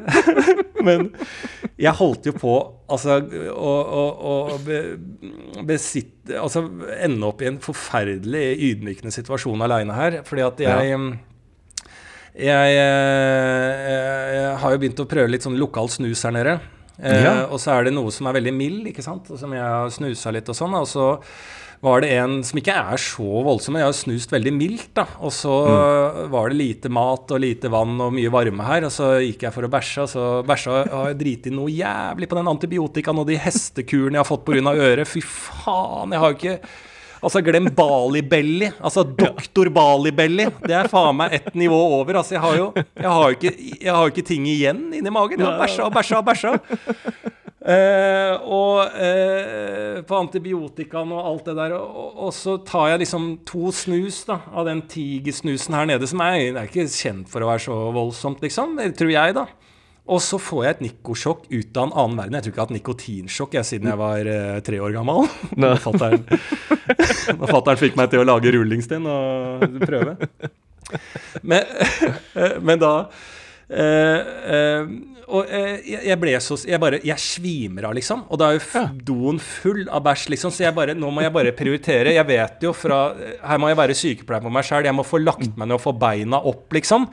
men 0.86 1.08
jeg 1.80 1.94
holdt 1.98 2.28
jo 2.30 2.34
på 2.38 2.54
altså, 2.86 3.18
å, 3.50 3.74
å, 4.00 4.04
å 4.30 4.60
be, 4.62 4.82
besitte 5.66 6.38
Altså 6.38 6.62
ende 7.00 7.26
opp 7.26 7.40
i 7.42 7.48
en 7.48 7.56
forferdelig 7.58 8.44
ydmykende 8.68 9.10
situasjon 9.10 9.64
aleine 9.66 9.96
her. 9.96 10.20
Fordi 10.28 10.44
at 10.46 10.62
jeg 10.62 11.00
jeg, 12.36 12.76
eh, 12.78 14.34
jeg 14.36 14.58
har 14.62 14.74
jo 14.74 14.78
begynt 14.82 15.02
å 15.02 15.08
prøve 15.10 15.30
litt 15.32 15.46
sånn 15.46 15.58
lokal 15.60 15.88
snus 15.92 16.22
her 16.26 16.34
nede. 16.36 16.58
Eh, 17.02 17.22
Ja. 17.24 17.46
Og 17.48 17.58
så 17.58 17.72
er 17.78 17.84
det 17.84 17.94
noe 17.96 18.10
som 18.12 18.26
er 18.28 18.36
veldig 18.40 18.52
mild, 18.54 18.86
ikke 18.86 19.02
sant? 19.02 19.30
og 19.30 19.38
som 19.40 19.52
jeg 19.52 19.62
har 19.62 19.88
snusa 19.88 20.32
litt 20.32 20.48
og 20.48 20.54
sånn. 20.54 20.74
Og 20.76 20.86
så 20.86 21.20
var 21.82 22.02
det 22.02 22.10
en 22.12 22.42
som 22.44 22.58
ikke 22.60 22.74
er 22.76 22.98
så 23.00 23.24
voldsom, 23.42 23.72
men 23.72 23.80
jeg 23.80 23.88
har 23.88 23.96
snust 23.96 24.30
veldig 24.34 24.52
mildt, 24.52 24.90
da. 24.94 25.06
Og 25.24 25.32
så 25.32 26.28
var 26.28 26.50
det 26.50 26.58
lite 26.58 26.90
mat 26.92 27.30
og 27.32 27.40
lite 27.40 27.70
vann 27.72 27.96
og 28.04 28.12
mye 28.12 28.28
varme 28.30 28.66
her, 28.68 28.84
og 28.84 28.92
så 28.92 29.14
gikk 29.24 29.46
jeg 29.46 29.54
for 29.54 29.64
å 29.64 29.72
bæsje, 29.72 30.02
og 30.04 30.10
så 30.12 30.26
bæsja 30.44 30.84
har 30.92 31.08
jeg 31.14 31.18
driti 31.22 31.50
noe 31.50 31.72
jævlig 31.72 32.28
på 32.28 32.36
den 32.36 32.52
antibiotikaen 32.52 33.18
og 33.22 33.26
de 33.32 33.38
hestekurene 33.40 34.20
jeg 34.20 34.24
har 34.26 34.28
fått 34.28 34.44
pga. 34.44 34.76
øret. 34.76 35.08
Fy 35.08 35.22
faen, 35.24 36.12
jeg 36.12 36.20
har 36.20 36.30
jo 36.34 36.36
ikke 36.36 36.60
Altså, 37.20 37.42
glem 37.44 37.68
Bali-belly. 37.76 38.70
Altså 38.80 39.04
doktor 39.04 39.70
Bali-belly. 39.74 40.48
Det 40.64 40.76
er 40.76 40.88
faen 40.92 41.18
meg 41.18 41.36
ett 41.40 41.52
nivå 41.58 41.80
over. 42.00 42.20
Altså, 42.22 42.36
jeg 42.38 42.44
har 42.44 42.56
jo 42.56 42.70
jeg 42.76 43.10
har 43.10 43.26
jo 43.26 43.36
ikke, 43.36 43.52
jeg 43.80 43.92
har 43.94 44.14
ikke 44.14 44.26
ting 44.32 44.48
igjen 44.48 44.88
inni 44.96 45.12
magen. 45.12 45.40
Jeg 45.40 45.48
har 45.48 45.60
bæsja 45.60 45.86
og 45.88 45.94
bæsja 45.96 46.22
og 46.22 46.30
bæsja. 46.30 46.56
Eh, 47.60 48.34
og 48.48 48.94
eh, 48.96 49.98
på 50.08 50.16
antibiotikaen 50.16 51.10
og 51.12 51.26
alt 51.28 51.50
det 51.50 51.56
der. 51.58 51.74
Og, 51.76 52.14
og, 52.26 52.32
så 52.34 52.56
tar 52.64 52.94
jeg 52.94 53.02
liksom 53.04 53.30
to 53.48 53.68
snus 53.74 54.22
da, 54.28 54.40
av 54.48 54.68
den 54.70 54.80
tigersnusen 54.88 55.76
her 55.76 55.90
nede, 55.92 56.08
som 56.08 56.22
er, 56.24 56.40
er 56.54 56.70
ikke 56.70 56.88
kjent 56.88 57.28
for 57.30 57.44
å 57.44 57.50
være 57.52 57.64
så 57.66 57.76
voldsomt, 57.94 58.40
liksom. 58.44 58.78
Tror 58.96 59.12
jeg, 59.12 59.36
da. 59.36 59.44
Og 60.10 60.22
så 60.24 60.40
får 60.42 60.64
jeg 60.64 60.76
et 60.76 60.84
nikosjokk 60.86 61.44
ut 61.50 61.76
av 61.76 61.84
en 61.84 61.92
annen 62.02 62.16
verden. 62.18 62.36
Jeg 62.38 62.44
tror 62.44 62.52
ikke 62.52 62.58
jeg 62.58 62.62
har 62.62 62.70
hatt 62.70 62.78
nikotinsjokk 62.78 63.58
jeg, 63.58 63.68
siden 63.68 63.90
jeg 63.92 64.00
var 64.00 64.30
eh, 64.32 64.62
tre 64.66 64.80
år 64.82 64.96
gammel. 64.96 65.28
Når 65.60 67.52
fatter'n 67.52 67.80
fikk 67.80 68.00
meg 68.00 68.10
til 68.10 68.24
å 68.24 68.26
lage 68.26 68.54
rullingsten 68.56 69.06
og 69.10 69.78
prøve. 69.84 70.16
Men, 71.46 71.62
men 72.66 72.80
da 72.82 72.94
eh, 73.70 74.20
eh, 74.56 74.90
og 75.30 75.46
eh, 75.46 75.84
jeg 76.08 76.18
ble 76.18 76.32
så 76.42 76.56
Jeg 76.66 76.80
bare 76.82 77.00
Jeg 77.06 77.22
svimer 77.22 77.88
av, 77.88 77.94
liksom. 77.94 78.24
Og 78.30 78.40
da 78.40 78.50
er 78.50 78.58
jo 78.58 78.84
doen 79.06 79.40
full 79.42 79.84
av 79.86 80.02
bæsj, 80.06 80.28
liksom. 80.34 80.54
Så 80.54 80.64
jeg 80.66 80.76
bare 80.76 80.96
Nå 80.98 81.12
må 81.14 81.24
jeg 81.24 81.34
bare 81.34 81.54
prioritere. 81.56 82.16
Jeg 82.16 82.26
vet 82.28 82.66
jo 82.66 82.74
fra 82.76 83.02
Her 83.14 83.60
må 83.62 83.70
jeg 83.70 83.78
være 83.80 83.98
sykepleier 83.98 84.44
på 84.46 84.54
meg 84.54 84.66
sjøl. 84.66 84.88
Jeg 84.88 84.96
må 84.96 85.06
få 85.06 85.22
lagt 85.22 85.52
meg 85.54 85.68
ned 85.68 85.78
og 85.78 85.84
få 85.84 85.94
beina 85.96 86.42
opp, 86.50 86.66
liksom. 86.74 87.06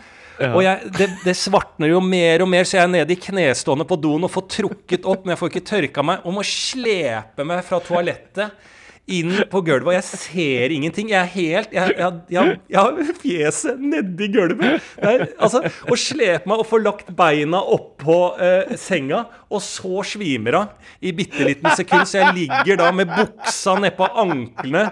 Og 0.54 0.62
jeg, 0.62 0.94
det, 0.98 1.10
det 1.26 1.36
svartner 1.38 1.92
jo 1.92 2.02
mer 2.04 2.44
og 2.46 2.50
mer, 2.52 2.68
så 2.68 2.78
jeg 2.80 2.86
er 2.86 2.94
nede 2.94 3.16
i 3.16 3.20
knestående 3.28 3.88
på 3.90 3.98
doen 4.02 4.28
og 4.28 4.34
får 4.34 4.48
trukket 4.60 5.08
opp, 5.10 5.26
men 5.26 5.34
jeg 5.34 5.42
får 5.42 5.54
ikke 5.54 5.68
tørka 5.72 6.06
meg, 6.06 6.26
og 6.26 6.36
må 6.38 6.46
slepe 6.46 7.46
meg 7.48 7.64
fra 7.66 7.80
toalettet 7.84 8.74
inn 9.08 9.32
på 9.48 9.62
gulvet, 9.64 9.88
og 9.88 9.96
jeg 9.96 10.20
ser 10.20 10.74
ingenting. 10.76 11.12
Jeg 11.14 11.20
er 11.22 11.30
helt 11.32 11.72
Jeg, 11.72 12.58
har 12.76 12.98
fjeset 13.22 13.80
nedi 13.80 14.28
gulvet. 14.34 14.84
Det 15.00 15.14
er, 15.14 15.24
altså, 15.40 15.62
å 15.64 15.98
slepe 16.00 16.50
meg 16.50 16.64
og 16.64 16.68
få 16.68 16.82
lagt 16.84 17.14
beina 17.16 17.62
oppå 17.64 18.18
eh, 18.44 18.76
senga, 18.80 19.24
og 19.48 19.64
så 19.64 20.04
svimer 20.12 20.60
av 20.60 20.92
i 21.00 21.16
bitte 21.16 21.48
liten 21.48 21.72
sekund, 21.80 22.04
så 22.10 22.26
jeg 22.26 22.36
ligger 22.42 22.82
da 22.84 22.92
med 22.96 23.14
buksa 23.14 23.78
nedpå 23.80 24.12
anklene, 24.26 24.90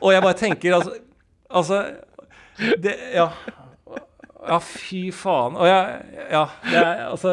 og 0.00 0.12
jeg 0.14 0.24
bare 0.24 0.40
tenker 0.40 0.78
altså, 0.80 0.96
altså 1.50 1.84
det, 2.80 2.96
Ja. 3.14 3.30
Ja, 4.48 4.56
fy 4.64 5.10
faen. 5.14 5.56
Og 5.58 5.66
jeg 5.68 5.80
Ja, 6.30 6.44
det 6.64 6.76
er 6.80 7.08
altså 7.10 7.32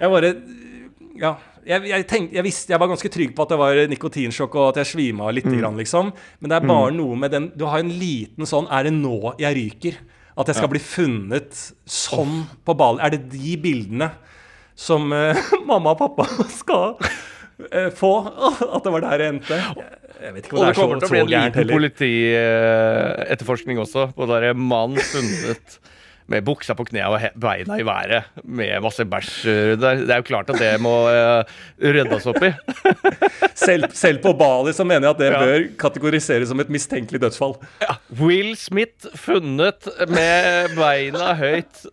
Jeg 0.00 0.10
bare 0.10 0.34
Ja. 1.20 1.34
Jeg, 1.62 1.84
jeg, 1.86 2.06
tenkte, 2.10 2.34
jeg 2.34 2.42
visste, 2.42 2.72
jeg 2.72 2.80
var 2.82 2.88
ganske 2.90 3.06
trygg 3.12 3.36
på 3.36 3.42
at 3.44 3.50
det 3.52 3.58
var 3.60 3.76
nikotinsjokk 3.86 4.54
og 4.58 4.64
at 4.72 4.76
jeg 4.80 4.86
svima 4.96 5.28
litt. 5.30 5.46
litt, 5.46 5.60
grann, 5.60 5.76
liksom. 5.78 6.08
Men 6.40 6.50
det 6.50 6.56
er 6.56 6.64
bare 6.66 6.90
noe 6.90 7.14
med 7.14 7.30
den 7.30 7.52
Du 7.54 7.66
har 7.70 7.78
en 7.78 7.92
liten 8.00 8.42
sånn 8.48 8.66
Er 8.66 8.82
det 8.88 8.92
nå 8.96 9.34
jeg 9.38 9.54
ryker? 9.54 9.94
At 10.36 10.46
jeg 10.48 10.56
skal 10.58 10.68
bli 10.72 10.80
funnet 10.80 11.54
sånn 11.86 12.46
på 12.64 12.74
ballen? 12.74 13.00
Er 13.04 13.10
det 13.14 13.28
de 13.30 13.56
bildene 13.60 14.10
som 14.74 15.12
uh, 15.12 15.36
mamma 15.68 15.90
og 15.92 15.98
pappa 16.00 16.24
skal 16.50 16.96
uh, 16.98 17.90
få? 17.94 18.12
At 18.74 18.82
det 18.82 18.90
var 18.96 19.00
der 19.06 19.20
jeg 19.26 19.32
endte? 19.36 19.54
Jeg, 19.60 19.86
jeg 20.22 20.34
vet 20.34 20.44
ikke 20.48 20.56
Og 20.56 20.58
om 20.58 20.64
det 20.64 20.66
det 20.66 20.72
er 20.72 20.74
så, 20.74 20.80
kommer 20.82 20.98
til 20.98 21.06
å 21.06 21.10
bli 21.12 21.20
en 21.20 21.30
liten 21.30 21.54
heller. 21.60 21.74
politietterforskning 21.78 23.78
også, 23.84 24.08
på 24.16 24.26
der 24.32 24.50
mann 24.56 24.96
funnet 24.98 25.78
med 26.32 26.44
buksa 26.46 26.74
på 26.78 26.86
knærne 26.88 27.12
og 27.12 27.40
beina 27.42 27.76
i 27.80 27.84
været 27.86 28.24
med 28.44 28.80
masse 28.84 29.04
bæsj 29.08 29.32
der. 29.80 30.00
Det 30.02 30.10
er 30.14 30.20
jo 30.22 30.26
klart 30.28 30.50
at 30.54 30.58
det 30.62 30.70
må 30.82 30.94
uh, 31.10 31.42
ryddes 31.82 32.26
opp 32.32 32.42
i. 32.48 32.52
Selv, 33.62 33.84
selv 33.94 34.18
på 34.24 34.32
Bali 34.34 34.72
så 34.74 34.84
mener 34.88 35.06
jeg 35.06 35.12
at 35.12 35.20
det 35.20 35.28
Ja. 35.32 35.38
bør 35.44 35.66
kategoriseres 35.78 36.48
som 36.50 36.60
et 36.64 36.70
mistenkelig 36.72 37.20
dødsfall. 37.22 37.54
Will 38.18 38.56
Smith 38.58 39.06
funnet 39.14 39.86
med 40.08 40.72
beina 40.76 41.34
høyt. 41.38 41.84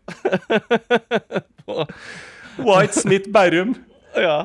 White 2.70 2.96
Smith 3.02 3.30
Berrum 3.34 3.76
Ja. 4.18 4.40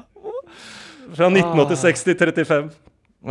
fra 1.14 1.30
1986 1.30 2.02
til 2.04 2.16
35. 2.18 2.70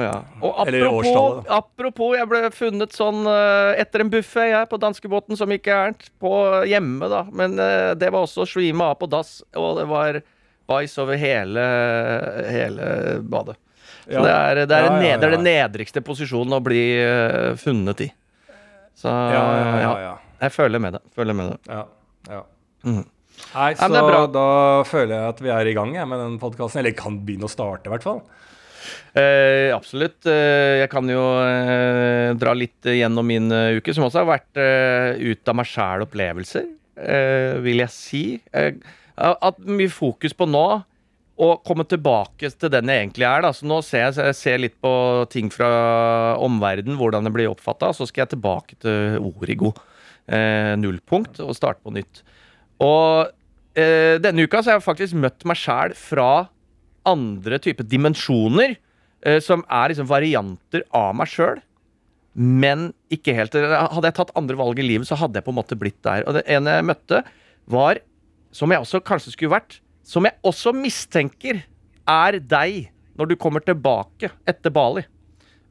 ja. 0.01 0.13
Og 0.41 0.61
apropos, 0.63 1.45
apropos, 1.53 2.13
jeg 2.17 2.29
ble 2.29 2.39
funnet 2.55 2.95
sånn 2.95 3.27
eh, 3.29 3.81
etter 3.83 4.01
en 4.01 4.11
buffé 4.13 4.47
jeg 4.49 4.69
på 4.71 4.79
danskebåten, 4.81 5.37
som 5.37 5.51
ikke 5.53 5.69
er 5.69 5.91
gærent, 5.91 6.07
på 6.23 6.31
hjemme, 6.69 7.09
da. 7.11 7.23
Men 7.29 7.59
eh, 7.61 7.91
det 7.99 8.09
var 8.13 8.25
også 8.25 8.47
svime 8.49 8.87
av 8.89 8.97
på 9.01 9.09
dass, 9.11 9.41
og 9.53 9.77
det 9.81 9.85
var 9.91 10.21
bæsj 10.71 10.97
over 11.03 11.19
hele, 11.19 11.67
hele 12.49 12.89
badet. 13.21 13.59
Så 14.03 14.11
Ja. 14.11 14.21
det 14.21 14.31
er, 14.31 14.65
det, 14.67 14.75
er 14.75 14.83
Ja, 14.83 14.93
ja, 14.93 14.99
ned, 14.99 15.19
det 15.21 15.27
er 15.27 15.35
den 15.37 15.45
nedrigste 15.47 16.01
posisjonen 16.03 16.57
å 16.57 16.59
bli 16.63 16.81
uh, 16.99 17.55
funnet 17.55 18.01
i. 18.03 18.09
Så 18.99 19.07
Ja, 19.07 19.43
ja, 19.55 19.79
ja. 19.79 19.91
ja. 20.01 20.13
jeg 20.41 20.51
føler 20.51 20.81
med 20.83 20.97
det. 20.97 21.03
Føler 21.15 21.37
med 21.37 21.53
det. 21.53 21.59
ja, 21.69 21.85
ja. 22.29 22.43
Mhm. 22.83 23.05
Nei, 23.53 23.73
så 23.77 23.87
er 23.89 24.27
da 24.29 24.47
føler 24.85 25.13
jeg 25.15 25.29
at 25.31 25.39
vi 25.41 25.51
er 25.53 25.69
i 25.69 25.73
gang 25.73 25.93
jeg, 25.95 26.07
med 26.09 26.19
den 26.21 26.35
podkasten. 26.41 26.81
Eller 26.81 26.93
kan 26.97 27.19
begynne 27.25 27.47
å 27.47 27.51
starte, 27.51 27.89
i 27.89 27.93
hvert 27.93 28.05
fall. 28.05 28.21
Eh, 29.17 29.69
absolutt. 29.75 30.19
Eh, 30.29 30.83
jeg 30.83 30.89
kan 30.91 31.09
jo 31.09 31.23
eh, 31.43 32.31
dra 32.39 32.55
litt 32.57 32.89
gjennom 32.89 33.27
min 33.27 33.51
eh, 33.53 33.79
uke, 33.79 33.93
som 33.95 34.07
også 34.07 34.23
har 34.23 34.31
vært 34.31 34.63
ut 35.19 35.51
av 35.51 35.59
meg 35.59 35.69
sjæl-opplevelser, 35.69 36.71
vil 37.65 37.81
jeg 37.81 37.93
si. 37.93 38.23
Hatt 39.17 39.61
mye 39.65 39.91
fokus 39.91 40.35
på 40.37 40.45
nå 40.49 40.65
å 41.43 41.47
komme 41.65 41.85
tilbake 41.89 42.51
til 42.53 42.69
den 42.69 42.91
jeg 42.91 43.05
egentlig 43.07 43.25
er. 43.25 43.45
Da. 43.45 43.49
Så 43.55 43.65
nå 43.65 43.79
ser 43.85 44.05
jeg, 44.05 44.19
jeg 44.29 44.37
ser 44.37 44.61
litt 44.61 44.75
på 44.83 44.93
ting 45.33 45.49
fra 45.53 45.71
omverdenen, 46.41 46.99
hvordan 46.99 47.25
det 47.25 47.33
blir 47.33 47.49
oppfatta. 47.49 47.89
Så 47.97 48.05
skal 48.09 48.25
jeg 48.27 48.35
tilbake 48.35 48.77
til 48.83 49.17
Origo. 49.23 49.73
Eh, 50.23 50.73
nullpunkt, 50.79 51.41
og 51.43 51.55
starte 51.57 51.83
på 51.83 51.91
nytt. 51.91 52.21
Og 52.83 53.27
eh, 53.75 54.15
denne 54.23 54.45
uka 54.45 54.61
så 54.61 54.71
har 54.71 54.77
jeg 54.77 54.85
faktisk 54.85 55.17
møtt 55.19 55.43
meg 55.43 55.59
sjæl 55.59 55.95
fra 55.99 56.27
andre 57.09 57.59
typer 57.61 57.87
dimensjoner, 57.87 58.75
eh, 59.25 59.39
som 59.43 59.63
er 59.69 59.91
liksom 59.91 60.09
varianter 60.09 60.85
av 60.95 61.13
meg 61.17 61.31
sjøl. 61.31 61.61
Men 62.33 62.91
ikke 63.13 63.35
helt. 63.37 63.53
Hadde 63.53 64.09
jeg 64.09 64.17
tatt 64.17 64.33
andre 64.39 64.57
valg 64.57 64.79
i 64.81 64.85
livet, 64.87 65.07
så 65.09 65.17
hadde 65.19 65.37
jeg 65.37 65.45
på 65.45 65.53
en 65.53 65.59
måte 65.59 65.77
blitt 65.77 65.99
der. 66.05 66.25
Og 66.25 66.39
det 66.39 66.47
ene 66.49 66.79
jeg 66.79 66.87
møtte, 66.89 67.21
var, 67.69 67.99
som 68.51 68.71
jeg 68.73 68.83
også 68.83 69.03
kanskje 69.05 69.35
skulle 69.35 69.53
vært, 69.53 69.77
som 70.03 70.25
jeg 70.27 70.35
også 70.43 70.73
mistenker 70.75 71.61
er 72.09 72.39
deg 72.41 72.89
når 73.15 73.29
du 73.29 73.35
kommer 73.39 73.63
tilbake 73.63 74.31
etter 74.49 74.73
Bali. 74.73 75.05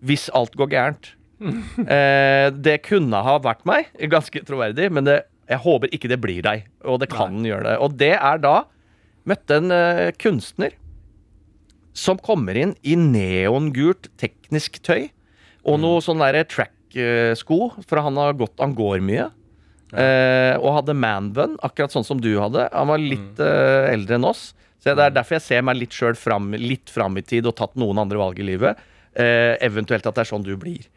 Hvis 0.03 0.31
alt 0.35 0.57
går 0.59 0.73
gærent. 0.77 1.15
Eh, 1.83 2.49
det 2.55 2.85
kunne 2.87 3.19
ha 3.27 3.33
vært 3.43 3.65
meg, 3.67 3.89
ganske 4.07 4.45
troverdig, 4.47 4.85
men 4.95 5.09
det, 5.09 5.17
jeg 5.51 5.59
håper 5.65 5.91
ikke 5.91 6.11
det 6.13 6.21
blir 6.23 6.45
deg. 6.45 6.69
Og 6.87 7.01
det 7.03 7.09
kan 7.11 7.41
gjøre 7.43 7.67
det. 7.67 7.73
Og 7.83 7.97
det 7.99 8.13
er 8.15 8.39
da 8.39 8.53
møtte 9.29 9.59
en 9.59 9.75
uh, 9.75 10.11
kunstner 10.23 10.77
som 11.93 12.19
kommer 12.19 12.57
inn 12.57 12.75
i 12.83 12.97
neongult 12.97 14.09
teknisk 14.21 14.81
tøy 14.85 15.11
og 15.69 15.79
noe 15.83 16.01
sånn 16.03 16.23
derre 16.23 16.43
track-sko, 16.49 17.59
for 17.87 18.03
han 18.03 18.19
har 18.19 18.35
gått 18.39 18.59
Han 18.61 18.75
går 18.75 19.03
mye. 19.05 19.29
Eh, 19.93 20.57
og 20.57 20.79
hadde 20.79 20.97
manbun, 20.97 21.59
akkurat 21.63 21.93
sånn 21.93 22.07
som 22.07 22.21
du 22.21 22.31
hadde. 22.41 22.65
Han 22.73 22.89
var 22.89 23.03
litt 23.03 23.41
eh, 23.45 23.93
eldre 23.93 24.17
enn 24.17 24.25
oss. 24.25 24.55
Så 24.81 24.97
Det 24.97 25.05
er 25.05 25.15
derfor 25.15 25.37
jeg 25.37 25.45
ser 25.45 25.63
meg 25.63 25.77
litt 25.79 25.95
sjøl 25.95 26.17
fram, 26.19 26.51
litt 26.57 26.91
fram 26.91 27.15
i 27.21 27.23
tid 27.23 27.47
og 27.47 27.55
tatt 27.61 27.77
noen 27.79 28.01
andre 28.03 28.19
valg 28.19 28.41
i 28.41 28.47
livet. 28.49 28.81
Eh, 29.15 29.55
eventuelt 29.63 30.07
at 30.09 30.17
det 30.17 30.25
er 30.25 30.31
sånn 30.33 30.47
du 30.47 30.57
blir. 30.57 30.89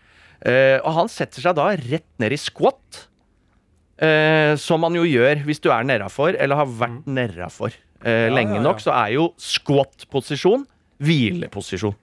Eh, 0.41 0.79
og 0.79 0.95
han 0.95 1.11
setter 1.11 1.43
seg 1.43 1.57
da 1.59 1.67
rett 1.75 2.07
ned 2.23 2.33
i 2.33 2.39
squat. 2.39 3.03
Eh, 3.99 4.55
som 4.59 4.81
man 4.83 4.95
jo 4.97 5.03
gjør 5.07 5.43
hvis 5.45 5.61
du 5.63 5.69
er 5.71 5.85
nedafor, 5.87 6.35
eller 6.39 6.59
har 6.59 6.67
vært 6.67 7.05
nedafor 7.07 7.71
eh, 8.03 8.25
Ja, 8.27 8.33
lenge 8.33 8.57
ja, 8.57 8.59
ja. 8.59 8.63
nok, 8.65 8.81
så 8.83 8.91
er 8.91 9.13
jo 9.13 9.29
squat-posisjon 9.39 10.65
hvileposisjon. 11.03 11.95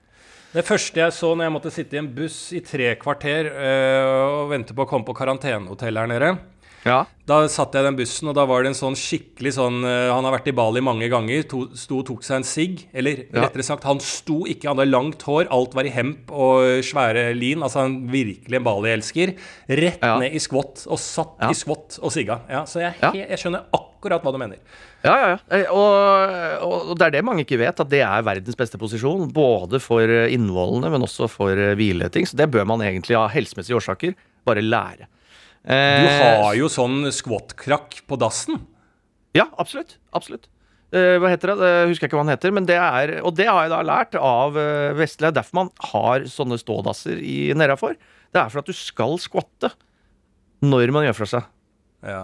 Det 0.53 0.61
første 0.67 1.01
jeg 1.01 1.13
så 1.15 1.31
når 1.33 1.47
jeg 1.47 1.53
måtte 1.55 1.71
sitte 1.73 1.97
i 1.97 2.01
en 2.03 2.11
buss 2.13 2.51
i 2.53 2.59
tre 2.61 2.91
kvarter 3.01 3.47
øh, 3.49 4.41
og 4.43 4.51
vente 4.53 4.75
på 4.77 4.85
å 4.85 4.89
komme 4.89 5.07
på 5.07 5.15
karantenehotell 5.17 5.97
her 6.03 6.11
nede, 6.11 6.33
Ja. 6.85 7.05
Da 7.25 7.37
satt 7.47 7.71
jeg 7.71 7.79
i 7.79 7.87
den 7.87 7.95
bussen, 7.95 8.27
og 8.27 8.33
da 8.35 8.43
var 8.43 8.61
det 8.65 8.73
en 8.73 8.75
sånn 8.75 8.97
skikkelig 8.99 9.53
sånn 9.55 9.77
eh, 9.87 10.09
Han 10.11 10.25
har 10.27 10.33
vært 10.35 10.49
i 10.51 10.53
Bali 10.57 10.81
mange 10.83 11.07
ganger. 11.07 11.45
To, 11.47 11.61
sto 11.79 12.01
og 12.01 12.05
tok 12.09 12.25
seg 12.27 12.41
en 12.41 12.43
sigg. 12.43 12.81
Eller 12.93 13.21
Ja. 13.31 13.45
rettere 13.45 13.63
sagt, 13.63 13.85
han 13.87 14.01
sto 14.03 14.41
ikke, 14.43 14.67
han 14.67 14.75
hadde 14.81 14.91
langt 14.91 15.23
hår, 15.23 15.47
alt 15.49 15.73
var 15.73 15.87
i 15.87 15.93
hemp 15.95 16.29
og 16.35 16.83
svære 16.83 17.31
lin. 17.39 17.63
Altså 17.63 17.79
han 17.85 17.95
virkelig 18.11 18.59
en 18.59 18.65
Bali-elsker. 18.67 19.31
Rett 19.69 20.03
Ja. 20.03 20.19
ned 20.19 20.35
i 20.35 20.39
skvott, 20.43 20.83
og 20.91 20.99
satt 20.99 21.39
i 21.47 21.53
skvott 21.55 22.01
og 22.03 22.11
sigga. 22.11 22.41
Ja, 22.51 22.65
så 22.67 22.81
jeg, 22.83 22.99
jeg, 22.99 23.29
jeg 23.29 23.39
skjønner 23.39 23.63
akkurat 23.71 24.21
hva 24.21 24.33
du 24.35 24.37
mener. 24.43 24.59
Ja, 25.03 25.13
ja, 25.19 25.31
ja. 25.33 25.39
Eh, 25.57 25.65
Og, 25.73 26.91
og 26.93 26.93
det 26.99 27.09
er 27.09 27.15
det 27.17 27.23
mange 27.27 27.43
ikke 27.43 27.59
vet, 27.59 27.79
at 27.83 27.89
det 27.91 27.99
er 28.05 28.23
verdens 28.23 28.55
beste 28.59 28.79
posisjon. 28.79 29.27
Både 29.35 29.81
for 29.83 30.07
eh, 30.07 30.31
innvollene, 30.35 30.91
men 30.93 31.03
også 31.03 31.27
for 31.31 31.51
eh, 31.59 31.73
hvileting. 31.79 32.27
Så 32.29 32.39
det 32.39 32.47
bør 32.53 32.67
man 32.69 32.83
egentlig 32.85 33.17
av 33.19 33.31
helsemessige 33.33 33.75
årsaker 33.81 34.15
bare 34.47 34.63
lære. 34.63 35.09
Du 35.63 35.71
har 35.71 36.55
jo 36.59 36.67
sånn 36.71 37.05
squat-krakk 37.15 38.01
på 38.07 38.17
dassen. 38.19 38.57
Ja, 39.35 39.45
absolutt. 39.59 39.97
Absolutt. 40.15 40.49
Eh, 40.91 41.15
hva 41.23 41.31
heter 41.31 41.53
det? 41.53 41.69
Jeg 41.71 41.91
husker 41.93 42.05
jeg 42.05 42.11
ikke 42.11 42.19
hva 42.19 42.25
han 42.25 42.33
heter. 42.33 42.55
Men 42.55 42.67
det 42.67 42.75
er, 42.79 43.13
og 43.23 43.35
det 43.39 43.47
har 43.47 43.65
jeg 43.65 43.71
da 43.75 43.79
lært 43.87 44.17
av 44.19 44.59
er 44.59 44.99
derfor 45.35 45.59
man 45.61 45.71
har 45.93 46.27
sånne 46.31 46.59
stådasser 46.59 47.19
i 47.23 47.37
nedafor. 47.55 47.95
Det 48.33 48.41
er 48.41 48.51
for 48.51 48.63
at 48.63 48.71
du 48.71 48.75
skal 48.75 49.15
skvatte 49.21 49.71
når 50.63 50.91
man 50.95 51.07
gjør 51.07 51.19
fra 51.19 51.29
seg. 51.33 51.51
Ja. 52.07 52.23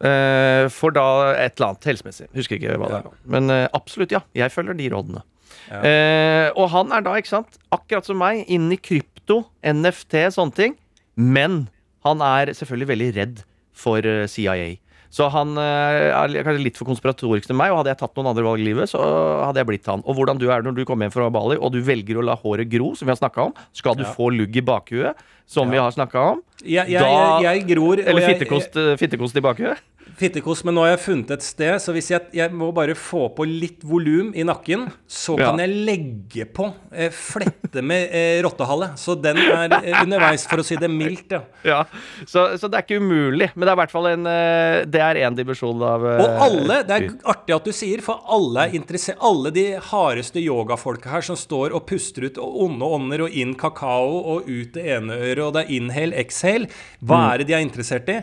Eh, 0.00 0.66
for 0.72 0.94
da 0.96 1.06
et 1.34 1.58
eller 1.58 1.72
annet 1.74 1.90
helsemessig. 1.90 2.30
Husker 2.36 2.56
ikke 2.56 2.78
hva 2.80 2.88
det 2.88 3.00
er. 3.02 3.18
Men 3.36 3.52
eh, 3.52 3.66
absolutt, 3.76 4.14
ja. 4.14 4.22
Jeg 4.36 4.52
følger 4.54 4.78
de 4.78 4.88
rådene. 4.94 5.24
Ja. 5.70 5.80
Eh, 5.86 6.46
og 6.56 6.70
han 6.72 6.94
er 6.96 7.04
da, 7.04 7.16
ikke 7.20 7.34
sant, 7.34 7.58
akkurat 7.74 8.08
som 8.08 8.18
meg, 8.20 8.46
inn 8.50 8.70
i 8.72 8.78
krypto, 8.80 9.42
NFT, 9.66 10.22
sånne 10.36 10.56
ting. 10.56 10.78
Men 11.20 11.66
han 12.06 12.24
er 12.24 12.52
selvfølgelig 12.56 12.90
veldig 12.94 13.10
redd 13.18 13.42
for 13.76 14.06
eh, 14.06 14.24
CIA. 14.30 14.72
Så 15.10 15.26
han 15.34 15.56
eh, 15.58 16.14
er 16.14 16.44
kanskje 16.46 16.62
litt 16.62 16.76
for 16.78 16.86
konspiratorisk 16.86 17.48
til 17.50 17.56
meg, 17.58 17.72
og 17.72 17.80
hadde 17.80 17.90
jeg 17.90 17.98
tatt 17.98 18.14
noen 18.14 18.28
andre 18.30 18.44
valg 18.46 18.62
i 18.62 18.68
livet, 18.68 18.86
så 18.92 19.00
hadde 19.48 19.58
jeg 19.58 19.66
blitt 19.66 19.88
han. 19.90 20.04
Og 20.06 20.14
hvordan 20.14 20.38
du 20.38 20.46
er 20.54 20.62
når 20.62 20.76
du 20.78 20.84
kommer 20.86 21.08
hjem 21.08 21.14
fra 21.16 21.26
Bali, 21.34 21.56
og 21.58 21.72
du 21.74 21.80
velger 21.82 22.20
å 22.20 22.24
la 22.24 22.36
håret 22.38 22.70
gro, 22.70 22.92
som 22.94 23.10
vi 23.10 23.14
har 23.16 23.18
snakka 23.18 23.48
om, 23.48 23.54
skal 23.74 23.98
du 23.98 24.04
Ja. 24.06 24.12
få 24.14 24.30
lugg 24.30 24.54
i 24.56 24.62
bakhuet, 24.62 25.18
som 25.50 25.68
vi 25.68 25.78
har 25.82 25.90
snakka 25.90 26.22
om. 26.36 26.42
Ja, 26.62 26.84
jeg, 26.86 27.00
Da- 27.02 27.40
jeg, 27.42 27.58
jeg 27.66 27.76
gror 27.76 27.98
Eller 27.98 28.22
fittekost, 28.28 28.76
eh, 28.78 28.94
fittekost 28.96 29.34
i 29.36 29.40
bakhuet. 29.42 29.78
Fittekost, 30.18 30.64
men 30.66 30.74
nå 30.76 30.82
har 30.84 30.90
jeg 30.94 31.00
funnet 31.04 31.30
et 31.36 31.44
sted, 31.44 31.76
så 31.80 31.92
hvis 31.94 32.08
jeg, 32.12 32.26
jeg 32.36 32.52
må 32.56 32.70
bare 32.76 32.94
få 32.98 33.28
på 33.36 33.44
litt 33.46 33.84
volum 33.86 34.32
i 34.36 34.42
nakken, 34.46 34.88
så 35.08 35.36
Ja. 35.38 35.50
kan 35.50 35.60
jeg 35.62 35.70
legge 35.86 36.46
på 36.56 36.66
eh, 36.92 37.10
flette 37.14 37.82
med 37.84 38.08
eh, 38.12 38.40
rottehale. 38.44 38.90
Så 39.00 39.14
den 39.20 39.38
er 39.38 39.72
eh, 39.78 40.02
underveis, 40.02 40.46
for 40.50 40.60
å 40.60 40.66
si 40.66 40.76
det 40.80 40.90
mildt, 40.90 41.30
ja. 41.36 41.42
Ja, 41.64 41.78
så, 42.26 42.48
så 42.58 42.68
det 42.70 42.80
er 42.80 42.84
ikke 42.86 43.00
umulig, 43.00 43.50
men 43.54 43.66
det 43.66 43.70
er 43.72 43.76
i 43.78 43.80
hvert 43.82 43.92
fall 43.94 44.08
en 44.10 44.26
eh, 44.26 44.84
Det 44.90 45.00
er 45.04 45.20
én 45.26 45.36
dimensjon 45.36 45.82
av 45.84 46.04
eh, 46.08 46.22
Og 46.24 46.44
alle, 46.46 46.80
det 46.88 46.96
er 46.96 47.08
artig 47.28 47.54
at 47.56 47.68
du 47.68 47.72
sier, 47.76 48.00
for 48.04 48.22
alle 48.32 48.64
er 48.68 48.76
interessert 48.78 49.20
Alle 49.20 49.52
de 49.54 49.66
hardeste 49.90 50.40
yogafolka 50.40 51.10
her 51.12 51.24
som 51.26 51.36
står 51.38 51.74
og 51.76 51.84
puster 51.90 52.24
ut 52.30 52.38
og 52.40 52.60
onde 52.66 52.88
ånder 52.96 53.26
og 53.26 53.36
inn 53.36 53.52
kakao 53.60 54.20
og 54.36 54.48
ut 54.48 54.72
det 54.74 54.86
ene 54.96 55.16
øret, 55.20 55.42
og 55.46 55.52
det 55.56 55.66
er 55.66 55.74
inhale, 55.76 56.16
exhale. 56.20 56.68
Hva 57.04 57.20
er 57.34 57.42
det 57.42 57.50
de 57.50 57.54
er 57.58 57.64
interessert 57.64 58.08
i? 58.12 58.18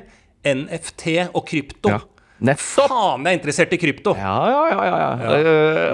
NFT 0.55 1.17
og 1.31 1.43
krypto. 1.47 1.91
Ja. 1.95 2.03
Nettopp! 2.47 2.91
Faen, 2.91 3.23
jeg 3.25 3.33
er 3.33 3.39
interessert 3.39 3.73
i 3.73 3.79
krypto! 3.81 4.13
Ja, 4.17 4.35
ja, 4.51 4.59
ja. 4.69 4.83
ja, 4.85 4.97
ja. 5.01 5.37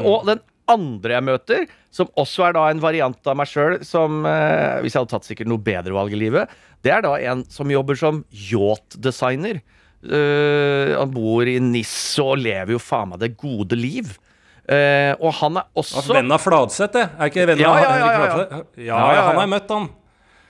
Uh, 0.04 0.10
og 0.12 0.26
den 0.28 0.42
andre 0.74 1.16
jeg 1.18 1.26
møter, 1.28 1.64
som 1.94 2.10
også 2.20 2.48
er 2.48 2.58
da 2.58 2.66
en 2.72 2.82
variant 2.84 3.30
av 3.30 3.38
meg 3.40 3.50
sjøl, 3.52 3.78
som 3.88 4.24
uh, 4.28 4.82
hvis 4.84 4.96
jeg 4.96 5.04
hadde 5.04 5.14
tatt 5.14 5.30
sikkert 5.30 5.52
noe 5.52 5.64
bedre 5.64 5.96
valg 5.96 6.16
i 6.16 6.20
livet, 6.20 6.52
det 6.84 6.92
er 6.92 7.06
da 7.06 7.16
en 7.32 7.46
som 7.52 7.72
jobber 7.72 8.00
som 8.00 8.26
yacht-designer. 8.52 9.62
Eh, 10.04 10.90
han 10.98 11.12
bor 11.14 11.48
i 11.48 11.54
NIS 11.64 11.94
og 12.20 12.42
lever 12.44 12.74
jo 12.74 12.80
faen 12.84 13.14
meg 13.14 13.22
det 13.22 13.30
gode 13.40 13.78
liv. 13.80 14.10
Og 14.68 15.30
han 15.40 15.62
er 15.62 15.80
også 15.80 16.04
Venn 16.10 16.36
av 16.36 16.44
Fladseth, 16.44 16.92
det. 16.92 17.06
Er 17.16 17.32
ikke 17.32 17.46
venn 17.48 17.64
av 17.64 17.64
Ja, 17.64 17.72
ja, 17.80 17.94
ja, 17.96 18.64
ja. 18.84 19.00
han 19.00 19.32
har 19.38 19.46
jeg 19.46 19.52
møtt, 19.54 19.72
han. 19.72 19.88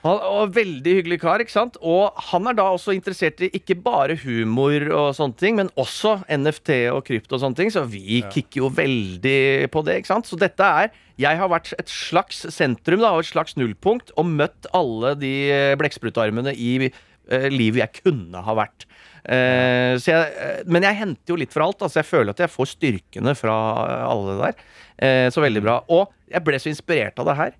Han 0.04 0.20
og 0.20 0.50
Veldig 0.52 0.98
hyggelig 0.98 1.16
kar, 1.22 1.40
ikke 1.40 1.54
sant? 1.54 1.78
Og 1.80 2.12
han 2.28 2.50
er 2.50 2.56
da 2.58 2.66
også 2.74 2.92
interessert 2.92 3.40
i 3.40 3.48
ikke 3.56 3.76
bare 3.80 4.18
humor 4.20 4.84
og 4.92 5.06
sånne 5.16 5.38
ting, 5.40 5.56
men 5.56 5.70
også 5.80 6.18
NFT 6.28 6.74
og 6.92 7.06
krypto 7.06 7.38
og 7.38 7.40
sånne 7.44 7.58
ting, 7.60 7.72
så 7.72 7.86
vi 7.88 8.20
kikker 8.34 8.60
jo 8.60 8.68
veldig 8.76 9.70
på 9.72 9.84
det, 9.86 10.02
ikke 10.02 10.12
sant? 10.12 10.28
Så 10.28 10.38
dette 10.40 10.60
er 10.84 10.92
Jeg 11.16 11.38
har 11.38 11.48
vært 11.48 11.72
et 11.78 11.88
slags 11.88 12.42
sentrum 12.52 13.00
da, 13.00 13.14
og 13.14 13.22
et 13.22 13.30
slags 13.30 13.56
nullpunkt, 13.56 14.10
og 14.18 14.26
møtt 14.26 14.66
alle 14.74 15.14
de 15.16 15.34
eh, 15.54 15.76
blekksprutarmene 15.78 16.52
i 16.58 16.72
eh, 16.90 17.48
livet 17.54 17.84
jeg 17.84 18.02
kunne 18.02 18.42
ha 18.42 18.56
vært. 18.58 18.88
Eh, 19.24 19.94
så 20.02 20.10
jeg, 20.10 20.32
eh, 20.34 20.64
men 20.66 20.84
jeg 20.84 20.98
henter 20.98 21.32
jo 21.32 21.38
litt 21.38 21.54
fra 21.54 21.68
alt. 21.68 21.80
Altså 21.86 22.02
jeg 22.02 22.10
føler 22.10 22.34
at 22.34 22.42
jeg 22.42 22.52
får 22.52 22.72
styrkene 22.74 23.36
fra 23.38 23.54
eh, 23.86 24.02
alle 24.10 24.34
det 24.34 24.40
der. 24.42 24.64
Eh, 25.06 25.28
så 25.30 25.44
veldig 25.44 25.62
bra. 25.64 25.78
Og 25.94 26.10
jeg 26.34 26.44
ble 26.44 26.60
så 26.60 26.72
inspirert 26.72 27.22
av 27.22 27.30
det 27.30 27.38
her 27.38 27.54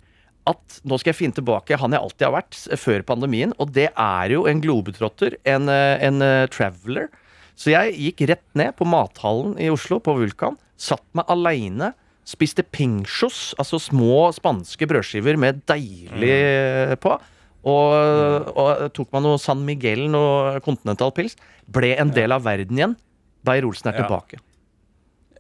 at 0.51 0.79
nå 0.85 0.99
skal 1.01 1.13
jeg 1.15 1.19
finne 1.23 1.37
tilbake 1.39 1.79
han 1.81 1.95
jeg 1.97 2.03
alltid 2.05 2.27
har 2.27 2.35
vært 2.37 2.59
før 2.81 3.05
pandemien. 3.09 3.55
Og 3.63 3.73
det 3.73 3.89
er 3.91 4.35
jo 4.35 4.45
en 4.51 4.61
globetrotter, 4.61 5.39
en, 5.49 5.69
eh, 5.73 5.97
en 6.05 6.21
eh, 6.25 6.47
traveler. 6.53 7.09
Så 7.57 7.71
jeg 7.73 7.95
gikk 7.97 8.25
rett 8.29 8.45
ned 8.59 8.75
på 8.77 8.85
mathallen 8.89 9.55
i 9.63 9.71
Oslo, 9.73 10.01
på 10.03 10.17
Vulkan. 10.19 10.59
Satt 10.77 11.05
meg 11.17 11.25
aleine. 11.33 11.93
Spiste 12.29 12.65
pinchos, 12.65 13.53
altså 13.61 13.77
små 13.81 14.31
spanske 14.33 14.89
brødskiver 14.89 15.37
med 15.41 15.63
deilig 15.69 16.33
eh, 16.35 16.95
på. 17.01 17.17
Og, 17.65 18.49
og 18.61 18.83
tok 18.97 19.13
meg 19.15 19.23
noe 19.25 19.41
San 19.41 19.63
Miguel, 19.65 20.07
noe 20.13 20.59
Continental 20.65 21.13
Pils. 21.17 21.39
Ble 21.73 21.95
en 22.01 22.11
del 22.13 22.35
av 22.37 22.45
verden 22.45 22.77
igjen. 22.81 22.97
Beyer 23.45 23.65
Olsen 23.69 23.89
er 23.93 23.97
Ja. 24.01 24.05
tilbake. 24.05 24.41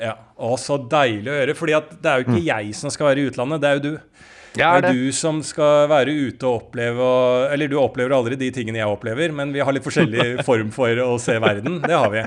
Ja. 0.00 0.14
Å, 0.40 0.54
så 0.58 0.78
deilig 0.90 1.28
å 1.30 1.36
høre. 1.36 1.54
Fordi 1.58 1.76
det 2.02 2.10
er 2.10 2.22
jo 2.22 2.24
ikke 2.30 2.46
jeg 2.48 2.72
som 2.76 2.92
skal 2.92 3.10
være 3.10 3.20
i 3.22 3.28
utlandet, 3.30 3.60
det 3.62 3.68
er 3.68 3.78
jo 3.78 3.84
du. 3.84 4.24
Mm. 4.54 4.60
Det 4.60 4.90
er 4.90 4.94
du 4.94 5.14
som 5.16 5.40
skal 5.42 5.88
være 5.90 6.12
ute 6.14 6.46
og 6.46 6.60
oppleve 6.60 7.06
Eller 7.50 7.70
du 7.70 7.74
opplever 7.80 8.14
aldri 8.14 8.36
de 8.38 8.52
tingene 8.54 8.78
jeg 8.78 8.90
opplever, 8.90 9.32
men 9.34 9.50
vi 9.54 9.62
har 9.64 9.74
litt 9.74 9.86
forskjellig 9.86 10.44
form 10.48 10.70
for 10.74 11.00
å 11.02 11.16
se 11.22 11.34
verden. 11.42 11.80
Det 11.82 11.94
har 11.94 12.12
vi. 12.12 12.22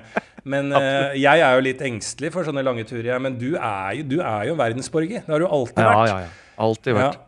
Men 0.48 0.72
uh, 0.76 1.16
jeg 1.16 1.44
er 1.44 1.56
jo 1.56 1.64
litt 1.64 1.84
engstelig 1.88 2.34
for 2.36 2.48
sånne 2.48 2.64
lange 2.68 2.84
turer, 2.88 3.14
jeg. 3.14 3.24
Men 3.24 3.38
du 3.40 3.54
er 3.56 3.96
jo, 4.00 4.10
du 4.16 4.18
er 4.20 4.50
jo 4.50 4.58
verdensborger. 4.60 5.24
Det 5.24 5.34
har 5.34 5.44
du 5.44 5.48
alltid 5.48 5.84
vært. 5.84 6.12
ja, 6.12 6.20
ja. 6.26 6.36
Alltid 6.58 6.96
vært. 6.98 7.18
Ja. 7.22 7.24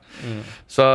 Så, 0.68 0.86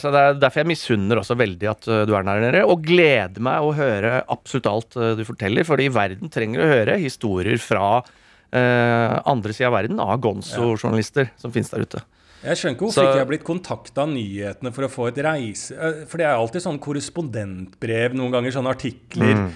så 0.00 0.12
det 0.14 0.20
er 0.20 0.36
derfor 0.40 0.62
jeg 0.62 0.70
misunner 0.70 1.20
også 1.20 1.36
veldig 1.36 1.68
at 1.72 1.88
uh, 1.90 2.02
du 2.08 2.14
er 2.16 2.24
der 2.26 2.44
nede, 2.44 2.62
og 2.64 2.84
gleder 2.86 3.42
meg 3.44 3.66
å 3.66 3.74
høre 3.76 4.20
absolutt 4.30 4.68
alt 4.70 4.96
uh, 4.96 5.12
du 5.18 5.24
forteller, 5.26 5.66
fordi 5.68 5.90
verden 5.92 6.32
trenger 6.32 6.62
å 6.62 6.70
høre 6.70 6.96
historier 7.02 7.60
fra 7.60 7.98
uh, 8.00 9.14
andre 9.28 9.56
sida 9.56 9.68
av 9.68 9.76
verden 9.80 10.00
av 10.00 10.16
Gonzo-journalister 10.22 11.32
som 11.40 11.52
finnes 11.54 11.72
der 11.74 11.84
ute. 11.84 12.04
Jeg 12.40 12.56
skjønner 12.56 12.76
ikke 12.76 12.86
hvorfor 12.86 12.96
Så- 12.96 13.04
ikke 13.08 13.18
jeg 13.18 13.24
har 13.26 13.30
blitt 13.32 13.44
kontakta 13.44 14.02
av 14.06 14.08
nyhetene 14.14 14.72
for 14.72 14.86
å 14.86 14.90
få 14.92 15.08
et 15.10 15.18
reise... 15.26 15.74
For 16.08 16.16
det 16.20 16.26
er 16.26 16.38
alltid 16.38 16.62
sånn 16.64 16.78
korrespondentbrev, 16.80 18.14
noen 18.16 18.32
ganger 18.32 18.54
sånne 18.54 18.72
artikler. 18.72 19.34
Mm. 19.36 19.50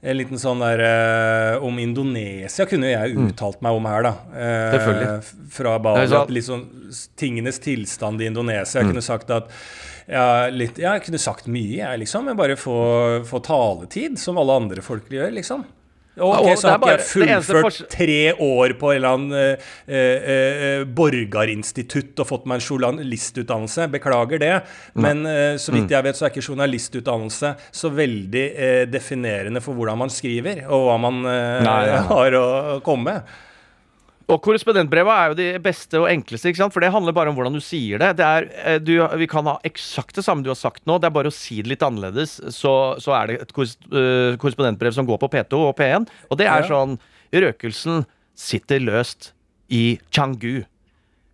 En 0.00 0.16
liten 0.16 0.40
sånn 0.40 0.62
der 0.64 0.80
uh, 0.80 1.64
om 1.66 1.76
Indonesia 1.82 2.64
kunne 2.64 2.88
jeg 2.88 3.18
uttalt 3.20 3.60
meg 3.60 3.76
om 3.76 3.84
her, 3.90 4.06
da. 4.06 4.12
Uh, 4.32 4.70
Selvfølgelig. 4.72 5.48
Fra 5.58 5.74
Bali. 5.84 6.06
Så... 6.08 6.22
er 6.56 6.62
s- 6.88 7.02
tingenes 7.20 7.60
tilstand 7.60 8.22
i 8.24 8.30
Indonesia. 8.30 8.80
Mm. 8.80 8.86
Jeg 8.86 8.94
kunne 8.94 9.04
sagt 9.04 9.34
at 9.36 9.50
ja, 10.10 10.48
litt, 10.48 10.80
ja, 10.80 10.94
jeg 10.96 11.04
kunne 11.04 11.20
sagt 11.20 11.44
mye, 11.52 11.76
jeg, 11.82 12.00
liksom. 12.00 12.24
Men 12.30 12.38
bare 12.40 12.56
få, 12.58 12.78
få 13.28 13.42
taletid, 13.44 14.16
som 14.18 14.40
alle 14.40 14.56
andre 14.62 14.80
folk 14.82 15.12
gjør, 15.12 15.28
liksom. 15.36 15.66
Ok, 16.20 16.48
så 16.60 16.68
har 16.68 16.78
ikke 16.78 16.92
jeg 16.92 17.42
fullført 17.44 17.78
tre 17.92 18.18
år 18.44 18.74
på 18.80 18.92
en 18.92 18.96
eller 18.98 19.14
annen 19.16 19.32
eh, 19.38 19.68
eh, 19.88 20.30
eh, 20.34 20.84
borgarinstitutt 20.84 22.20
og 22.20 22.28
fått 22.28 22.46
meg 22.50 22.60
en 22.60 22.66
journalistutdannelse. 22.68 23.88
Beklager 23.92 24.42
det. 24.42 24.54
Men 24.94 25.24
så 25.58 25.70
Mm. 25.70 25.76
vidt 25.80 25.90
jeg 25.94 26.04
vet, 26.04 26.16
så 26.18 26.26
er 26.26 26.32
ikke 26.34 26.46
journalistutdannelse 26.48 27.54
så 27.72 27.90
veldig 27.94 28.46
definerende 28.90 29.60
for 29.62 29.74
hvordan 29.78 29.98
man 29.98 30.10
skriver, 30.10 30.64
og 30.68 30.88
hva 30.88 30.98
man 31.00 31.22
har 32.10 32.36
å 32.40 32.80
komme 32.84 33.04
med. 33.14 33.22
Og 34.30 34.38
korrespondentbreva 34.44 35.16
er 35.24 35.32
jo 35.32 35.38
de 35.40 35.48
beste 35.62 35.98
og 35.98 36.06
enkleste, 36.10 36.52
for 36.70 36.80
det 36.84 36.92
handler 36.94 37.14
bare 37.16 37.32
om 37.32 37.38
hvordan 37.38 37.56
du 37.56 37.62
sier 37.64 37.98
det. 37.98 38.12
det 38.20 38.26
er, 38.26 38.48
eh, 38.64 38.78
du, 38.78 38.94
vi 39.18 39.26
kan 39.30 39.46
ha 39.50 39.56
eksakt 39.66 40.14
det 40.20 40.24
samme 40.26 40.46
du 40.46 40.50
har 40.52 40.58
sagt 40.58 40.86
nå, 40.86 40.98
det 41.02 41.10
er 41.10 41.16
bare 41.16 41.32
å 41.32 41.34
si 41.34 41.60
det 41.62 41.72
litt 41.74 41.82
annerledes, 41.86 42.38
så, 42.54 42.74
så 43.02 43.14
er 43.18 43.26
det 43.32 43.38
et 43.42 43.54
eh, 43.58 44.36
korrespondentbrev 44.40 44.94
som 44.94 45.08
går 45.08 45.18
på 45.22 45.30
P2 45.34 45.62
og 45.70 45.74
P1. 45.80 46.06
Og 46.30 46.38
det 46.40 46.46
er 46.46 46.62
Ja. 46.62 46.68
sånn 46.70 46.98
Røkelsen 47.30 48.04
sitter 48.34 48.80
løst 48.82 49.32
i 49.70 49.98
Changu. 50.10 50.64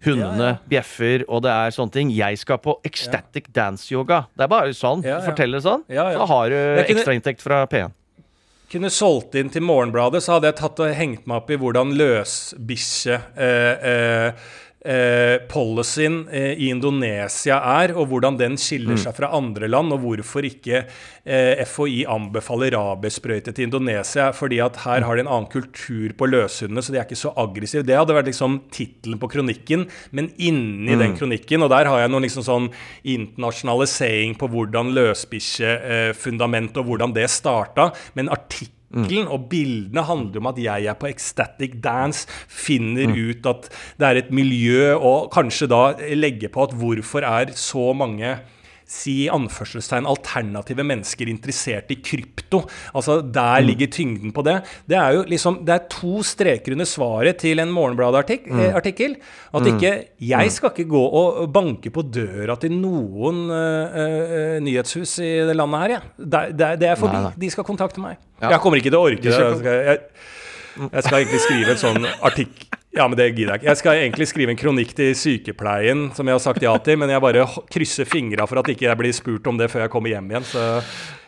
Hundene 0.05 0.49
Ja, 0.53 0.57
bjeffer, 0.69 1.25
og 1.27 1.41
det 1.47 1.51
er 1.51 1.73
sånne 1.73 1.95
ting. 1.95 2.11
Jeg 2.13 2.37
skal 2.39 2.59
på 2.63 2.77
ecstatic 2.85 3.49
dance-yoga. 3.57 4.27
Det 4.37 4.45
er 4.45 4.51
bare 4.53 4.75
sånn. 4.77 5.03
Ja, 5.03 5.17
ja. 5.17 5.25
Fortell 5.25 5.57
det 5.57 5.63
sånn. 5.65 5.87
Ja, 5.89 6.11
ja. 6.13 6.19
Så 6.21 6.27
har 6.31 6.53
du 6.53 6.59
ekstrainntekt 6.85 7.41
fra 7.43 7.63
P1. 7.67 7.95
Kunne 8.73 8.91
solgt 8.91 9.37
inn 9.39 9.51
til 9.53 9.65
Morgenbladet, 9.67 10.25
så 10.25 10.37
hadde 10.37 10.51
jeg 10.51 10.59
tatt 10.61 10.83
og 10.83 10.95
hengt 10.99 11.27
meg 11.29 11.43
opp 11.43 11.53
i 11.55 11.59
hvordan 11.61 11.95
løsbikkje 11.99 13.19
eh, 13.39 13.87
eh, 13.91 14.49
eh, 14.87 15.37
policyen 15.51 16.23
eh, 16.31 16.55
i 16.55 16.71
Indonesia 16.71 17.59
er, 17.81 17.93
og 17.97 18.09
hvordan 18.11 18.39
den 18.39 18.57
skiller 18.61 18.99
seg 19.01 19.17
fra 19.17 19.33
andre 19.37 19.69
land, 19.71 19.95
og 19.95 20.05
hvorfor 20.05 20.47
ikke 20.47 20.85
eh, 20.85 21.65
FHI 21.67 22.05
anbefaler 22.13 22.77
rabiesprøyte 22.77 23.55
til 23.57 23.69
Indonesia. 23.69 24.31
Fordi 24.37 24.61
at 24.65 24.81
her 24.85 25.07
har 25.07 25.19
de 25.19 25.25
en 25.25 25.33
annen 25.33 25.51
kultur 25.53 26.15
på 26.17 26.31
løshundene, 26.31 26.85
så 26.85 26.95
de 26.95 27.01
er 27.01 27.09
ikke 27.09 27.19
så 27.19 27.35
aggressive. 27.43 27.87
Det 27.87 27.99
hadde 27.99 28.17
vært 28.17 28.31
liksom 28.31 28.61
tittelen 28.75 29.21
på 29.23 29.31
kronikken, 29.33 29.87
men 30.17 30.31
inni 30.37 30.97
den 30.99 31.17
kronikken, 31.19 31.67
og 31.67 31.73
der 31.75 31.91
har 31.91 32.05
jeg 32.05 32.15
noen 32.15 32.27
liksom 32.27 32.47
sånn 32.47 32.71
internasjonale 33.03 33.89
saying 33.91 34.37
på 34.39 34.51
hvordan 34.53 34.95
løsbikkjefundament 34.97 36.79
og 36.81 36.91
hvordan 36.91 37.15
det 37.17 37.29
starta, 37.33 37.91
men 38.19 38.31
artikkelen 38.33 38.76
og 38.95 39.49
bildene 39.51 40.05
handler 40.07 40.41
om 40.41 40.51
at 40.53 40.59
jeg 40.63 40.87
er 40.87 40.99
på 40.99 41.09
ecstatic 41.11 41.79
dance, 41.83 42.27
finner 42.49 43.11
ut 43.11 43.47
at 43.47 43.71
det 43.99 44.07
er 44.09 44.21
et 44.23 44.31
miljø, 44.31 44.95
og 44.95 45.31
kanskje 45.35 45.69
da 45.71 45.97
legge 46.15 46.49
på 46.53 46.69
at 46.69 46.77
hvorfor 46.77 47.27
er 47.27 47.53
så 47.59 47.93
mange 47.97 48.37
si 48.87 49.27
anførselstegn 49.33 50.07
alternative 50.07 50.85
mennesker 50.87 51.31
interessert 51.31 51.91
i 51.91 51.99
krypto. 51.99 52.63
Altså 52.95 53.19
Der 53.21 53.65
ligger 53.65 53.91
tyngden 53.91 54.33
på 54.35 54.45
det. 54.47 54.61
Det 54.87 54.99
er 54.99 55.17
jo 55.17 55.25
liksom, 55.27 55.59
det 55.67 55.75
er 55.75 55.89
to 55.91 56.23
streker 56.27 56.77
under 56.77 56.87
svaret 56.87 57.41
til 57.43 57.59
en 57.63 57.73
Morgenbladet-artikkel. 57.75 59.17
At 59.57 59.67
ikke 59.73 59.93
Jeg 60.23 60.53
skal 60.55 60.71
ikke 60.71 60.89
gå 60.91 61.03
og 61.03 61.51
banke 61.53 61.91
på 61.91 62.07
døra 62.07 62.57
til 62.63 62.77
noen 62.79 63.47
uh, 63.51 63.99
uh, 63.99 64.57
nyhetshus 64.63 65.19
i 65.19 65.33
det 65.49 65.59
landet 65.59 65.83
her, 65.83 65.97
jeg. 65.97 66.15
Det, 66.23 66.45
det, 66.55 66.73
det 66.81 66.91
er 66.93 67.01
forbi. 67.01 67.19
Nei, 67.19 67.33
nei. 67.33 67.43
De 67.43 67.51
skal 67.51 67.67
kontakte 67.67 68.03
meg. 68.03 68.21
Ja. 68.41 68.55
Jeg 68.55 68.63
kommer 68.63 68.79
ikke 68.79 68.93
til 68.93 69.01
å 69.01 69.05
orke 69.11 69.23
det. 69.27 69.35
Jeg 69.35 69.61
skal, 69.61 69.83
jeg, 69.91 70.89
jeg 70.93 71.07
skal 71.09 71.21
egentlig 71.21 71.45
skrive 71.49 71.75
en 71.75 71.83
sånn 71.83 72.11
artikkel 72.23 72.75
ja, 72.97 73.07
men 73.07 73.19
det 73.19 73.29
gidder 73.35 73.55
jeg 73.55 73.63
ikke. 73.63 73.69
Jeg 73.71 73.81
skal 73.83 74.01
egentlig 74.01 74.29
skrive 74.31 74.55
en 74.55 74.61
kronikk 74.61 74.95
til 74.97 75.13
sykepleien, 75.19 76.09
som 76.17 76.29
jeg 76.29 76.39
har 76.39 76.45
sagt 76.45 76.65
ja 76.65 76.75
til, 76.83 76.99
men 77.01 77.13
jeg 77.13 77.23
bare 77.25 77.47
krysser 77.73 78.09
fingra 78.09 78.49
for 78.49 78.63
at 78.63 78.73
ikke 78.73 78.89
jeg 78.89 79.01
blir 79.01 79.17
spurt 79.17 79.47
om 79.51 79.61
det 79.61 79.71
før 79.73 79.87
jeg 79.87 79.93
kommer 79.93 80.13
hjem 80.15 80.31
igjen. 80.33 80.49
Så 80.49 80.67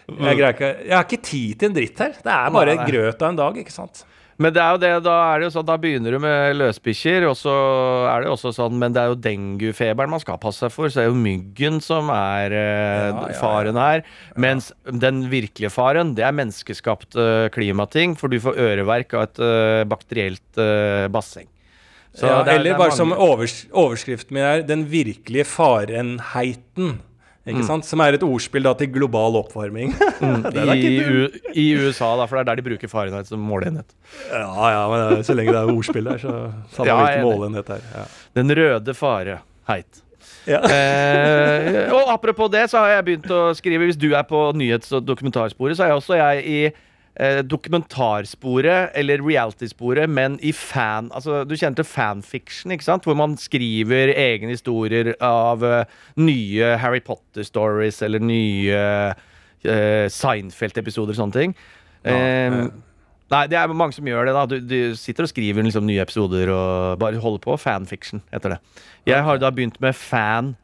jeg 0.09 0.39
ikke 0.41 0.71
Jeg 0.87 0.95
har 0.95 1.05
ikke 1.05 1.25
tid 1.25 1.59
til 1.59 1.69
en 1.69 1.75
dritt 1.77 1.99
her. 2.01 2.15
Det 2.25 2.33
er 2.33 2.55
bare 2.55 2.79
Nei, 2.79 2.87
grøt 2.89 3.21
av 3.23 3.35
en 3.35 3.43
dag, 3.43 3.61
ikke 3.61 3.75
sant. 3.75 4.07
Men 4.39 4.55
det 4.55 4.61
er 4.63 4.77
jo 4.77 4.79
det, 4.79 4.91
da 5.03 5.15
er 5.33 5.41
det 5.41 5.49
jo 5.49 5.53
sånn, 5.57 5.67
da 5.67 5.75
begynner 5.83 6.15
du 6.15 6.21
med 6.23 6.55
løsbikkjer, 6.61 7.27
og 7.27 7.35
så 7.41 7.55
er 8.07 8.23
det 8.23 8.29
jo 8.29 8.37
også 8.37 8.53
sånn 8.55 8.77
Men 8.79 8.95
det 8.95 9.03
er 9.03 9.11
jo 9.11 9.19
denguefeberen 9.19 10.13
man 10.13 10.23
skal 10.23 10.39
passe 10.39 10.63
seg 10.63 10.71
for, 10.71 10.87
så 10.87 11.01
det 11.01 11.07
er 11.09 11.11
jo 11.11 11.19
myggen 11.25 11.81
som 11.83 12.13
er 12.15 12.55
eh, 12.55 13.09
Ja, 13.11 13.25
ja, 13.33 13.39
faren 13.41 13.81
her. 13.83 14.05
Mens 14.39 14.71
den 14.87 15.25
virkelige 15.33 15.73
faren, 15.75 16.15
det 16.15 16.23
er 16.29 16.39
menneskeskapt 16.39 17.19
eh, 17.19 17.51
klimating, 17.55 18.15
for 18.19 18.31
du 18.31 18.39
får 18.43 18.63
øreverk 18.69 19.19
av 19.19 19.27
et 19.27 19.43
eh, 19.43 19.85
bakterielt 19.91 20.63
eh, 20.63 21.11
basseng. 21.11 21.51
Så 22.19 22.27
ja, 22.27 22.39
det 22.39 22.39
er- 22.39 22.45
det 22.45 22.55
eller 22.59 22.71
er 22.75 22.79
bare 22.79 22.89
mange- 22.91 22.97
som 22.99 23.13
overs 23.15 23.67
overskriften 23.73 24.33
min 24.35 24.43
er 24.43 24.63
'Den 24.67 24.85
virkelige 24.91 25.45
farenheiten'. 25.47 26.97
Ikke 27.49 27.65
sant? 27.65 27.87
Som 27.89 28.01
er 28.05 28.13
et 28.13 28.21
ordspill 28.27 28.63
da 28.67 28.75
til 28.77 28.91
global 28.93 29.39
oppvarming. 29.41 29.95
Er 30.21 30.73
I, 30.75 31.31
I 31.57 31.65
USA, 31.81 32.11
da, 32.19 32.27
for 32.29 32.37
det 32.37 32.43
er 32.43 32.49
der 32.51 32.61
de 32.61 32.65
bruker 32.67 32.89
Fahrenheit 32.93 33.27
som 33.31 33.41
måleenhet. 33.41 33.89
Ja, 34.31 34.43
ja, 34.75 34.83
men 34.91 34.99
det 35.01 35.19
er- 35.21 35.23
så 35.33 35.35
lenge 35.39 35.55
det 35.55 35.63
er 35.63 35.73
ordspill 35.73 36.05
der, 36.05 36.19
så 36.19 36.35
samme 36.75 36.87
Ja, 36.91 36.99
hvilken 37.07 37.25
måleenhet 37.25 37.67
det 37.67 37.77
er. 37.79 37.81
Ja. 37.95 38.05
Den 38.43 38.51
røde 38.59 38.95
fareheit. 38.95 40.03
Ja. 40.47 40.61
Eh, 40.65 41.93
og 41.93 42.09
apropos 42.13 42.51
det, 42.51 42.69
så 42.71 42.79
har 42.85 42.89
jeg 42.99 43.05
begynt 43.05 43.31
å 43.33 43.55
skrive 43.57 43.85
Hvis 43.87 43.97
du 44.01 44.13
er 44.15 44.23
på 44.25 44.53
nyhets- 44.57 44.93
og 44.93 45.05
dokumentarsporet, 45.07 45.77
så 45.77 45.85
er 45.85 45.89
jeg 45.89 45.97
også 45.97 46.17
jeg 46.17 46.45
i 46.47 46.71
eh, 47.19 47.41
dokumentarsporet, 47.45 48.95
eller 48.99 49.23
reality-sporet, 49.25 50.09
men 50.11 50.39
i 50.43 50.53
fan... 50.57 51.11
Altså, 51.15 51.43
du 51.45 51.57
kjenner 51.57 51.83
til 51.83 51.89
fanfiction, 51.89 52.73
ikke 52.75 52.87
sant? 52.87 53.07
Hvor 53.09 53.19
man 53.19 53.37
skriver 53.41 54.15
egne 54.15 54.55
historier 54.55 55.15
av 55.25 55.65
eh, 55.67 55.97
nye 56.23 56.75
Harry 56.83 57.03
Potter-stories 57.05 58.03
eller 58.07 58.23
nye 58.25 58.83
eh, 59.65 60.07
Seinfeld-episoder 60.15 61.17
og 61.17 61.23
sånne 61.23 61.41
ting. 61.41 61.57
Eh, 62.07 62.63
Nei, 63.29 63.43
det 63.51 63.59
er 63.61 63.73
mange 63.77 63.93
som 63.93 64.07
gjør 64.09 64.29
det. 64.29 64.35
da 64.37 64.47
Du, 64.49 64.57
du 64.65 64.79
sitter 64.97 65.27
og 65.27 65.33
skriver 65.33 65.67
liksom 65.67 65.85
nye 65.89 66.01
episoder 66.01 66.49
og 66.53 67.03
bare 67.03 67.21
holder 67.21 67.43
på. 67.45 67.59
Fanfiction 67.61 68.23
heter 68.33 68.57
det. 68.57 68.63
Jeg 69.09 69.25
har 69.25 69.41
da 69.41 69.51
begynt 69.53 69.77
med 69.85 69.97
fan 69.97 70.55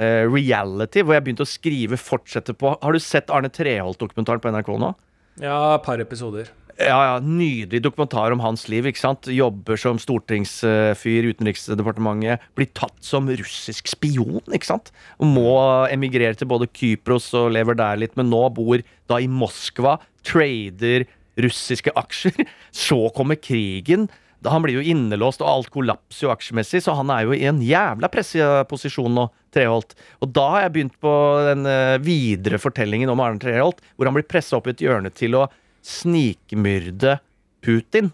eh, 0.00 0.24
reality, 0.24 1.04
hvor 1.04 1.16
jeg 1.16 1.26
begynte 1.26 1.44
å 1.44 1.50
skrive 1.50 1.98
fortsette 2.00 2.56
på 2.56 2.72
Har 2.80 2.96
du 2.96 3.02
sett 3.02 3.32
Arne 3.32 3.52
Treholt-dokumentaren 3.52 4.40
på 4.40 4.52
NRK 4.54 4.72
nå? 4.80 4.94
Ja, 5.42 5.58
et 5.76 5.84
par 5.86 6.00
episoder. 6.02 6.52
Ja, 6.76 6.96
ja, 7.06 7.12
Nydelig 7.24 7.80
dokumentar 7.86 8.34
om 8.34 8.42
hans 8.44 8.66
liv. 8.68 8.84
ikke 8.84 9.00
sant? 9.00 9.28
Jobber 9.32 9.78
som 9.80 9.96
stortingsfyr 10.00 11.24
i 11.24 11.32
Utenriksdepartementet. 11.32 12.44
Blir 12.54 12.68
tatt 12.76 12.98
som 13.00 13.30
russisk 13.30 13.88
spion, 13.88 14.42
ikke 14.52 14.68
sant? 14.68 14.92
Må 15.16 15.56
emigrere 15.88 16.36
til 16.36 16.50
både 16.50 16.68
Kypros 16.68 17.30
og 17.38 17.54
lever 17.56 17.78
der 17.80 18.02
litt, 18.02 18.16
men 18.20 18.28
nå 18.28 18.42
bor 18.52 18.84
da 19.08 19.20
i 19.22 19.30
Moskva. 19.30 19.96
Trader 20.26 21.06
russiske 21.40 21.96
aksjer. 21.96 22.44
Så 22.86 23.06
kommer 23.16 23.40
krigen. 23.40 24.10
Han 24.50 24.64
blir 24.64 24.78
jo 24.78 24.84
innelåst, 24.94 25.42
og 25.44 25.50
alt 25.50 25.70
kollapser 25.74 26.26
jo 26.26 26.32
aksjemessig, 26.34 26.82
så 26.84 26.94
han 26.98 27.10
er 27.14 27.26
jo 27.26 27.36
i 27.36 27.46
en 27.48 27.62
jævla 27.64 28.10
presseposisjon 28.12 29.14
nå, 29.16 29.28
Treholt. 29.56 29.94
Og 30.20 30.32
da 30.36 30.42
har 30.52 30.66
jeg 30.66 30.72
begynt 30.74 30.96
på 31.00 31.12
den 31.46 31.68
eh, 31.70 31.96
videre 32.04 32.58
fortellingen 32.60 33.08
om 33.08 33.22
Arne 33.24 33.40
Treholt, 33.40 33.78
hvor 33.96 34.08
han 34.08 34.16
blir 34.18 34.26
pressa 34.28 34.58
opp 34.58 34.68
i 34.68 34.74
et 34.74 34.82
hjørne 34.84 35.08
til 35.16 35.38
å 35.38 35.46
snikmyrde 35.86 37.18
Putin. 37.64 38.12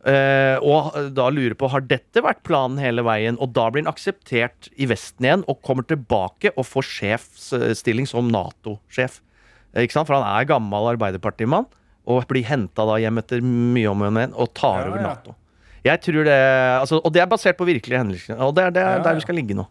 Uh, 0.00 0.56
og 0.64 0.94
da 1.12 1.26
lurer 1.28 1.52
på 1.60 1.68
har 1.68 1.82
dette 1.84 2.22
vært 2.24 2.40
planen 2.48 2.80
hele 2.80 3.04
veien, 3.04 3.36
og 3.36 3.52
da 3.52 3.66
blir 3.68 3.84
han 3.84 3.90
akseptert 3.90 4.70
i 4.80 4.86
Vesten 4.88 5.26
igjen 5.26 5.42
og 5.44 5.60
kommer 5.66 5.84
tilbake 5.84 6.54
og 6.54 6.64
får 6.64 6.86
sjefsstilling 6.88 8.08
som 8.08 8.30
Nato-sjef. 8.32 9.18
Uh, 9.74 9.82
Ikke 9.84 9.98
sant? 9.98 10.08
For 10.08 10.16
han 10.16 10.24
er 10.24 10.48
gammel 10.48 10.94
Arbeiderpartimann 10.94 11.68
og 12.08 12.24
blir 12.30 12.48
henta 12.48 12.86
hjem 12.96 13.20
etter 13.20 13.44
mye 13.44 13.92
om 13.92 14.06
og 14.08 14.14
men 14.16 14.32
og 14.32 14.54
tar 14.56 14.86
Ja, 14.86 14.88
over 14.88 15.04
ja. 15.04 15.36
Jeg 15.84 16.00
tror 16.04 16.24
det, 16.28 16.38
altså, 16.80 17.00
Og 17.04 17.12
det 17.14 17.22
er 17.22 17.26
basert 17.30 17.56
på 17.56 17.64
virkelige 17.68 17.98
hendelser. 17.98 18.36
Og 18.38 18.54
det 18.56 18.64
er, 18.64 18.70
det 18.70 18.82
er 18.82 18.96
Ja, 18.98 19.02
der 19.02 19.14
vi 19.14 19.20
skal 19.24 19.34
ligge 19.40 19.54
nå. 19.56 19.66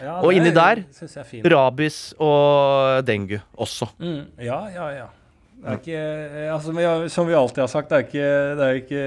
Ja, 0.00 0.20
Og 0.22 0.32
inni 0.32 0.50
der- 0.54 0.84
er. 0.86 1.50
Rabis 1.50 2.14
og 2.18 3.04
dengue 3.04 3.40
også. 3.58 3.88
Mm, 3.98 4.22
ja, 4.40 4.60
ja, 4.74 4.86
ja. 5.02 5.08
Det 5.60 5.68
er 5.68 5.76
ikke, 5.76 5.96
eh, 6.40 6.52
altså, 6.54 7.08
som 7.12 7.26
vi 7.28 7.34
alltid 7.36 7.60
har 7.60 7.68
sagt, 7.68 7.90
det 7.90 7.96
er 7.98 8.04
ikke, 8.06 8.28
det 8.56 8.64
er 8.64 8.78
ikke, 8.78 9.02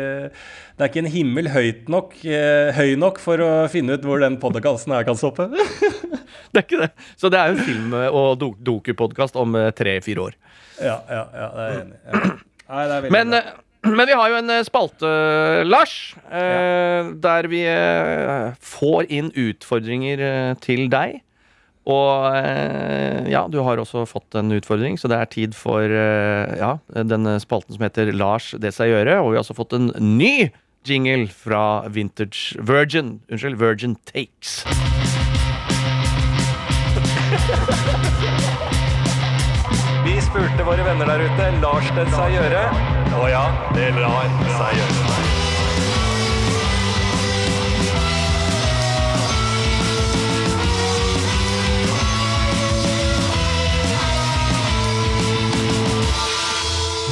det 0.78 0.86
er 0.86 0.92
ikke 0.92 1.00
en 1.02 1.10
himmel 1.10 1.48
høyt 1.50 1.88
nok, 1.90 2.14
eh, 2.30 2.70
høy 2.78 2.94
nok 3.02 3.18
for 3.24 3.42
å 3.42 3.48
finne 3.74 3.96
ut 3.98 4.06
hvor 4.06 4.22
den 4.22 4.38
podkasten 4.38 4.94
her 4.94 5.04
kan 5.08 5.18
stoppe. 5.18 5.50
Det 6.54 6.60
er 6.62 6.66
ikke 6.68 6.82
det. 6.84 6.92
Så 7.18 7.30
det 7.34 7.40
er 7.40 7.48
jo 7.50 7.56
en 7.58 7.64
film- 7.66 7.94
og 8.14 8.38
do 8.38 8.52
dokupodkast 8.62 9.36
om 9.42 9.56
eh, 9.58 9.72
tre-fire 9.74 10.22
år. 10.28 10.36
ja, 10.78 11.00
ja, 11.10 11.24
ja, 11.34 11.48
det 11.56 11.64
er 11.64 11.72
jeg 11.72 11.82
enig 11.82 11.96
i. 11.98 12.34
Er 12.70 13.10
Men, 13.10 13.30
bra. 13.34 13.42
Eh, 13.84 13.92
men 13.92 14.08
vi 14.08 14.16
har 14.18 14.32
jo 14.32 14.40
en 14.40 14.50
eh, 14.54 14.64
spalte, 14.68 15.12
Lars, 15.68 16.16
eh, 16.32 17.12
der 17.24 17.50
vi 17.52 17.62
eh, 17.68 18.54
får 18.64 19.12
inn 19.12 19.30
utfordringer 19.36 20.24
eh, 20.24 20.54
til 20.64 20.88
deg. 20.94 21.20
Og 21.84 22.32
eh, 22.40 23.28
ja, 23.28 23.44
du 23.52 23.60
har 23.66 23.82
også 23.82 24.06
fått 24.08 24.38
en 24.40 24.54
utfordring, 24.56 24.96
så 25.00 25.12
det 25.12 25.18
er 25.20 25.32
tid 25.32 25.56
for 25.58 25.84
eh, 25.84 26.56
ja, 26.56 26.78
denne 26.96 27.36
spalten 27.44 27.76
som 27.76 27.84
heter 27.84 28.14
Lars 28.16 28.54
det 28.56 28.72
seg 28.76 28.94
gjøre. 28.94 29.20
Og 29.20 29.34
vi 29.34 29.38
har 29.40 29.44
også 29.44 29.58
fått 29.58 29.76
en 29.76 29.92
ny 30.00 30.48
jingle 30.88 31.28
fra 31.28 31.84
Vintage 31.92 32.56
Virgin. 32.64 33.20
Unnskyld, 33.32 33.60
Virgin 33.60 33.98
Takes. 34.08 34.64
Spurte 40.34 40.64
våre 40.66 40.82
venner 40.82 41.06
der 41.06 41.22
ute. 41.30 41.48
Lars 41.62 41.90
det 41.94 42.04
seg 42.10 42.32
gjøre? 42.34 42.62
Å 43.14 43.26
ja, 43.30 43.42
det 43.76 43.92
lar 44.02 44.32
seg 44.56 44.80
gjøre. 44.80 45.04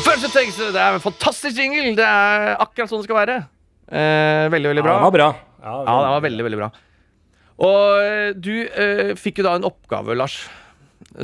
Virgin 0.07 0.34
Takes, 0.34 0.57
det 0.57 0.82
er 0.82 0.97
en 0.97 1.03
fantastisk 1.05 1.61
jingle! 1.61 1.93
Det 1.99 2.07
er 2.07 2.55
akkurat 2.55 2.89
sånn 2.89 3.03
det 3.03 3.05
skal 3.05 3.19
være. 3.19 3.36
Eh, 3.86 4.47
veldig, 4.49 4.72
veldig 4.74 4.88
bra. 4.88 4.95
Ja, 4.95 4.97
det 4.97 5.05
var 5.05 5.13
bra. 5.19 5.30
Ja, 5.61 5.78
det 5.86 6.09
var 6.15 6.26
veldig, 6.26 6.47
veldig 6.49 6.61
bra. 6.63 6.72
Og 7.69 8.01
eh, 8.01 8.34
du 8.34 8.55
eh, 8.65 9.13
fikk 9.13 9.43
jo 9.43 9.47
da 9.51 9.53
en 9.61 9.69
oppgave, 9.69 10.17
Lars, 10.17 10.39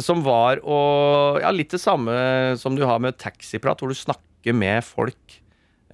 som 0.03 0.23
var 0.25 0.61
å 0.65 0.77
Ja, 1.41 1.51
litt 1.53 1.73
det 1.73 1.81
samme 1.81 2.13
som 2.59 2.75
du 2.75 2.85
har 2.87 2.99
med 3.03 3.17
taxiprat, 3.21 3.79
hvor 3.79 3.93
du 3.93 3.97
snakker 3.97 4.55
med 4.55 4.83
folk. 4.85 5.39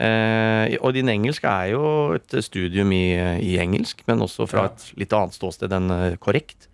Eh, 0.02 0.74
og 0.82 0.96
din 0.96 1.12
engelsk 1.12 1.46
er 1.46 1.74
jo 1.76 1.84
et 2.18 2.34
studium 2.42 2.92
i, 2.96 3.14
i 3.46 3.58
engelsk, 3.62 4.02
men 4.10 4.24
også 4.26 4.48
fra 4.50 4.68
et 4.72 4.88
litt 4.98 5.14
annet 5.14 5.38
ståsted 5.38 5.74
enn 5.76 5.94
eh, 5.94 6.16
korrekt. 6.22 6.68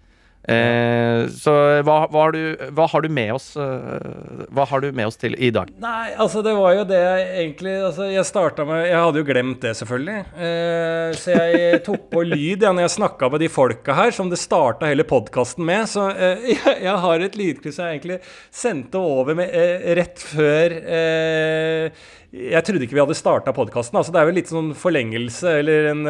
Eh, 0.50 1.28
så 1.36 1.54
hva, 1.86 1.96
hva, 2.10 2.24
har 2.24 2.34
du, 2.34 2.70
hva 2.74 2.88
har 2.90 3.04
du 3.06 3.10
med 3.14 3.36
oss 3.36 3.52
eh, 3.60 4.46
Hva 4.56 4.64
har 4.66 4.82
du 4.82 4.88
med 4.98 5.06
oss 5.06 5.20
til 5.20 5.36
i 5.38 5.52
dag? 5.54 5.70
Nei, 5.84 6.14
altså 6.18 6.42
det 6.46 6.56
var 6.58 6.74
jo 6.74 6.86
det 6.90 6.98
jeg 6.98 7.28
egentlig 7.44 7.76
altså 7.86 8.08
Jeg 8.10 8.26
starta 8.26 8.66
med 8.66 8.88
Jeg 8.88 8.98
hadde 8.98 9.22
jo 9.22 9.28
glemt 9.28 9.62
det, 9.62 9.76
selvfølgelig. 9.78 10.24
Eh, 10.48 11.12
så 11.20 11.36
jeg 11.36 11.82
tok 11.88 12.08
på 12.16 12.24
lyd 12.26 12.66
ja, 12.66 12.74
når 12.74 12.88
jeg 12.88 12.96
snakka 12.96 13.30
med 13.30 13.44
de 13.44 13.52
folka 13.54 13.98
her, 14.00 14.16
som 14.16 14.32
det 14.32 14.40
starta 14.42 14.90
hele 14.90 15.06
podkasten 15.06 15.68
med. 15.70 15.86
Så 15.92 16.08
eh, 16.16 16.50
jeg, 16.56 16.78
jeg, 16.88 16.98
har 17.06 17.28
et 17.28 17.38
lydklipp 17.38 17.70
jeg 17.70 18.00
egentlig 18.00 18.20
sendte 18.50 18.98
over 18.98 19.38
med 19.38 19.54
eh, 19.54 19.92
rett 20.00 20.24
før 20.24 20.74
eh, 20.80 22.08
Jeg 22.34 22.66
trodde 22.66 22.88
ikke 22.88 22.98
vi 22.98 23.04
hadde 23.04 23.20
starta 23.20 23.54
podkasten. 23.54 24.02
Altså 24.02 24.16
det 24.16 24.24
er 24.24 24.32
jo 24.32 24.38
litt 24.40 24.50
sånn 24.50 24.74
forlengelse 24.78 25.60
eller 25.62 25.94
en 25.94 26.04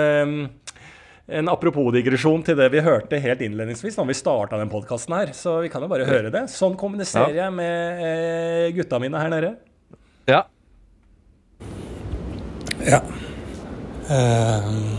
en 1.29 1.49
apropos-digresjon 1.51 2.43
til 2.45 2.57
det 2.57 2.69
vi 2.73 2.81
hørte 2.85 3.19
helt 3.21 3.41
innledningsvis 3.45 3.95
da 3.99 4.05
vi 4.07 4.15
starta 4.17 4.57
den 4.59 4.69
podkasten 4.71 5.13
her. 5.15 5.33
Så 5.37 5.59
vi 5.63 5.69
kan 5.69 5.83
jo 5.85 5.89
bare 5.91 6.07
høre 6.09 6.31
det. 6.33 6.45
Sånn 6.53 6.77
kommuniserer 6.79 7.35
jeg 7.37 7.53
med 7.53 8.03
eh, 8.05 8.69
gutta 8.77 8.99
mine 9.01 9.21
her 9.21 9.29
nede. 9.33 9.51
Ja. 10.29 10.43
Ja. 12.85 13.01
Um, 14.09 14.97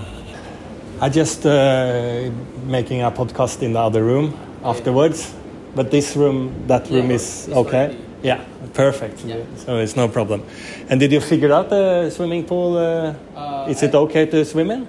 I 1.03 1.09
just 1.09 1.47
uh, 1.47 2.31
making 2.67 3.03
a 3.03 3.11
podcast 3.11 3.63
in 3.63 3.73
the 3.73 3.81
other 3.81 4.03
room 4.05 4.35
afterwards, 4.63 5.35
but 5.75 5.91
this 5.91 6.15
room, 6.17 6.53
that 6.69 6.89
room 6.91 7.07
Yeah, 7.09 7.17
is 7.17 7.49
okay. 7.53 7.97
Yeah, 8.23 8.41
perfect. 8.75 9.25
Yeah. 9.25 9.37
So 9.57 9.79
it's 9.79 9.97
no 9.97 10.07
problem. 10.09 10.43
And 10.91 11.01
did 11.01 11.11
you 11.11 11.21
figure 11.21 11.53
out 11.53 11.71
the 11.71 12.11
swimming 12.11 12.45
pool? 12.45 12.77
Uh, 12.77 13.15
Uh, 13.35 13.71
is 13.71 13.83
it 13.83 13.95
okay 13.95 14.27
to 14.27 14.45
swim 14.45 14.71
in? 14.71 14.87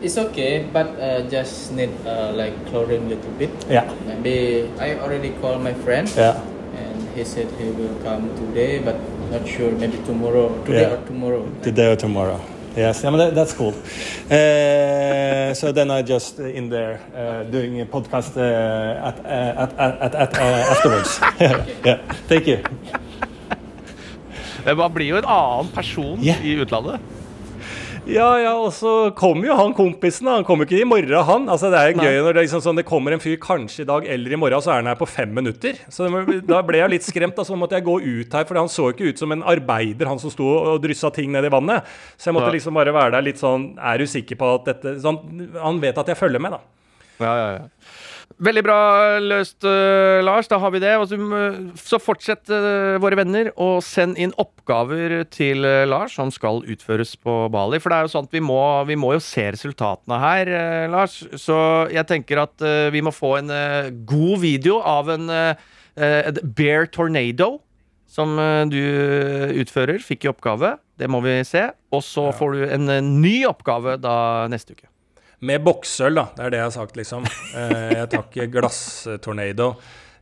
It's 0.00 0.16
okay, 0.18 0.64
but 0.72 0.86
uh, 1.00 1.22
just 1.28 1.72
need 1.72 1.90
uh, 2.06 2.32
like 2.34 2.54
chlorine 2.70 3.08
little 3.08 3.30
bit. 3.38 3.50
Yeah. 3.68 3.90
Maybe 4.06 4.70
I 4.78 4.94
already 5.00 5.30
called 5.40 5.62
my 5.62 5.74
friend. 5.74 6.06
Yeah. 6.16 6.38
And 6.78 7.08
he 7.16 7.24
said 7.24 7.48
he 7.58 7.70
will 7.70 7.94
come 8.04 8.30
today, 8.36 8.78
but 8.78 8.94
not 9.30 9.42
sure. 9.48 9.72
Maybe 9.72 9.98
tomorrow. 10.06 10.54
Today 10.64 10.82
Yeah. 10.86 10.94
or 10.94 11.02
tomorrow. 11.06 11.42
Today 11.62 11.92
or 11.92 11.96
tomorrow. 11.96 12.40
Yes, 12.76 13.02
yeah, 13.02 13.10
but 13.10 13.16
that, 13.16 13.34
that's 13.34 13.52
cool. 13.54 13.74
Uh, 14.30 15.54
so 15.54 15.72
then 15.72 15.90
I 15.90 16.02
just 16.02 16.38
uh, 16.38 16.44
in 16.44 16.68
there 16.68 17.00
uh, 17.16 17.42
doing 17.50 17.80
a 17.80 17.86
podcast 17.86 18.36
uh, 18.36 19.08
at, 19.08 19.18
uh, 19.24 19.62
at, 19.64 19.72
at, 19.78 20.14
at, 20.14 20.34
uh, 20.36 20.70
afterwards. 20.70 21.18
yeah, 21.84 21.96
thank 22.28 22.46
you. 22.46 22.58
Men 24.64 24.76
Man 24.76 24.92
blir 24.92 25.06
jo 25.08 25.16
en 25.16 25.24
annen 25.24 25.72
person 25.74 26.18
Ja. 26.22 26.34
i 26.44 26.52
utlandet. 26.60 27.00
Ja, 28.08 28.28
ja, 28.40 28.54
og 28.56 28.70
så 28.72 29.10
kommer 29.12 29.44
jo 29.50 29.54
han 29.58 29.74
kompisen. 29.76 30.28
Han 30.30 30.44
kommer 30.48 30.64
jo 30.64 30.70
ikke 30.70 30.80
i 30.80 30.88
morgen, 30.88 31.12
han. 31.28 31.44
Altså, 31.52 31.68
Det 31.70 31.78
er 31.78 31.90
jo 31.92 31.98
Nei. 31.98 32.06
gøy 32.06 32.20
når 32.24 32.32
det, 32.38 32.42
liksom, 32.46 32.62
sånn, 32.64 32.78
det 32.80 32.86
kommer 32.88 33.12
en 33.12 33.20
fyr 33.20 33.36
kanskje 33.42 33.84
i 33.84 33.88
dag 33.90 34.06
eller 34.08 34.32
i 34.32 34.38
morgen, 34.40 34.62
så 34.64 34.72
er 34.72 34.80
han 34.80 34.86
her 34.88 34.96
på 34.96 35.08
fem 35.08 35.34
minutter. 35.36 35.76
Så 35.92 36.08
Da 36.48 36.62
ble 36.62 36.78
jeg 36.80 36.90
litt 36.90 37.02
skremt. 37.04 37.36
da, 37.36 37.42
Så 37.44 37.54
måtte 37.58 37.76
jeg 37.76 37.84
gå 37.84 37.98
ut 38.00 38.32
her, 38.32 38.44
for 38.48 38.54
han 38.56 38.68
så 38.72 38.88
ikke 38.94 39.10
ut 39.12 39.18
som 39.18 39.30
en 39.32 39.42
arbeider, 39.42 40.06
han 40.08 40.18
som 40.18 40.30
sto 40.30 40.48
og 40.48 40.80
dryssa 40.82 41.12
ting 41.12 41.30
ned 41.32 41.44
i 41.44 41.48
vannet. 41.52 41.84
Så 42.16 42.32
jeg 42.32 42.34
måtte 42.34 42.48
Ja. 42.48 42.52
liksom 42.56 42.74
bare 42.74 42.92
være 42.96 43.10
der 43.12 43.22
litt 43.22 43.36
sånn 43.36 43.76
Er 43.78 43.98
du 43.98 44.04
sikker 44.06 44.36
på 44.36 44.54
at 44.54 44.64
dette 44.64 44.96
sånn, 45.02 45.52
Han 45.60 45.78
vet 45.80 45.98
at 45.98 46.06
jeg 46.06 46.16
følger 46.16 46.40
med, 46.40 46.52
da. 46.52 46.60
Ja, 47.20 47.34
ja, 47.36 47.50
ja. 47.58 47.68
Veldig 48.38 48.62
bra 48.62 48.80
løst, 49.18 49.64
uh, 49.66 50.20
Lars. 50.22 50.46
Da 50.46 50.60
har 50.62 50.70
vi 50.70 50.80
det. 50.82 50.92
Så, 51.10 51.16
mm, 51.18 51.72
så 51.74 51.98
fortsett, 51.98 52.44
uh, 52.52 52.94
våre 53.02 53.18
venner, 53.18 53.50
å 53.58 53.80
sende 53.82 54.20
inn 54.22 54.34
oppgaver 54.38 55.24
til 55.34 55.66
uh, 55.66 55.82
Lars 55.90 56.14
som 56.14 56.30
skal 56.30 56.62
utføres 56.70 57.16
på 57.18 57.34
Bali. 57.50 57.80
For 57.82 57.90
det 57.90 57.98
er 57.98 58.06
jo 58.06 58.12
sånn 58.12 58.28
at 58.28 58.36
vi 58.36 58.42
må, 58.44 58.60
vi 58.86 58.98
må 59.00 59.16
jo 59.16 59.22
se 59.24 59.48
resultatene 59.56 60.20
her, 60.22 60.52
Lars. 60.92 61.18
Så 61.34 61.56
jeg 61.90 62.06
tenker 62.06 62.44
at 62.44 62.62
vi 62.94 63.02
må 63.02 63.10
få 63.14 63.34
en 63.40 63.50
god 64.06 64.36
video 64.42 64.78
av 64.86 65.10
en 65.10 65.26
bear 66.54 66.86
tornado. 66.94 67.56
Som 68.08 68.38
du 68.72 68.78
utfører, 69.60 69.98
fikk 70.00 70.24
i 70.24 70.30
oppgave. 70.30 70.76
Det 70.96 71.10
må 71.12 71.20
vi 71.26 71.34
se. 71.44 71.66
Og 71.92 72.00
så 72.06 72.30
får 72.32 72.54
du 72.54 72.62
en 72.70 72.88
ny 73.18 73.42
oppgave 73.50 73.98
da 74.00 74.46
neste 74.48 74.78
uke. 74.78 74.88
Med 75.40 75.62
boksøl, 75.62 76.16
da. 76.18 76.26
Det 76.34 76.44
er 76.48 76.50
det 76.50 76.58
jeg 76.58 76.66
har 76.66 76.74
sagt, 76.74 76.96
liksom. 76.98 77.26
Eh, 77.54 77.92
jeg 77.94 78.08
tar 78.10 78.24
ikke 78.26 78.48
glasstornado. 78.56 79.72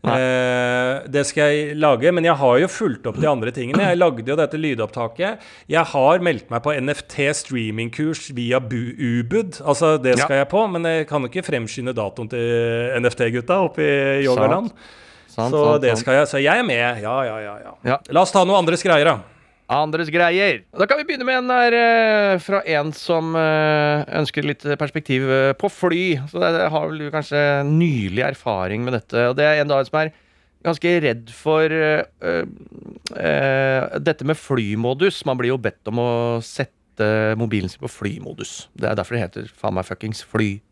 Eh, 0.06 1.00
det 1.10 1.22
skal 1.26 1.50
jeg 1.50 1.76
lage, 1.80 2.12
men 2.14 2.26
jeg 2.28 2.36
har 2.38 2.58
jo 2.62 2.68
fulgt 2.70 3.08
opp 3.10 3.16
de 3.18 3.26
andre 3.26 3.50
tingene. 3.54 3.88
Jeg 3.90 3.98
lagde 3.98 4.28
jo 4.28 4.36
dette 4.38 4.60
lydopptaket. 4.60 5.40
Jeg 5.72 5.88
har 5.92 6.22
meldt 6.22 6.52
meg 6.52 6.62
på 6.62 6.74
NFT 6.78 7.16
streamingkurs 7.40 8.28
via 8.36 8.60
Bu 8.62 8.76
Ubud. 8.92 9.58
Altså, 9.64 9.96
det 10.02 10.18
skal 10.20 10.42
jeg 10.44 10.50
på, 10.52 10.62
men 10.70 10.86
jeg 10.86 11.08
kan 11.10 11.26
ikke 11.26 11.42
fremskynde 11.48 11.96
datoen 11.96 12.30
til 12.30 13.00
NFT-gutta 13.02 13.58
oppe 13.66 13.82
i 13.82 14.26
Yogaland. 14.28 14.70
Sant, 15.26 15.52
Så 15.52 15.64
sant, 15.64 15.82
det 15.82 15.90
sant. 15.96 16.04
skal 16.04 16.20
jeg. 16.20 16.28
Så 16.30 16.42
jeg 16.44 16.60
er 16.62 16.68
med. 16.68 17.02
Ja, 17.02 17.16
ja, 17.26 17.40
ja. 17.42 17.56
ja. 17.64 17.74
Ja. 17.84 17.98
La 18.14 18.22
oss 18.22 18.32
ta 18.32 18.44
noe 18.46 18.60
andres 18.60 18.84
greier, 18.86 19.10
da. 19.10 19.35
Andres 19.72 20.10
greier. 20.14 20.60
Da 20.78 20.86
kan 20.86 21.00
vi 21.00 21.06
begynne 21.08 21.26
med 21.26 21.40
en 21.40 21.50
der 21.50 21.74
eh, 21.74 22.34
fra 22.42 22.60
en 22.70 22.92
som 22.94 23.34
eh, 23.38 24.04
ønsker 24.20 24.46
litt 24.46 24.62
perspektiv 24.78 25.26
eh, 25.26 25.54
på 25.58 25.70
fly. 25.72 26.04
Så 26.30 26.42
det, 26.42 26.68
har 26.70 26.86
vel 26.92 27.10
kanskje 27.14 27.40
nylig 27.66 28.22
erfaring 28.28 28.86
med 28.86 28.94
dette. 28.94 29.26
Og 29.32 29.34
det 29.38 29.48
er 29.48 29.62
en 29.62 29.72
dag 29.72 29.88
som 29.88 29.98
er 30.04 30.12
ganske 30.66 30.92
redd 31.04 31.28
for 31.30 31.70
uh, 31.70 32.00
uh, 33.14 33.82
dette 34.02 34.26
med 34.26 34.38
flymodus. 34.38 35.20
Man 35.28 35.38
blir 35.38 35.52
jo 35.52 35.60
bedt 35.62 35.86
om 35.92 36.00
å 36.02 36.10
sette 36.42 37.36
mobilen 37.38 37.70
sin 37.70 37.84
på 37.84 37.92
flymodus. 37.92 38.64
Det 38.74 38.88
er 38.90 38.98
derfor 38.98 39.14
det 39.14 39.26
heter 39.28 39.52
faen 39.60 39.76
meg 39.78 39.86
fuckings 39.86 40.24
flymodus. 40.26 40.64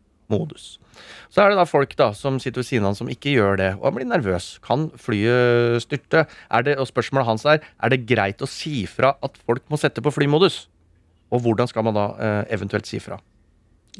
Så 1.29 1.41
er 1.43 1.49
det 1.51 1.57
da 1.59 1.65
folk 1.67 1.95
da 1.99 2.11
som 2.15 2.39
sitter 2.39 2.61
ved 2.63 2.65
siden 2.69 2.85
av 2.87 2.93
han 2.93 2.95
som 3.01 3.09
ikke 3.11 3.33
gjør 3.35 3.57
det, 3.59 3.71
og 3.77 3.83
han 3.89 3.97
blir 3.97 4.07
nervøs. 4.09 4.47
Kan 4.65 4.87
flyet 5.01 5.83
styrte? 5.83 6.25
Er 6.49 6.63
det, 6.65 6.77
og 6.81 6.87
spørsmålet 6.89 7.27
hans 7.27 7.45
er 7.45 7.59
er 7.83 7.89
det 7.93 8.05
greit 8.09 8.41
å 8.41 8.47
si 8.49 8.85
fra 8.89 9.15
at 9.21 9.37
folk 9.45 9.63
må 9.69 9.77
sette 9.81 10.01
på 10.01 10.13
flymodus. 10.15 10.67
Og 11.33 11.41
hvordan 11.43 11.67
skal 11.67 11.83
man 11.83 11.97
da 11.97 12.05
eh, 12.21 12.43
eventuelt 12.55 12.87
si 12.87 12.99
fra? 13.03 13.17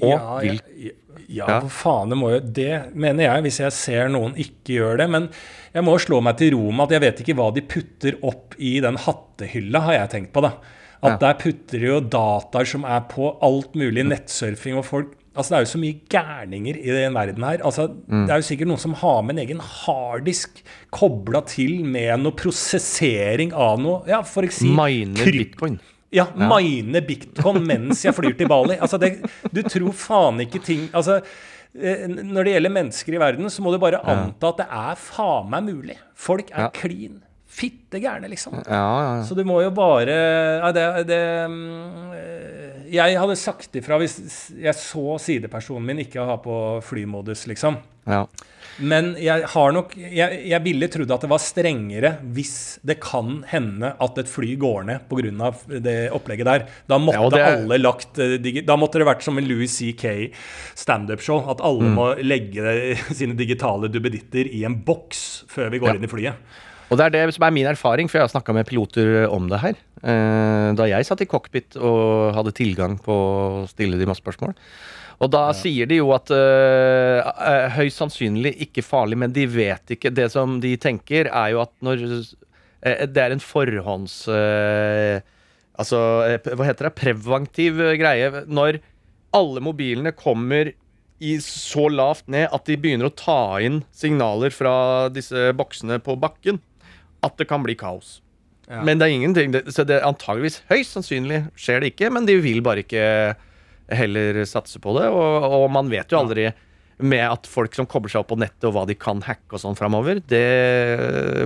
Og 0.01 0.09
ja, 0.11 0.37
vil 0.43 0.57
ja, 0.75 0.91
ja, 1.27 1.45
Ja. 1.47 1.59
faen, 1.71 2.09
det 2.11 2.17
må 2.19 2.29
jo 2.33 2.39
Det 2.39 2.93
mener 2.93 3.23
jeg, 3.23 3.43
hvis 3.45 3.59
jeg 3.63 3.71
ser 3.71 4.09
noen 4.11 4.33
ikke 4.35 4.75
gjør 4.75 4.97
det. 4.99 5.09
Men 5.09 5.29
jeg 5.73 5.83
må 5.87 5.95
slå 5.99 6.21
meg 6.23 6.37
til 6.37 6.55
ro 6.55 6.71
med 6.71 6.87
at 6.89 6.95
jeg 6.97 7.01
vet 7.05 7.21
ikke 7.23 7.35
hva 7.39 7.51
de 7.55 7.61
putter 7.63 8.17
opp 8.23 8.55
i 8.59 8.79
den 8.83 8.97
hattehylla, 8.99 9.79
har 9.87 9.93
jeg 10.01 10.09
tenkt 10.15 10.33
på, 10.35 10.41
da. 10.43 10.55
At 11.03 11.15
Ja. 11.15 11.17
der 11.27 11.33
putter 11.39 11.79
de 11.79 11.85
jo 11.87 11.99
dataer 12.01 12.65
som 12.67 12.83
er 12.85 13.01
på 13.11 13.37
alt 13.41 13.73
mulig 13.75 14.03
nettsurfing 14.07 14.77
og 14.79 14.85
folk 14.85 15.13
Altså 15.35 15.51
Det 15.51 15.57
er 15.57 15.65
jo 15.65 15.71
så 15.73 15.79
mye 15.81 15.99
gærninger 16.09 16.77
i 16.79 16.93
den 16.95 17.13
verden 17.17 17.43
her. 17.43 17.63
Altså 17.67 17.87
Det 17.91 18.29
er 18.31 18.39
jo 18.41 18.47
sikkert 18.47 18.67
noen 18.71 18.79
som 18.81 18.93
har 19.01 19.21
med 19.27 19.35
en 19.37 19.41
egen 19.47 19.59
harddisk 19.59 20.61
kobla 20.95 21.41
til 21.45 21.83
med 21.85 22.19
noe 22.23 22.31
prosessering 22.39 23.51
av 23.53 23.79
noe 23.83 24.03
Ja, 24.07 24.21
for 24.23 24.47
eksempel 24.47 24.75
Mine 24.79 25.15
bitcoin. 25.25 25.79
ja, 26.15 26.25
mine 26.35 27.01
bitcoin 27.03 27.65
mens 27.67 28.05
jeg 28.05 28.15
flyr 28.15 28.37
til 28.39 28.47
Bali. 28.47 28.77
Altså 28.79 28.97
det, 29.01 29.17
du 29.51 29.61
tror 29.67 29.91
faen 29.91 30.39
ikke 30.45 30.61
ting 30.63 30.85
Altså, 30.95 31.17
eh, 31.75 32.05
når 32.07 32.43
det 32.47 32.53
gjelder 32.55 32.71
mennesker 32.77 33.17
i 33.17 33.19
verden, 33.19 33.49
så 33.51 33.61
må 33.65 33.73
du 33.75 33.79
bare 33.83 33.99
anta 33.99 34.53
at 34.53 34.61
det 34.63 34.67
er 34.71 34.95
faen 34.95 35.49
meg 35.51 35.67
mulig. 35.67 35.97
Folk 36.15 36.51
er 36.55 36.69
Ja. 36.69 36.69
Fitte 37.55 38.01
gærne, 38.03 38.27
liksom. 38.31 38.57
Ja, 38.65 38.79
ja, 38.81 39.13
ja. 39.19 39.23
Så 39.27 39.35
du 39.37 39.43
må 39.47 39.61
jo 39.63 39.69
bare 39.75 40.17
det, 40.75 40.85
det 41.07 41.21
mm, 41.49 42.89
Jeg 42.95 43.15
hadde 43.19 43.37
sagt 43.39 43.75
ifra 43.79 43.97
hvis 44.01 44.17
jeg 44.61 44.75
så 44.77 45.15
sidepersonen 45.21 45.87
min 45.87 46.03
ikke 46.05 46.25
ha 46.27 46.35
på 46.43 46.57
flymodus, 46.85 47.47
liksom. 47.51 47.79
ja. 48.09 48.25
Men 48.83 49.13
jeg 49.15 49.45
har 49.53 49.71
nok 49.71 49.93
Jeg, 49.95 50.39
jeg 50.49 50.59
ville 50.65 50.89
trodd 50.91 51.11
at 51.15 51.21
det 51.23 51.29
var 51.31 51.39
strengere 51.39 52.09
hvis 52.35 52.55
det 52.83 52.97
kan 52.99 53.37
hende 53.47 53.93
at 54.03 54.17
et 54.19 54.27
fly 54.27 54.49
går 54.59 54.83
ned 54.89 55.05
pga. 55.07 55.53
det 55.79 55.93
opplegget 56.11 56.43
der. 56.49 56.65
Da 56.91 56.97
måtte 56.99 57.29
det- 57.37 57.45
alle 57.45 57.77
lagt 57.79 58.19
eh, 58.19 58.35
Da 58.67 58.75
måtte 58.75 58.99
det 58.99 59.07
vært 59.07 59.23
som 59.23 59.37
en 59.39 59.47
Louis 59.47 59.71
C.K. 59.71 60.33
standup-show. 60.75 61.45
At 61.49 61.61
alle 61.63 61.87
Mm. 61.87 61.95
må 61.95 62.09
legge 62.19 62.97
sine 63.15 63.33
digitale 63.39 63.87
duppeditter 63.87 64.43
i 64.51 64.65
en 64.65 64.75
boks 64.83 65.45
før 65.47 65.71
vi 65.71 65.79
går 65.79 65.95
inn 65.95 66.03
i 66.03 66.11
flyet. 66.11 66.35
Og 66.89 66.99
det 66.99 67.05
er 67.05 67.13
det 67.15 67.35
som 67.35 67.45
er 67.47 67.53
min 67.55 67.69
erfaring, 67.69 68.09
for 68.09 68.19
jeg 68.19 68.27
har 68.27 68.33
snakka 68.33 68.53
med 68.53 68.67
piloter 68.69 69.25
om 69.33 69.47
det 69.49 69.61
her. 69.61 69.79
Eh, 70.05 70.67
da 70.77 70.85
jeg 70.89 71.07
satt 71.07 71.23
i 71.25 71.29
cockpit 71.29 71.77
og 71.79 72.35
hadde 72.37 72.53
tilgang 72.55 72.99
på 73.01 73.15
å 73.15 73.65
stille 73.69 73.97
de 73.97 74.07
masse 74.09 74.21
spørsmål. 74.21 74.53
Og 75.23 75.31
da 75.31 75.47
sier 75.55 75.87
de 75.89 76.01
jo 76.01 76.11
at 76.13 76.29
eh, 76.35 77.69
høyst 77.77 78.01
sannsynlig 78.01 78.53
ikke 78.67 78.83
farlig, 78.85 79.17
men 79.23 79.33
de 79.33 79.47
vet 79.49 79.95
ikke. 79.95 80.13
Det 80.13 80.27
som 80.33 80.59
de 80.61 80.75
tenker, 80.81 81.31
er 81.31 81.55
jo 81.55 81.63
at 81.65 81.73
når 81.85 82.03
Det 82.85 83.17
er 83.17 83.33
en 83.33 83.41
forhånds... 83.41 84.27
Uh, 84.29 85.17
altså, 85.73 85.97
hva 86.53 86.67
heter 86.67 86.85
det? 86.85 86.97
Preventiv 86.99 87.79
greie. 87.97 88.43
Når 88.45 88.77
alle 89.33 89.63
mobilene 89.65 90.13
kommer 90.13 90.69
i 91.23 91.33
så 91.41 91.87
lavt 91.89 92.27
ned 92.29 92.51
at 92.53 92.67
de 92.67 92.77
begynner 92.77 93.09
å 93.09 93.15
ta 93.15 93.57
inn 93.63 93.81
signaler 93.95 94.53
fra 94.53 94.75
disse 95.09 95.47
boksene 95.57 95.97
på 96.03 96.13
bakken, 96.19 96.59
at 97.25 97.35
det 97.41 97.47
kan 97.49 97.65
bli 97.65 97.75
kaos. 97.79 98.19
Ja. 98.65 98.79
Men 98.81 98.97
det 98.97 99.05
er 99.05 99.13
ingenting 99.13 99.51
Så 99.69 99.83
det 99.85 99.99
er 99.99 100.07
antageligvis 100.07 100.55
høyst 100.71 100.95
sannsynlig 100.95 101.43
skjer 101.53 101.83
det 101.83 101.91
ikke, 101.93 102.09
men 102.09 102.25
de 102.25 102.33
vil 102.41 102.63
bare 102.65 102.81
ikke 102.81 103.03
heller 103.93 104.39
satse 104.49 104.79
på 104.81 104.95
det. 104.97 105.09
Og, 105.13 105.45
og 105.59 105.67
man 105.73 105.91
vet 105.91 106.09
jo 106.09 106.17
aldri 106.23 106.47
med 106.95 107.25
at 107.27 107.47
folk 107.51 107.75
som 107.75 107.85
kobler 107.91 108.09
seg 108.13 108.21
opp 108.23 108.29
på 108.31 108.37
nettet, 108.39 108.63
og 108.69 108.71
hva 108.77 108.85
de 108.87 108.95
kan 108.95 109.19
hacke 109.25 109.57
og 109.57 109.59
sånn 109.61 109.75
framover, 109.75 110.21
det 110.31 110.41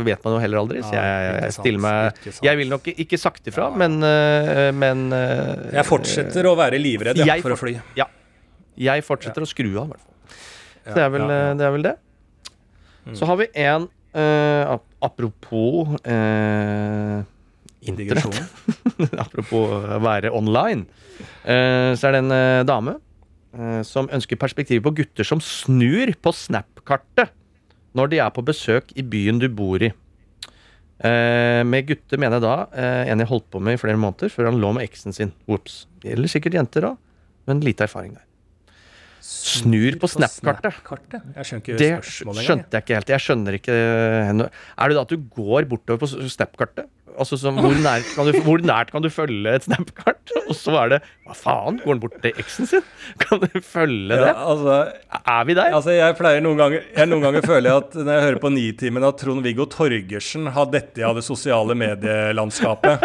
vet 0.06 0.22
man 0.24 0.36
jo 0.36 0.42
heller 0.44 0.62
aldri. 0.62 0.84
Så 0.86 0.94
jeg, 0.94 1.32
jeg 1.42 1.56
stiller 1.56 1.82
meg. 1.84 2.20
Jeg 2.46 2.60
vil 2.60 2.70
nok 2.70 2.90
ikke 2.94 3.18
sagt 3.20 3.50
ifra, 3.50 3.72
men, 3.74 3.98
øh, 4.06 4.70
men 4.78 5.08
øh, 5.10 5.72
Jeg 5.80 5.88
fortsetter 5.90 6.46
å 6.46 6.54
være 6.60 6.78
livredd 6.82 7.18
ja, 7.26 7.40
for 7.42 7.56
å 7.56 7.60
fly. 7.60 7.74
Ja. 7.98 8.06
Jeg 8.80 9.04
fortsetter 9.08 9.44
å 9.44 9.50
skru 9.50 9.72
av, 9.82 9.90
i 9.90 9.96
hvert 9.96 10.06
fall. 10.06 10.38
Så 10.86 10.94
det 10.96 11.04
er 11.04 11.12
vel, 11.18 11.26
det, 11.60 11.66
er 11.68 11.74
vel 11.76 11.88
det. 11.90 11.96
Så 13.18 13.28
har 13.30 13.42
vi 13.42 13.50
en 13.66 13.90
ap- 14.70 14.86
Apropos 15.06 15.96
eh, 16.04 17.20
internett. 17.88 18.42
Apropos 19.24 19.72
å 19.78 20.00
være 20.04 20.32
online, 20.36 20.86
eh, 21.44 21.96
så 21.96 22.10
er 22.10 22.18
det 22.18 22.24
en 22.26 22.36
eh, 22.36 22.64
dame 22.68 22.98
eh, 23.56 23.82
som 23.88 24.10
ønsker 24.12 24.40
perspektiv 24.40 24.84
på 24.86 24.94
gutter 25.02 25.28
som 25.28 25.42
snur 25.44 26.12
på 26.20 26.36
Snap-kartet 26.36 27.32
når 27.98 28.12
de 28.12 28.22
er 28.22 28.32
på 28.36 28.46
besøk 28.46 28.92
i 29.00 29.06
byen 29.06 29.40
du 29.42 29.48
bor 29.50 29.82
i. 29.82 29.90
Eh, 31.00 31.62
med 31.64 31.88
gutter 31.88 32.20
mener 32.20 32.38
jeg 32.38 32.44
da 32.44 32.56
eh, 32.76 33.12
en 33.14 33.24
jeg 33.24 33.32
holdt 33.32 33.48
på 33.54 33.62
med 33.64 33.78
i 33.78 33.82
flere 33.82 34.00
måneder 34.00 34.32
før 34.34 34.52
han 34.52 34.60
lå 34.60 34.74
med 34.76 34.90
eksen 34.90 35.16
sin. 35.16 35.32
Ops. 35.48 35.86
Gjelder 36.04 36.32
sikkert 36.32 36.60
jenter 36.60 36.92
òg, 36.92 37.00
men 37.48 37.64
lite 37.64 37.88
erfaring 37.88 38.18
der. 38.18 38.29
Snur 39.22 39.98
på 40.02 40.08
Snap-kartet. 40.12 40.74
Snap-kartet? 40.80 41.26
Jeg 41.36 41.50
skjønner 41.50 41.66
ikke 41.66 41.80
Det 41.80 42.46
skjønte 42.46 42.78
jeg 42.80 42.86
ikke 42.86 43.00
helt. 43.00 43.12
Jeg 43.16 43.24
skjønner 43.26 43.58
ikke. 43.60 43.76
Er 43.76 44.92
det 44.92 44.96
da 44.98 45.04
at 45.04 45.12
du 45.12 45.20
går 45.36 45.68
bortover 45.70 46.00
på 46.06 46.10
Snap-kartet? 46.30 46.88
Altså 47.20 47.36
som, 47.36 47.58
hvor, 47.60 47.74
nært 47.84 48.06
kan 48.16 48.30
du, 48.30 48.38
hvor 48.46 48.62
nært 48.64 48.94
kan 48.94 49.04
du 49.04 49.10
følge 49.12 49.52
et 49.58 49.66
Snap-kart? 49.66 50.30
Og 50.50 50.54
så 50.56 50.72
er 50.80 50.92
det 50.94 51.00
Hva 51.28 51.34
faen? 51.36 51.80
Går 51.84 51.92
han 51.92 52.00
bort 52.04 52.16
til 52.24 52.38
eksen 52.40 52.70
sin? 52.70 52.86
Kan 53.26 53.42
du 53.44 53.58
følge 53.66 54.16
Ja, 54.16 54.22
det? 54.30 54.36
altså, 54.40 54.78
Er 55.20 55.44
vi 55.50 55.56
der? 55.58 55.74
altså, 55.76 55.92
jeg 55.98 56.16
pleier 56.16 56.46
noen 56.46 56.62
ganger 56.62 56.86
jeg 56.96 57.10
Noen 57.12 57.26
ganger 57.26 57.44
føler 57.44 57.68
jeg 57.74 57.84
at 57.84 57.98
når 58.00 58.14
jeg 58.16 58.24
hører 58.28 58.40
på 58.46 58.52
Nitimen, 58.56 59.08
at 59.10 59.20
Trond-Viggo 59.20 59.66
Torgersen 59.74 60.48
har 60.56 60.70
dette 60.72 61.04
av 61.10 61.18
det 61.20 61.26
sosiale 61.28 61.76
medielandskapet. 61.82 63.04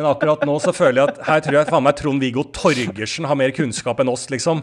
Men 0.00 0.06
akkurat 0.08 0.46
nå 0.48 0.54
så 0.64 0.72
føler 0.72 1.02
jeg 1.02 1.12
at 1.12 1.18
her 1.26 1.40
tror 1.44 1.56
jeg 1.58 1.68
faen 1.68 1.84
meg 1.84 1.96
Trond-Viggo 1.98 2.46
Torgersen 2.56 3.26
har 3.28 3.36
mer 3.36 3.50
kunnskap 3.52 3.98
enn 4.00 4.08
oss, 4.08 4.22
liksom. 4.32 4.62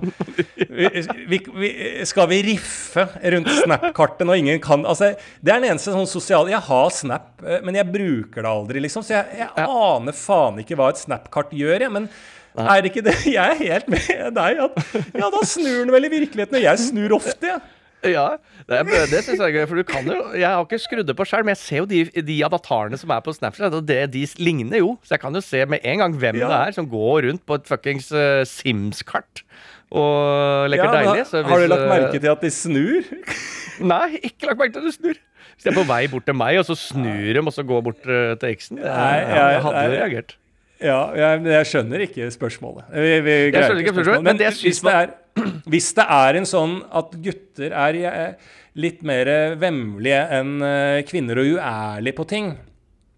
Vi, 0.58 1.38
vi, 1.62 1.70
skal 2.10 2.26
vi 2.32 2.40
riffe 2.48 3.04
rundt 3.36 3.52
Snap-kartet 3.60 4.26
når 4.26 4.42
ingen 4.42 4.64
kan 4.64 4.82
Altså, 4.90 5.12
det 5.46 5.54
er 5.54 5.62
den 5.62 5.76
eneste 5.76 5.94
sånn 5.94 6.10
sosiale 6.10 6.56
Jeg 6.56 6.64
har 6.66 6.90
Snap, 6.94 7.30
eh, 7.46 7.62
men 7.62 7.78
jeg 7.78 7.90
bruker 7.94 8.42
det 8.42 8.50
aldri, 8.50 8.82
liksom. 8.88 9.06
Så 9.06 9.14
jeg, 9.14 9.38
jeg 9.38 9.70
aner 9.70 10.18
faen 10.18 10.58
ikke 10.64 10.80
hva 10.80 10.90
et 10.90 11.04
Snap-kart 11.04 11.54
gjør, 11.54 11.86
jeg. 11.86 11.94
Men 11.94 12.10
er 12.58 12.82
det 12.82 12.90
ikke 12.96 13.06
det? 13.06 13.18
Jeg 13.30 13.54
er 13.54 13.62
helt 13.62 13.94
med 13.94 14.10
deg. 14.40 14.64
At, 14.66 14.82
ja, 15.22 15.30
da 15.38 15.46
snur 15.46 15.84
den 15.84 15.94
vel 15.94 16.10
i 16.10 16.14
virkeligheten. 16.18 16.58
Og 16.58 16.66
jeg 16.66 16.86
snur 16.88 17.20
ofte, 17.20 17.54
jeg. 17.54 17.62
Ja, 18.06 18.28
det, 18.70 18.84
det 19.10 19.24
synes 19.26 19.40
jeg 19.40 19.48
er 19.48 19.54
gøy. 19.56 19.64
For 19.68 19.80
du 19.80 19.84
kan 19.90 20.06
jo 20.06 20.18
Jeg 20.38 20.46
har 20.48 20.62
ikke 20.64 20.78
skrudd 20.80 21.08
det 21.10 21.16
på 21.18 21.26
sjøl, 21.26 21.42
men 21.48 21.56
jeg 21.56 21.62
ser 21.64 21.78
jo 21.82 21.88
de, 21.90 22.04
de 22.28 22.36
avatarene 22.46 22.98
som 23.02 23.10
er 23.16 23.24
på 23.26 23.34
Snapchat, 23.34 23.74
og 23.74 23.88
det, 23.90 24.04
de 24.14 24.22
ligner 24.38 24.78
jo. 24.84 24.92
Så 25.04 25.16
jeg 25.16 25.24
kan 25.24 25.34
jo 25.36 25.42
se 25.42 25.64
med 25.66 25.82
en 25.84 26.04
gang 26.04 26.14
hvem 26.22 26.38
Ja. 26.38 26.48
det 26.52 26.60
er 26.68 26.78
som 26.78 26.90
går 26.92 27.26
rundt 27.28 27.46
på 27.50 27.58
et 27.58 27.66
fuckings 27.68 28.12
uh, 28.14 28.44
Sims-kart 28.46 29.42
og 29.92 30.70
leker 30.70 30.84
Ja, 30.92 30.94
deilig. 31.00 31.26
Så 31.30 31.42
har, 31.42 31.50
har 31.50 31.64
du 31.64 31.68
lagt 31.72 31.86
eh, 31.86 31.92
merke 31.94 32.20
til 32.20 32.32
at 32.34 32.42
de 32.44 32.52
snur? 32.52 33.12
Nei, 33.88 34.20
ikke 34.22 34.50
lagt 34.52 34.60
merke 34.62 34.74
til 34.78 34.84
at 34.84 34.90
de 34.92 34.96
snur. 34.98 35.20
Hvis 35.58 35.64
de 35.66 35.72
er 35.72 35.78
på 35.80 35.86
vei 35.90 36.02
bort 36.12 36.26
til 36.28 36.36
meg, 36.38 36.58
og 36.62 36.66
så 36.68 36.76
snur 36.78 37.34
de, 37.34 37.40
og 37.42 37.54
så 37.56 37.64
går 37.66 37.82
bort 37.88 38.04
eh, 38.06 38.34
til 38.42 38.52
eksen. 38.54 38.78
Det, 38.82 38.86
Nei, 38.92 39.14
jeg- 39.24 39.54
jeg 39.56 39.64
hadde 39.66 39.86
reagert. 39.96 40.36
Ja, 40.84 41.00
jeg, 41.18 41.42
men 41.42 41.52
jeg 41.56 41.66
skjønner 41.72 42.04
ikke 42.06 42.28
spørsmålet. 42.36 42.86
Vi, 42.94 43.14
vi 43.26 43.36
Jeg 43.50 43.64
skjønner 43.64 43.82
ikke 43.84 43.96
spørsmålet, 43.96 44.24
men 44.28 44.38
det 44.38 44.52
hvis, 44.62 44.82
det 44.86 44.94
er, 44.94 45.14
hvis 45.74 45.90
det 45.98 46.06
er 46.18 46.38
en 46.42 46.46
sånn 46.50 46.76
at 47.02 47.16
gutter 47.26 47.74
er 47.74 48.00
eh, 48.12 48.52
litt 48.78 49.02
mer 49.08 49.32
vemmelige 49.58 50.20
enn 50.38 50.58
eh, 50.62 51.00
kvinner 51.10 51.42
og 51.42 51.54
uærlige 51.58 52.18
på 52.22 52.28
ting, 52.30 52.56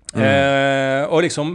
Mm. 0.09 0.23
eh, 0.25 1.03
og 1.13 1.19
liksom 1.21 1.51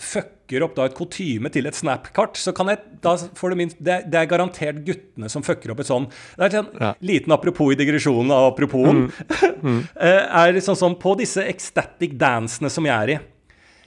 fucker 0.00 0.62
opp 0.64 0.72
da 0.78 0.86
et 0.88 0.94
kutyme 0.96 1.50
til 1.52 1.66
et 1.68 1.76
Snap-kart, 1.76 2.38
så 2.40 2.54
kan 2.56 2.70
jeg 2.72 2.78
da 3.04 3.12
får 3.36 3.52
du 3.52 3.56
minst, 3.60 3.76
det, 3.76 3.98
det 4.08 4.22
er 4.22 4.30
garantert 4.30 4.78
guttene 4.86 5.28
som 5.28 5.44
fucker 5.44 5.74
opp 5.74 5.82
et 5.84 5.90
sånn 5.90 6.06
Det 6.38 6.46
er 6.46 6.56
en 6.62 6.70
Ja. 6.80 6.94
liten 7.04 7.34
apropos 7.36 7.74
i 7.74 7.76
digresjonen 7.76 8.32
av 8.32 8.54
aproposen. 8.54 9.10
eh, 10.00 10.24
er 10.32 10.60
sånn 10.64 10.80
som 10.80 10.96
på 10.96 11.12
disse 11.20 11.44
ecstatic 11.44 12.16
dansene 12.16 12.72
som 12.72 12.88
jeg 12.88 12.96
er 12.96 13.12
i. 13.12 13.18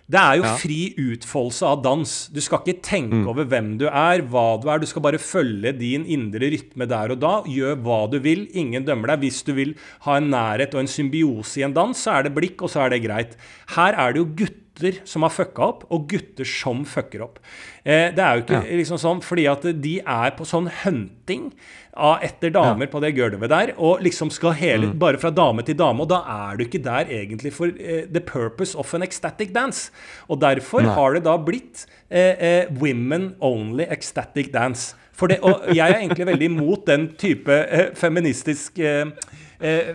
Det 0.09 0.19
er 0.19 0.35
jo 0.35 0.43
Ja. 0.43 0.55
fri 0.59 0.93
utfoldelse 0.99 1.63
av 1.65 1.81
dans. 1.81 2.27
Du 2.27 2.41
skal 2.41 2.59
ikke 2.59 2.81
tenke 2.83 3.25
over 3.27 3.45
hvem 3.45 3.77
du 3.79 3.85
er, 3.87 4.21
hva 4.21 4.59
du 4.61 4.67
er. 4.69 4.79
Du 4.79 4.85
skal 4.85 5.01
bare 5.01 5.17
følge 5.17 5.71
din 5.77 6.03
indre 6.05 6.51
rytme 6.51 6.85
der 6.87 7.11
og 7.11 7.19
da. 7.21 7.41
Gjør 7.43 7.75
hva 7.81 8.11
du 8.11 8.19
vil. 8.19 8.47
Ingen 8.53 8.83
dømmer 8.85 9.07
deg. 9.13 9.19
Hvis 9.21 9.43
du 9.43 9.53
vil 9.53 9.75
ha 10.01 10.17
en 10.17 10.29
nærhet 10.29 10.73
og 10.75 10.81
en 10.81 10.87
symbiose 10.91 11.57
i 11.61 11.63
en 11.63 11.73
dans, 11.73 11.95
så 11.97 12.19
er 12.19 12.23
det 12.23 12.35
blikk, 12.35 12.61
og 12.61 12.69
så 12.69 12.85
er 12.85 12.89
det 12.89 13.03
greit. 13.03 13.37
Her 13.77 13.93
er 13.95 14.11
det 14.13 14.19
jo 14.19 14.25
gutter 14.43 14.62
som 15.05 15.23
har 15.25 15.33
fucka 15.33 15.61
opp, 15.65 15.85
og 15.93 16.07
gutter 16.09 16.47
som 16.47 16.83
fucker 16.85 17.21
opp. 17.25 17.39
Eh, 17.83 18.09
det 18.15 18.23
er 18.23 18.39
jo 18.39 18.43
ikke 18.45 18.61
liksom 18.79 18.99
sånn 19.01 19.21
fordi 19.23 19.45
at 19.51 19.67
de 19.83 19.99
er 20.01 20.33
på 20.37 20.47
sånn 20.47 20.69
hunting 20.83 21.51
av 21.93 22.23
etter 22.25 22.49
damer 22.53 22.89
på 22.89 23.01
det 23.03 23.13
gulvet 23.13 23.51
der, 23.51 23.73
og 23.77 24.01
liksom 24.01 24.31
skal 24.33 24.55
hele 24.57 24.89
bare 24.97 25.19
fra 25.21 25.29
dame 25.33 25.61
til 25.65 25.77
dame, 25.77 26.01
og 26.01 26.09
da 26.09 26.23
er 26.49 26.57
du 26.57 26.65
ikke 26.65 26.81
der 26.83 27.11
egentlig 27.13 27.53
for 27.53 27.69
eh, 27.77 28.07
the 28.09 28.21
purpose 28.21 28.77
of 28.77 28.93
an 28.97 29.05
ecstatic 29.05 29.53
dance. 29.53 29.91
Og 30.27 30.41
derfor 30.41 30.81
har 30.97 31.13
det 31.13 31.25
da 31.27 31.37
blitt 31.37 31.85
eh, 32.09 32.33
eh, 32.33 32.73
women 32.81 33.35
only 33.41 33.85
ecstatic 33.93 34.51
dance. 34.53 34.97
For 35.13 35.29
det, 35.29 35.43
og 35.45 35.69
jeg 35.69 35.85
er 35.85 36.01
egentlig 36.01 36.25
veldig 36.25 36.49
imot 36.49 36.87
den 36.89 37.11
type 37.21 37.53
eh, 37.53 37.91
feministisk 37.93 38.81
eh, 38.81 39.13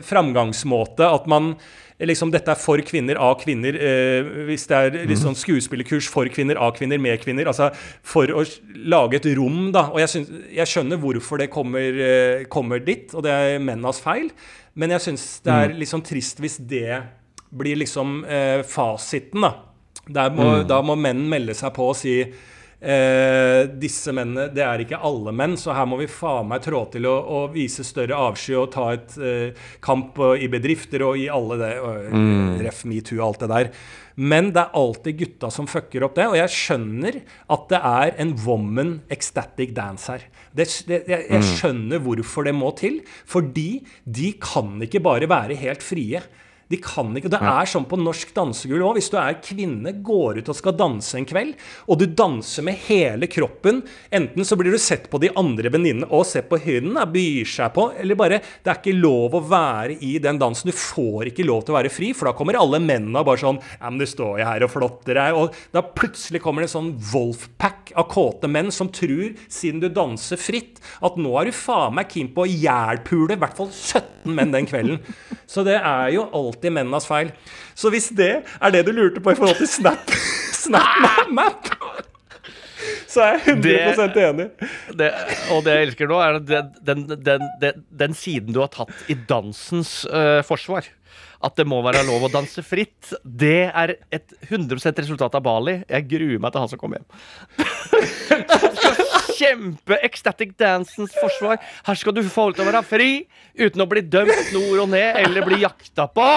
framgangsmåte 0.06 1.04
at 1.04 1.26
man 1.28 1.56
Liksom, 1.98 2.30
dette 2.30 2.52
er 2.52 2.58
for 2.60 2.78
kvinner, 2.86 3.18
av 3.18 3.34
kvinner. 3.40 3.74
Eh, 3.74 4.28
hvis 4.46 4.68
det 4.70 4.76
er 4.78 4.98
litt 5.10 5.18
sånn 5.18 5.34
skuespillerkurs 5.38 6.06
for 6.12 6.30
kvinner, 6.30 6.60
av 6.62 6.76
kvinner, 6.76 7.00
med 7.02 7.18
kvinner. 7.22 7.48
Altså 7.50 7.72
for 8.06 8.30
å 8.30 8.44
lage 8.86 9.18
et 9.18 9.26
rom, 9.38 9.72
da. 9.74 9.88
Og 9.90 9.98
jeg, 10.04 10.12
synes, 10.12 10.30
jeg 10.54 10.70
skjønner 10.70 11.00
hvorfor 11.02 11.42
det 11.42 11.50
kommer, 11.50 11.98
eh, 12.04 12.44
kommer 12.52 12.78
dit, 12.84 13.10
og 13.14 13.26
det 13.26 13.34
er 13.34 13.58
mennas 13.62 13.98
feil. 14.04 14.30
Men 14.78 14.94
jeg 14.94 15.08
syns 15.08 15.24
det 15.42 15.56
er 15.56 15.74
litt 15.74 15.90
sånn 15.90 16.06
trist 16.06 16.38
hvis 16.38 16.60
det 16.70 17.00
blir 17.50 17.80
liksom 17.82 18.22
eh, 18.28 18.62
fasiten, 18.62 19.42
da. 19.42 19.56
Der 20.08 20.30
må, 20.32 20.62
Da 20.64 20.78
må 20.80 20.94
menn 20.96 21.26
melde 21.28 21.52
seg 21.56 21.74
på 21.76 21.90
og 21.90 21.98
si 21.98 22.14
Eh, 22.78 23.64
disse 23.74 24.12
mennene, 24.14 24.52
Det 24.54 24.62
er 24.62 24.84
ikke 24.84 25.00
alle 25.02 25.32
menn, 25.34 25.56
så 25.58 25.74
her 25.74 25.86
må 25.90 25.96
vi 25.98 26.06
faen 26.06 26.46
meg 26.46 26.62
trå 26.62 26.84
til 26.92 27.08
å, 27.10 27.14
å 27.18 27.40
vise 27.50 27.82
større 27.82 28.14
avsky 28.14 28.54
og 28.54 28.70
ta 28.70 28.92
et 28.94 29.16
eh, 29.18 29.64
kamp 29.82 30.18
eh, 30.22 30.44
i 30.46 30.50
bedrifter 30.52 31.02
og 31.02 31.18
i 31.18 31.26
alle 31.26 31.58
det. 31.58 31.72
Og, 31.82 32.12
Ref 32.62 32.84
metoo 32.86 33.18
og 33.18 33.24
alt 33.26 33.42
det 33.42 33.50
der. 33.50 33.72
Men 34.18 34.52
det 34.54 34.62
er 34.62 34.78
alltid 34.78 35.18
gutta 35.18 35.50
som 35.54 35.66
fucker 35.70 36.06
opp 36.06 36.16
det, 36.18 36.26
og 36.30 36.38
jeg 36.38 36.54
skjønner 36.54 37.20
at 37.54 37.68
det 37.70 37.82
er 37.90 38.14
en 38.22 38.32
woman 38.46 38.96
ecstatic 39.14 39.74
dance 39.74 40.10
her. 40.10 40.24
Det, 40.54 40.66
det, 40.86 41.04
jeg, 41.10 41.26
jeg 41.34 41.50
skjønner 41.58 42.02
hvorfor 42.02 42.46
det 42.46 42.54
må 42.58 42.72
til, 42.78 43.00
fordi 43.26 43.84
de 44.06 44.32
kan 44.42 44.76
ikke 44.86 45.02
bare 45.02 45.30
være 45.30 45.58
helt 45.58 45.86
frie. 45.86 46.22
De 46.68 46.76
kan 46.82 47.14
ikke, 47.16 47.30
Det 47.32 47.40
er 47.40 47.68
sånn 47.68 47.86
på 47.88 47.96
norsk 48.00 48.34
dansegulv 48.36 48.90
òg. 48.90 48.98
Hvis 48.98 49.10
du 49.12 49.16
er 49.20 49.38
kvinne, 49.40 49.94
går 50.04 50.42
ut 50.42 50.50
og 50.52 50.58
skal 50.58 50.76
danse 50.76 51.16
en 51.16 51.26
kveld, 51.28 51.54
og 51.88 52.00
du 52.00 52.06
danser 52.06 52.66
med 52.66 52.76
hele 52.88 53.28
kroppen 53.30 53.80
Enten 54.14 54.44
så 54.44 54.56
blir 54.58 54.74
du 54.74 54.80
sett 54.80 55.08
på 55.10 55.20
de 55.22 55.30
andre 55.38 55.70
venninnene 55.72 56.08
og 56.12 56.26
se 56.28 56.42
på 56.44 56.58
da, 56.58 57.06
byr 57.08 57.48
seg 57.48 57.72
på, 57.74 57.88
eller 57.98 58.18
bare 58.18 58.40
Det 58.40 58.70
er 58.70 58.80
ikke 58.80 58.96
lov 58.98 59.36
å 59.38 59.42
være 59.48 59.96
i 60.04 60.18
den 60.22 60.38
dansen. 60.40 60.68
Du 60.68 60.76
får 60.76 61.30
ikke 61.30 61.46
lov 61.46 61.64
til 61.64 61.74
å 61.74 61.78
være 61.78 61.92
fri, 61.92 62.12
for 62.16 62.28
da 62.28 62.34
kommer 62.36 62.58
alle 62.58 62.80
mennene 62.82 63.24
bare 63.24 63.40
sånn 63.40 63.60
Ja, 63.78 63.88
men 63.88 64.00
du 64.00 64.06
står 64.08 64.42
jo 64.42 64.48
her 64.48 64.66
og 64.66 64.72
flotter 64.74 65.18
deg. 65.18 65.38
Og 65.38 65.56
da 65.74 65.82
plutselig 65.82 66.42
kommer 66.44 66.62
det 66.62 66.70
en 66.70 66.76
sånn 66.76 66.92
wolfpack 67.12 67.94
av 67.98 68.08
kåte 68.12 68.50
menn 68.50 68.72
som 68.74 68.90
tror, 68.92 69.32
siden 69.48 69.80
du 69.82 69.88
danser 69.92 70.40
fritt, 70.40 70.82
at 71.04 71.16
nå 71.20 71.32
er 71.40 71.48
du 71.48 71.56
faen 71.56 71.96
meg 71.96 72.10
keen 72.12 72.30
på 72.34 72.44
å 72.44 72.50
jælpule 72.50 73.36
i 73.36 73.40
hvert 73.40 73.56
fall 73.58 73.70
17 73.72 74.34
menn 74.36 74.52
den 74.54 74.68
kvelden. 74.68 75.00
Så 75.48 75.64
det 75.66 75.78
er 75.78 76.12
jo 76.12 76.26
alltid 76.58 76.74
mennenes 76.74 77.06
feil. 77.06 77.30
Så 77.78 77.90
hvis 77.94 78.10
det 78.10 78.42
er 78.42 78.74
det 78.74 78.84
du 78.86 78.92
lurte 78.92 79.22
på 79.22 79.32
i 79.32 79.38
forhold 79.38 79.58
til 79.60 79.70
Snap, 79.70 80.10
snap 80.64 81.30
Map, 81.30 81.70
så 83.08 83.24
er 83.24 83.38
jeg 83.46 83.56
100% 83.56 84.18
enig. 84.20 84.46
Det, 84.98 85.08
og 85.54 85.62
det 85.64 85.74
jeg 85.74 85.88
elsker 85.88 86.10
nå, 86.10 86.18
er 86.20 86.38
den, 86.44 86.72
den, 86.84 87.06
den, 87.24 87.46
den, 87.62 87.84
den 88.02 88.14
siden 88.16 88.52
du 88.54 88.60
har 88.60 88.70
tatt 88.72 88.92
i 89.08 89.16
dansens 89.28 90.02
uh, 90.10 90.40
forsvar. 90.46 90.88
At 91.38 91.54
det 91.58 91.66
må 91.70 91.78
være 91.86 92.02
lov 92.06 92.24
å 92.26 92.30
danse 92.32 92.62
fritt. 92.66 93.12
Det 93.22 93.70
er 93.70 93.88
et 94.10 94.32
100% 94.48 94.98
resultat 95.04 95.34
av 95.38 95.42
Bali. 95.44 95.76
Jeg 95.86 96.08
gruer 96.10 96.38
meg 96.42 96.50
til 96.54 96.62
han 96.64 96.70
som 96.72 96.80
kommer 96.80 96.96
hjem. 96.98 97.08
Kjempe 99.38 99.94
ecstatic 100.02 100.50
dansens 100.58 101.12
forsvar. 101.20 101.56
Her 101.86 101.96
skal 102.00 102.12
du 102.16 102.22
få 102.26 102.48
lov 102.48 102.54
til 102.58 102.64
å 102.64 102.70
være 102.72 102.82
fri 102.86 103.10
uten 103.58 103.84
å 103.84 103.90
bli 103.90 104.02
dømt 104.02 104.50
nord 104.56 104.78
og 104.82 104.88
ned 104.96 105.10
eller 105.22 105.40
bli 105.46 105.58
jakta 105.62 106.04
på. 106.10 106.28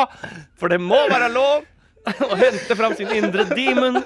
For 0.61 0.67
det 0.69 0.79
må 0.83 0.99
være 1.09 1.29
lov 1.33 1.59
å 2.05 2.37
hente 2.37 2.73
fram 2.77 2.93
sin 2.97 3.09
indre 3.17 3.43
demon. 3.55 3.97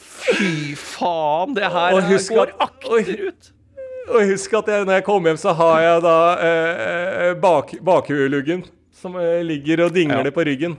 Fy 0.00 0.74
faen, 0.76 1.54
det 1.56 1.68
her 1.72 1.96
husk 2.10 2.30
går 2.36 2.50
akterut. 2.60 3.42
Og 4.10 4.20
husk 4.32 4.50
at 4.58 4.66
jeg, 4.68 4.84
når 4.84 4.94
jeg 4.98 5.04
kommer 5.06 5.26
hjem, 5.30 5.40
så 5.40 5.50
har 5.56 5.76
jeg 5.84 5.98
da 6.04 6.18
eh, 6.44 7.32
bak, 7.40 7.66
bakhuluggen 7.84 8.62
som 9.00 9.16
eh, 9.20 9.40
ligger 9.46 9.86
og 9.86 9.94
dingler 9.96 10.28
Ja. 10.28 10.34
på 10.36 10.44
ryggen. 10.46 10.76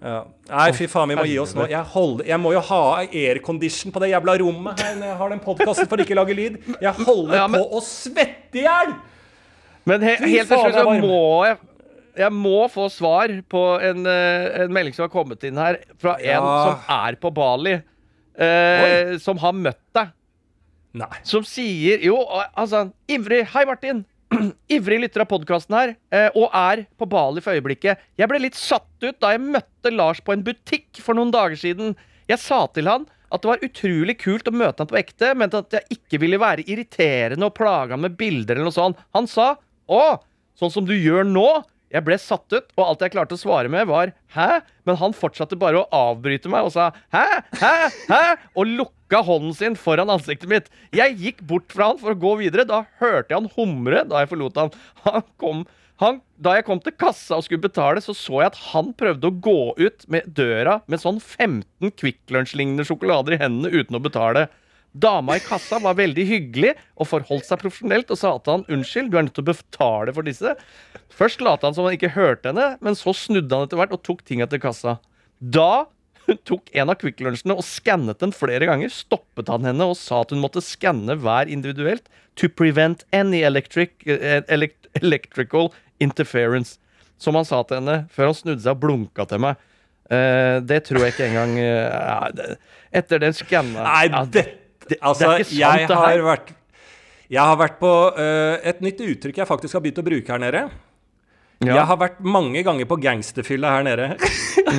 Ja. 0.00 0.22
Nei, 0.48 0.70
fy 0.72 0.86
faen, 0.88 1.10
vi 1.12 1.16
må 1.18 1.26
gi 1.28 1.38
oss 1.42 1.52
nå. 1.56 1.66
Jeg, 1.68 1.84
holder, 1.92 2.24
jeg 2.30 2.40
må 2.40 2.52
jo 2.54 2.60
ha 2.70 2.80
aircondition 3.04 3.92
på 3.92 4.00
det 4.00 4.12
jævla 4.14 4.38
rommet 4.40 4.80
her 4.80 4.94
når 4.96 5.10
jeg 5.10 5.16
har 5.18 5.28
den 5.34 5.42
podkasten 5.44 5.88
for 5.90 6.00
ikke 6.00 6.14
å 6.16 6.20
lage 6.22 6.36
lyd. 6.38 6.56
Jeg 6.80 6.94
holder 7.04 7.34
Ja, 7.36 7.46
men- 7.48 7.60
på 7.60 7.76
å 7.76 7.82
svette 7.84 8.56
i 8.56 8.64
hjel! 8.64 8.94
Men 9.88 10.00
he 10.04 10.14
Fy 10.16 10.30
helt 10.38 10.48
til 10.48 10.58
slutt 10.58 10.74
så 10.74 11.00
må 11.00 11.20
jeg 11.48 11.58
jeg 12.20 12.32
må 12.34 12.64
få 12.68 12.88
svar 12.90 13.28
på 13.48 13.60
en, 13.80 14.04
eh, 14.06 14.62
en 14.64 14.72
melding 14.72 14.92
som 14.96 15.04
har 15.04 15.12
kommet 15.12 15.44
inn 15.46 15.56
her 15.56 15.78
fra 15.96 16.16
en 16.18 16.26
Ja. 16.26 16.64
som 16.64 16.96
er 16.96 17.14
på 17.16 17.30
Bali. 17.32 17.82
eh, 18.38 19.16
som 19.18 19.36
har 19.38 19.52
møtt 19.52 19.78
deg. 19.94 20.08
Nei. 20.94 21.16
Som 21.22 21.42
sier 21.44 22.00
Jo, 22.02 22.16
altså 22.56 22.90
Ivrig 23.08 23.44
Hei, 23.52 23.64
Martin. 23.64 24.04
Ivrig 24.76 25.00
lytter 25.02 25.24
av 25.24 25.30
podkasten 25.30 25.76
her, 25.76 25.94
eh, 26.14 26.28
og 26.34 26.52
er 26.56 26.84
på 26.98 27.08
Bali 27.10 27.42
for 27.44 27.56
øyeblikket. 27.56 28.00
Jeg 28.18 28.30
ble 28.30 28.42
litt 28.42 28.58
satt 28.58 28.88
ut 29.04 29.18
da 29.22 29.34
jeg 29.34 29.44
møtte 29.44 29.92
Lars 29.94 30.20
på 30.24 30.34
en 30.34 30.44
butikk 30.46 31.00
for 31.02 31.18
noen 31.18 31.32
dager 31.34 31.58
siden. 31.60 31.96
Jeg 32.30 32.42
sa 32.42 32.64
til 32.74 32.90
han 32.90 33.06
at 33.30 33.42
det 33.42 33.50
var 33.52 33.64
utrolig 33.64 34.16
kult 34.18 34.48
å 34.50 34.54
møte 34.54 34.82
han 34.82 34.90
på 34.90 34.98
ekte, 34.98 35.34
men 35.38 35.52
at 35.54 35.76
jeg 35.76 35.98
ikke 35.98 36.20
ville 36.22 36.40
være 36.40 36.66
irriterende 36.66 37.46
og 37.46 37.54
plage 37.58 37.94
han 37.94 38.02
med 38.02 38.16
bilder 38.18 38.58
eller 38.58 38.70
noe 38.70 38.74
sånt. 38.74 38.98
Han 39.14 39.30
sa 39.30 39.56
'Å, 39.90 40.20
sånn 40.58 40.70
som 40.70 40.84
du 40.86 40.94
gjør 40.94 41.26
nå'. 41.26 41.62
Jeg 41.90 42.06
ble 42.06 42.16
satt 42.22 42.46
ut, 42.54 42.68
og 42.78 42.84
alt 42.84 43.00
jeg 43.02 43.12
klarte 43.16 43.34
å 43.34 43.40
svare 43.40 43.70
med, 43.72 43.88
var 43.90 44.12
'hæ?' 44.34 44.62
Men 44.86 44.96
han 44.96 45.12
fortsatte 45.12 45.58
bare 45.58 45.82
å 45.82 45.88
avbryte 45.90 46.48
meg 46.48 46.68
og 46.68 46.72
sa 46.72 46.92
'hæ? 47.12 47.42
Hæ? 47.58 47.90
Hæ?' 48.06 48.38
og 48.54 48.66
lukka 48.66 49.22
hånden 49.26 49.54
sin 49.54 49.74
foran 49.74 50.10
ansiktet 50.10 50.48
mitt. 50.48 50.70
Jeg 50.92 51.18
gikk 51.18 51.42
bort 51.42 51.72
fra 51.72 51.90
han 51.90 51.98
for 51.98 52.14
å 52.14 52.20
gå 52.20 52.38
videre. 52.38 52.64
Da 52.64 52.86
hørte 53.00 53.34
jeg 53.34 53.42
han 53.42 53.50
humre 53.56 54.04
da 54.06 54.22
jeg 54.22 54.30
forlot 54.30 54.56
han. 54.56 54.70
Han 55.04 55.22
kom 55.36 55.66
han, 56.00 56.22
da 56.40 56.54
jeg 56.56 56.64
kom 56.64 56.78
til 56.80 56.94
kassa 56.96 57.36
og 57.36 57.44
skulle 57.44 57.60
betale, 57.60 58.00
så 58.00 58.14
så 58.16 58.40
jeg 58.40 58.52
at 58.54 58.60
han 58.70 58.94
prøvde 58.96 59.28
å 59.28 59.36
gå 59.44 59.74
ut 59.76 60.06
med 60.08 60.30
døra 60.32 60.78
med 60.88 61.02
sånn 61.02 61.18
15 61.20 61.92
Kvikk 61.92 62.32
Lunsj-lignende 62.32 62.86
sjokolader 62.88 63.36
i 63.36 63.40
hendene 63.42 63.68
uten 63.68 63.98
å 63.98 64.00
betale. 64.00 64.46
Dama 64.92 65.36
i 65.38 65.42
kassa 65.44 65.78
var 65.82 65.94
veldig 65.98 66.24
hyggelig 66.26 66.72
og 66.98 67.06
forholdt 67.12 67.46
seg 67.46 67.60
profesjonelt 67.62 68.10
og 68.10 68.18
sa 68.18 68.32
til 68.38 68.56
han 68.56 68.66
unnskyld, 68.74 69.10
du 69.12 69.18
er 69.18 69.28
nødt 69.28 69.36
til 69.38 69.46
å 69.46 69.52
betale 69.52 70.14
for 70.16 70.26
disse. 70.26 70.56
Først 71.14 71.44
lot 71.44 71.62
han 71.66 71.76
som 71.76 71.86
han 71.86 71.94
ikke 71.94 72.14
hørte 72.16 72.50
henne, 72.50 72.72
men 72.82 72.98
så 72.98 73.14
snudde 73.14 73.54
han 73.54 73.68
etter 73.68 73.78
hvert 73.78 73.94
og 73.94 74.02
tok 74.06 74.24
tinga 74.26 74.50
til 74.50 74.62
kassa. 74.62 74.98
Da 75.38 75.86
hun 76.26 76.38
tok 76.46 76.68
en 76.76 76.90
av 76.92 76.98
Kvikk 77.00 77.22
Lunsjene 77.24 77.56
og 77.58 77.66
skannet 77.66 78.20
den 78.22 78.34
flere 78.34 78.66
ganger, 78.68 78.90
stoppet 78.92 79.50
han 79.50 79.66
henne 79.66 79.86
og 79.88 79.96
sa 79.98 80.24
at 80.24 80.34
hun 80.34 80.42
måtte 80.42 80.62
skanne 80.64 81.16
hver 81.22 81.50
individuelt 81.50 82.10
to 82.38 82.50
prevent 82.50 83.04
any 83.14 83.42
electric, 83.46 83.94
eh, 84.06 84.42
elect, 84.48 84.90
electrical 85.00 85.72
interference. 85.98 86.78
Som 87.18 87.36
han 87.36 87.44
sa 87.44 87.62
til 87.62 87.80
henne 87.80 88.04
før 88.10 88.30
han 88.30 88.38
snudde 88.38 88.64
seg 88.64 88.74
og 88.74 88.82
blunka 88.84 89.26
til 89.30 89.42
meg. 89.46 89.66
Uh, 90.10 90.58
det 90.66 90.80
tror 90.88 91.04
jeg 91.04 91.12
ikke 91.14 91.26
engang 91.28 91.52
uh, 91.54 92.56
Etter 92.98 93.20
den 93.22 93.30
skanna 93.30 93.84
Nei, 93.86 94.08
ja, 94.10 94.24
det, 94.90 94.98
det 94.98 95.00
er 95.00 95.08
Altså, 95.12 95.32
ikke 95.38 95.48
sant, 95.48 95.58
jeg 95.62 95.88
det 95.90 95.98
har 96.02 96.22
vært 96.26 96.52
Jeg 97.30 97.46
har 97.46 97.58
vært 97.60 97.76
på 97.80 97.90
uh, 98.18 98.54
et 98.66 98.80
nytt 98.82 99.00
uttrykk 99.06 99.36
jeg 99.44 99.48
faktisk 99.48 99.78
har 99.78 99.84
begynt 99.84 100.00
å 100.02 100.06
bruke 100.06 100.34
her 100.34 100.40
nede. 100.42 100.64
ja. 101.62 101.74
Jeg 101.76 101.86
har 101.90 101.98
vært 102.00 102.18
mange 102.24 102.62
ganger 102.66 102.88
på 102.90 102.96
gangsterfylla 103.04 103.70
her 103.76 103.84
nede. 103.86 104.06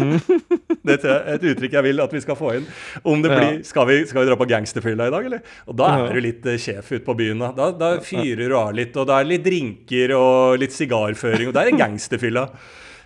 det 0.88 0.98
er 1.06 1.30
et 1.36 1.44
uttrykk 1.52 1.76
jeg 1.78 1.86
vil 1.86 2.02
at 2.04 2.14
vi 2.16 2.22
skal 2.24 2.38
få 2.40 2.56
inn. 2.58 2.66
Om 3.08 3.22
det 3.24 3.32
Ja. 3.32 3.48
skal, 3.70 3.86
vi, 3.88 4.00
skal 4.10 4.24
vi 4.24 4.32
dra 4.32 4.38
på 4.40 4.48
gangsterfylla 4.50 5.08
i 5.08 5.14
dag, 5.14 5.28
eller? 5.30 5.44
Og 5.70 5.78
da 5.78 5.92
er 6.10 6.18
du 6.18 6.22
litt 6.26 6.46
eh, 6.50 6.58
sjef 6.62 6.90
ute 6.92 7.06
på 7.06 7.16
byen. 7.22 7.44
Da, 7.56 7.70
da 7.78 7.92
fyrer 8.04 8.50
du 8.50 8.58
av 8.58 8.74
litt, 8.76 8.98
og 8.98 9.08
da 9.08 9.20
er 9.22 9.28
det 9.30 9.36
litt 9.36 9.46
drinker 9.46 10.16
og 10.18 10.58
litt 10.62 10.74
sigarføring, 10.76 11.52
og 11.52 11.56
da 11.56 11.64
er 11.64 11.72
det 11.72 11.80
gangsterfylla. 11.84 12.48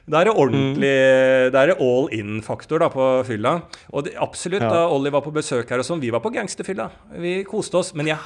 Da 0.06 0.22
er 0.22 0.30
det 0.30 0.36
ordentlig 0.38 0.89
er 0.91 1.72
det 1.72 1.78
all 1.82 2.10
in-faktor 2.14 2.84
da 2.84 2.91
på 2.93 3.06
fylla. 3.26 3.56
Og 3.91 4.06
det, 4.06 4.14
absolutt, 4.22 4.62
Ja. 4.62 4.70
da 4.70 4.88
Ollie 4.93 5.12
var 5.12 5.22
på 5.26 5.34
besøk 5.34 5.70
her 5.70 5.82
og 5.82 5.86
sånn, 5.88 6.01
vi 6.01 6.12
var 6.14 6.22
på 6.22 6.30
gangsterfylla. 6.34 6.89
Vi 7.18 7.43
koste 7.43 7.80
oss. 7.82 7.93
Men 7.95 8.08
jeg 8.08 8.20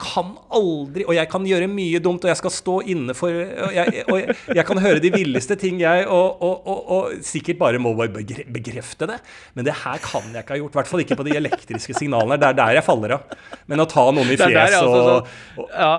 kan 0.00 0.32
aldri 0.50 1.04
Og 1.04 1.14
jeg 1.14 1.28
kan 1.28 1.44
gjøre 1.44 1.68
mye 1.68 2.00
dumt, 2.00 2.24
og 2.24 2.30
jeg 2.30 2.38
skal 2.40 2.50
stå 2.50 2.76
inne 2.88 3.14
for 3.14 3.28
Og 3.28 3.74
jeg, 3.74 4.04
og 4.08 4.16
jeg, 4.16 4.36
jeg 4.56 4.66
kan 4.66 4.78
høre 4.78 5.02
de 5.02 5.10
villeste 5.12 5.56
ting, 5.60 5.80
jeg, 5.82 6.06
og, 6.08 6.40
og, 6.40 6.68
og, 6.90 7.10
sikkert 7.22 7.58
bare 7.60 7.78
må 7.78 7.92
bare 7.94 8.08
begrefte 8.08 8.48
bekrefte 8.50 9.06
det. 9.06 9.20
Men 9.54 9.64
det 9.68 9.74
her 9.84 9.98
kan 10.02 10.22
jeg 10.32 10.42
ikke 10.42 10.56
ha 10.56 10.60
gjort. 10.62 10.74
I 10.74 10.80
hvert 10.80 10.88
fall 10.88 11.00
ikke 11.04 11.16
på 11.20 11.28
de 11.28 11.36
elektriske 11.36 11.94
signalene. 11.94 12.38
Det 12.40 12.48
er 12.48 12.56
der 12.62 12.78
jeg 12.80 12.86
faller 12.86 13.18
av. 13.18 13.36
Men 13.70 13.84
å 13.84 13.86
ta 13.90 14.10
noen 14.10 14.26
i 14.26 14.38
fjeset 14.40 14.56
er 14.56 14.72
fjes 14.72 14.82
og, 14.82 15.28
og 15.60 15.76
ja. 15.76 15.92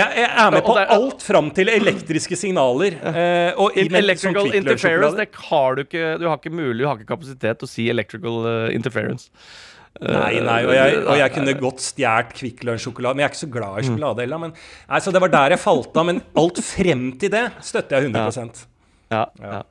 Jeg, 0.00 0.16
jeg 0.22 0.30
er 0.44 0.50
med 0.54 0.64
på 0.66 0.74
det 0.76 0.82
er- 0.86 0.94
alt 0.96 1.22
fram 1.22 1.50
til 1.56 1.68
elektriske 1.72 2.36
signaler. 2.38 2.96
Eh, 3.12 3.52
og 3.60 3.76
In- 3.76 3.94
Electrical 3.94 4.52
interference, 4.54 5.16
det 5.16 5.28
har 5.50 5.74
du 5.78 5.82
ikke. 5.84 6.18
Du 6.20 6.26
har 6.28 6.36
ikke 6.38 6.52
mulig, 6.54 6.78
du 6.82 6.86
har 6.88 6.96
ikke 6.98 7.10
kapasitet 7.14 7.58
til 7.60 7.66
å 7.68 7.70
si 7.70 7.88
electrical 7.92 8.46
eh, 8.46 8.74
interference. 8.74 9.30
Nei, 9.96 10.40
nei, 10.44 10.58
og 10.68 10.74
jeg, 10.76 10.96
og 11.08 11.16
jeg 11.16 11.32
kunne 11.32 11.54
godt 11.56 11.80
stjålet 11.80 12.34
Kvikk 12.36 12.64
Lunsj-sjokolade. 12.68 13.16
Men 13.16 13.24
jeg 13.24 13.30
er 13.30 13.32
ikke 13.32 13.44
så 13.46 13.52
glad 13.54 13.78
i 13.80 13.86
sjokolade 13.86 14.20
heller. 14.26 14.38
Men, 14.42 14.52
nei, 14.90 14.98
så 15.00 15.12
det 15.14 15.22
var 15.24 15.32
der 15.32 15.54
jeg 15.56 15.62
falt 15.62 15.96
av. 15.96 16.04
Men 16.10 16.20
alt 16.36 16.60
frem 16.60 17.06
til 17.18 17.32
det 17.32 17.46
støtter 17.64 17.96
jeg 18.02 18.10
100 18.12 18.66
Ja, 19.10 19.24
ja. 19.40 19.62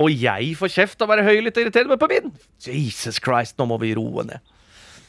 Og 0.00 0.10
jeg 0.12 0.54
får 0.56 0.68
kjeft 0.72 1.00
av 1.02 1.08
å 1.08 1.12
være 1.14 1.24
høylytt 1.24 1.56
og 1.56 1.64
irriterende 1.66 1.96
på 2.00 2.08
min! 2.08 2.32
Jesus 2.60 3.16
Christ, 3.24 3.56
nå 3.60 3.66
må 3.68 3.78
vi 3.80 3.94
roe 3.96 4.24
ned. 4.28 4.40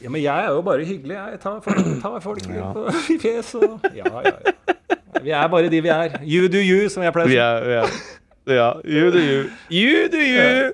Ja, 0.00 0.10
Men 0.14 0.22
jeg 0.22 0.44
er 0.44 0.52
jo 0.54 0.60
bare 0.62 0.84
hyggelig. 0.86 1.16
Jeg 1.18 1.40
tar 1.42 1.60
folk, 1.64 1.88
tar 2.02 2.20
folk 2.22 2.44
ja. 2.52 2.68
på 2.76 2.84
i 3.14 3.18
fjes 3.22 3.54
og 3.58 3.88
Ja, 3.96 4.06
ja, 4.06 4.34
ja. 4.36 4.54
Vi 5.24 5.32
er 5.34 5.48
bare 5.50 5.70
de 5.72 5.80
vi 5.82 5.90
er. 5.90 6.12
You 6.22 6.46
do 6.52 6.60
you, 6.62 6.84
som 6.92 7.02
jeg 7.02 7.12
pleier 7.16 7.26
å 7.26 7.32
si. 7.32 7.66
vi. 7.66 8.54
Ja, 8.54 8.68
you 8.86 9.08
do 9.12 9.18
you. 9.20 9.40
You 9.74 10.04
do 10.12 10.20
you. 10.22 10.70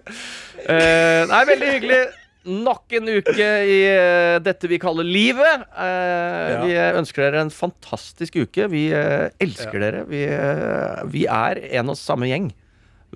Uh, 0.68 1.25
nei, 1.31 1.41
veldig 1.49 1.70
hyggelig. 1.79 2.03
Nok 2.45 2.93
en 2.99 3.09
uke 3.09 3.47
i 3.72 3.79
uh, 3.89 4.37
dette 4.45 4.68
vi 4.68 4.77
kaller 4.83 5.07
livet. 5.09 5.64
Eh, 5.81 6.51
Vi 6.66 6.75
eh, 6.77 6.91
ønsker 7.01 7.25
dere 7.25 7.41
en 7.47 7.51
fantastisk 7.55 8.37
uke. 8.43 8.68
Vi 8.68 8.83
elsker 8.93 9.81
dere. 9.81 10.03
Vi, 10.11 10.20
vi 11.14 11.25
er 11.25 11.62
en 11.81 11.95
og 11.95 11.97
samme 11.99 12.29
gjeng. 12.29 12.51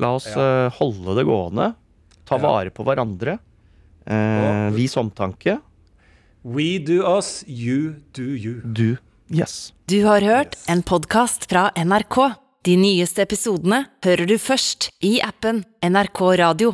La 0.01 0.15
oss 0.17 0.31
holde 0.81 1.19
det 1.21 1.27
gående. 1.29 1.75
Ta 2.29 2.39
Ja. 2.41 2.43
vare 2.49 2.73
på 2.73 2.89
hverandre. 2.89 3.37
Vis 4.75 4.97
omtanke. 4.97 5.59
We 6.49 6.79
do 6.79 7.03
us, 7.05 7.45
you 7.47 7.97
do 8.15 8.23
you. 8.23 8.63
Du 8.65 8.97
Yes. 9.31 9.73
Du 9.85 10.05
har 10.05 10.21
hørt 10.21 10.57
en 10.69 10.83
podkast 10.83 11.45
fra 11.51 11.71
NRK. 11.77 12.17
De 12.65 12.77
nyeste 12.81 13.21
episodene 13.23 13.83
hører 14.05 14.25
du 14.25 14.39
først 14.41 14.89
i 15.05 15.19
appen 15.21 15.61
NRK 15.85 16.23
Radio. 16.41 16.73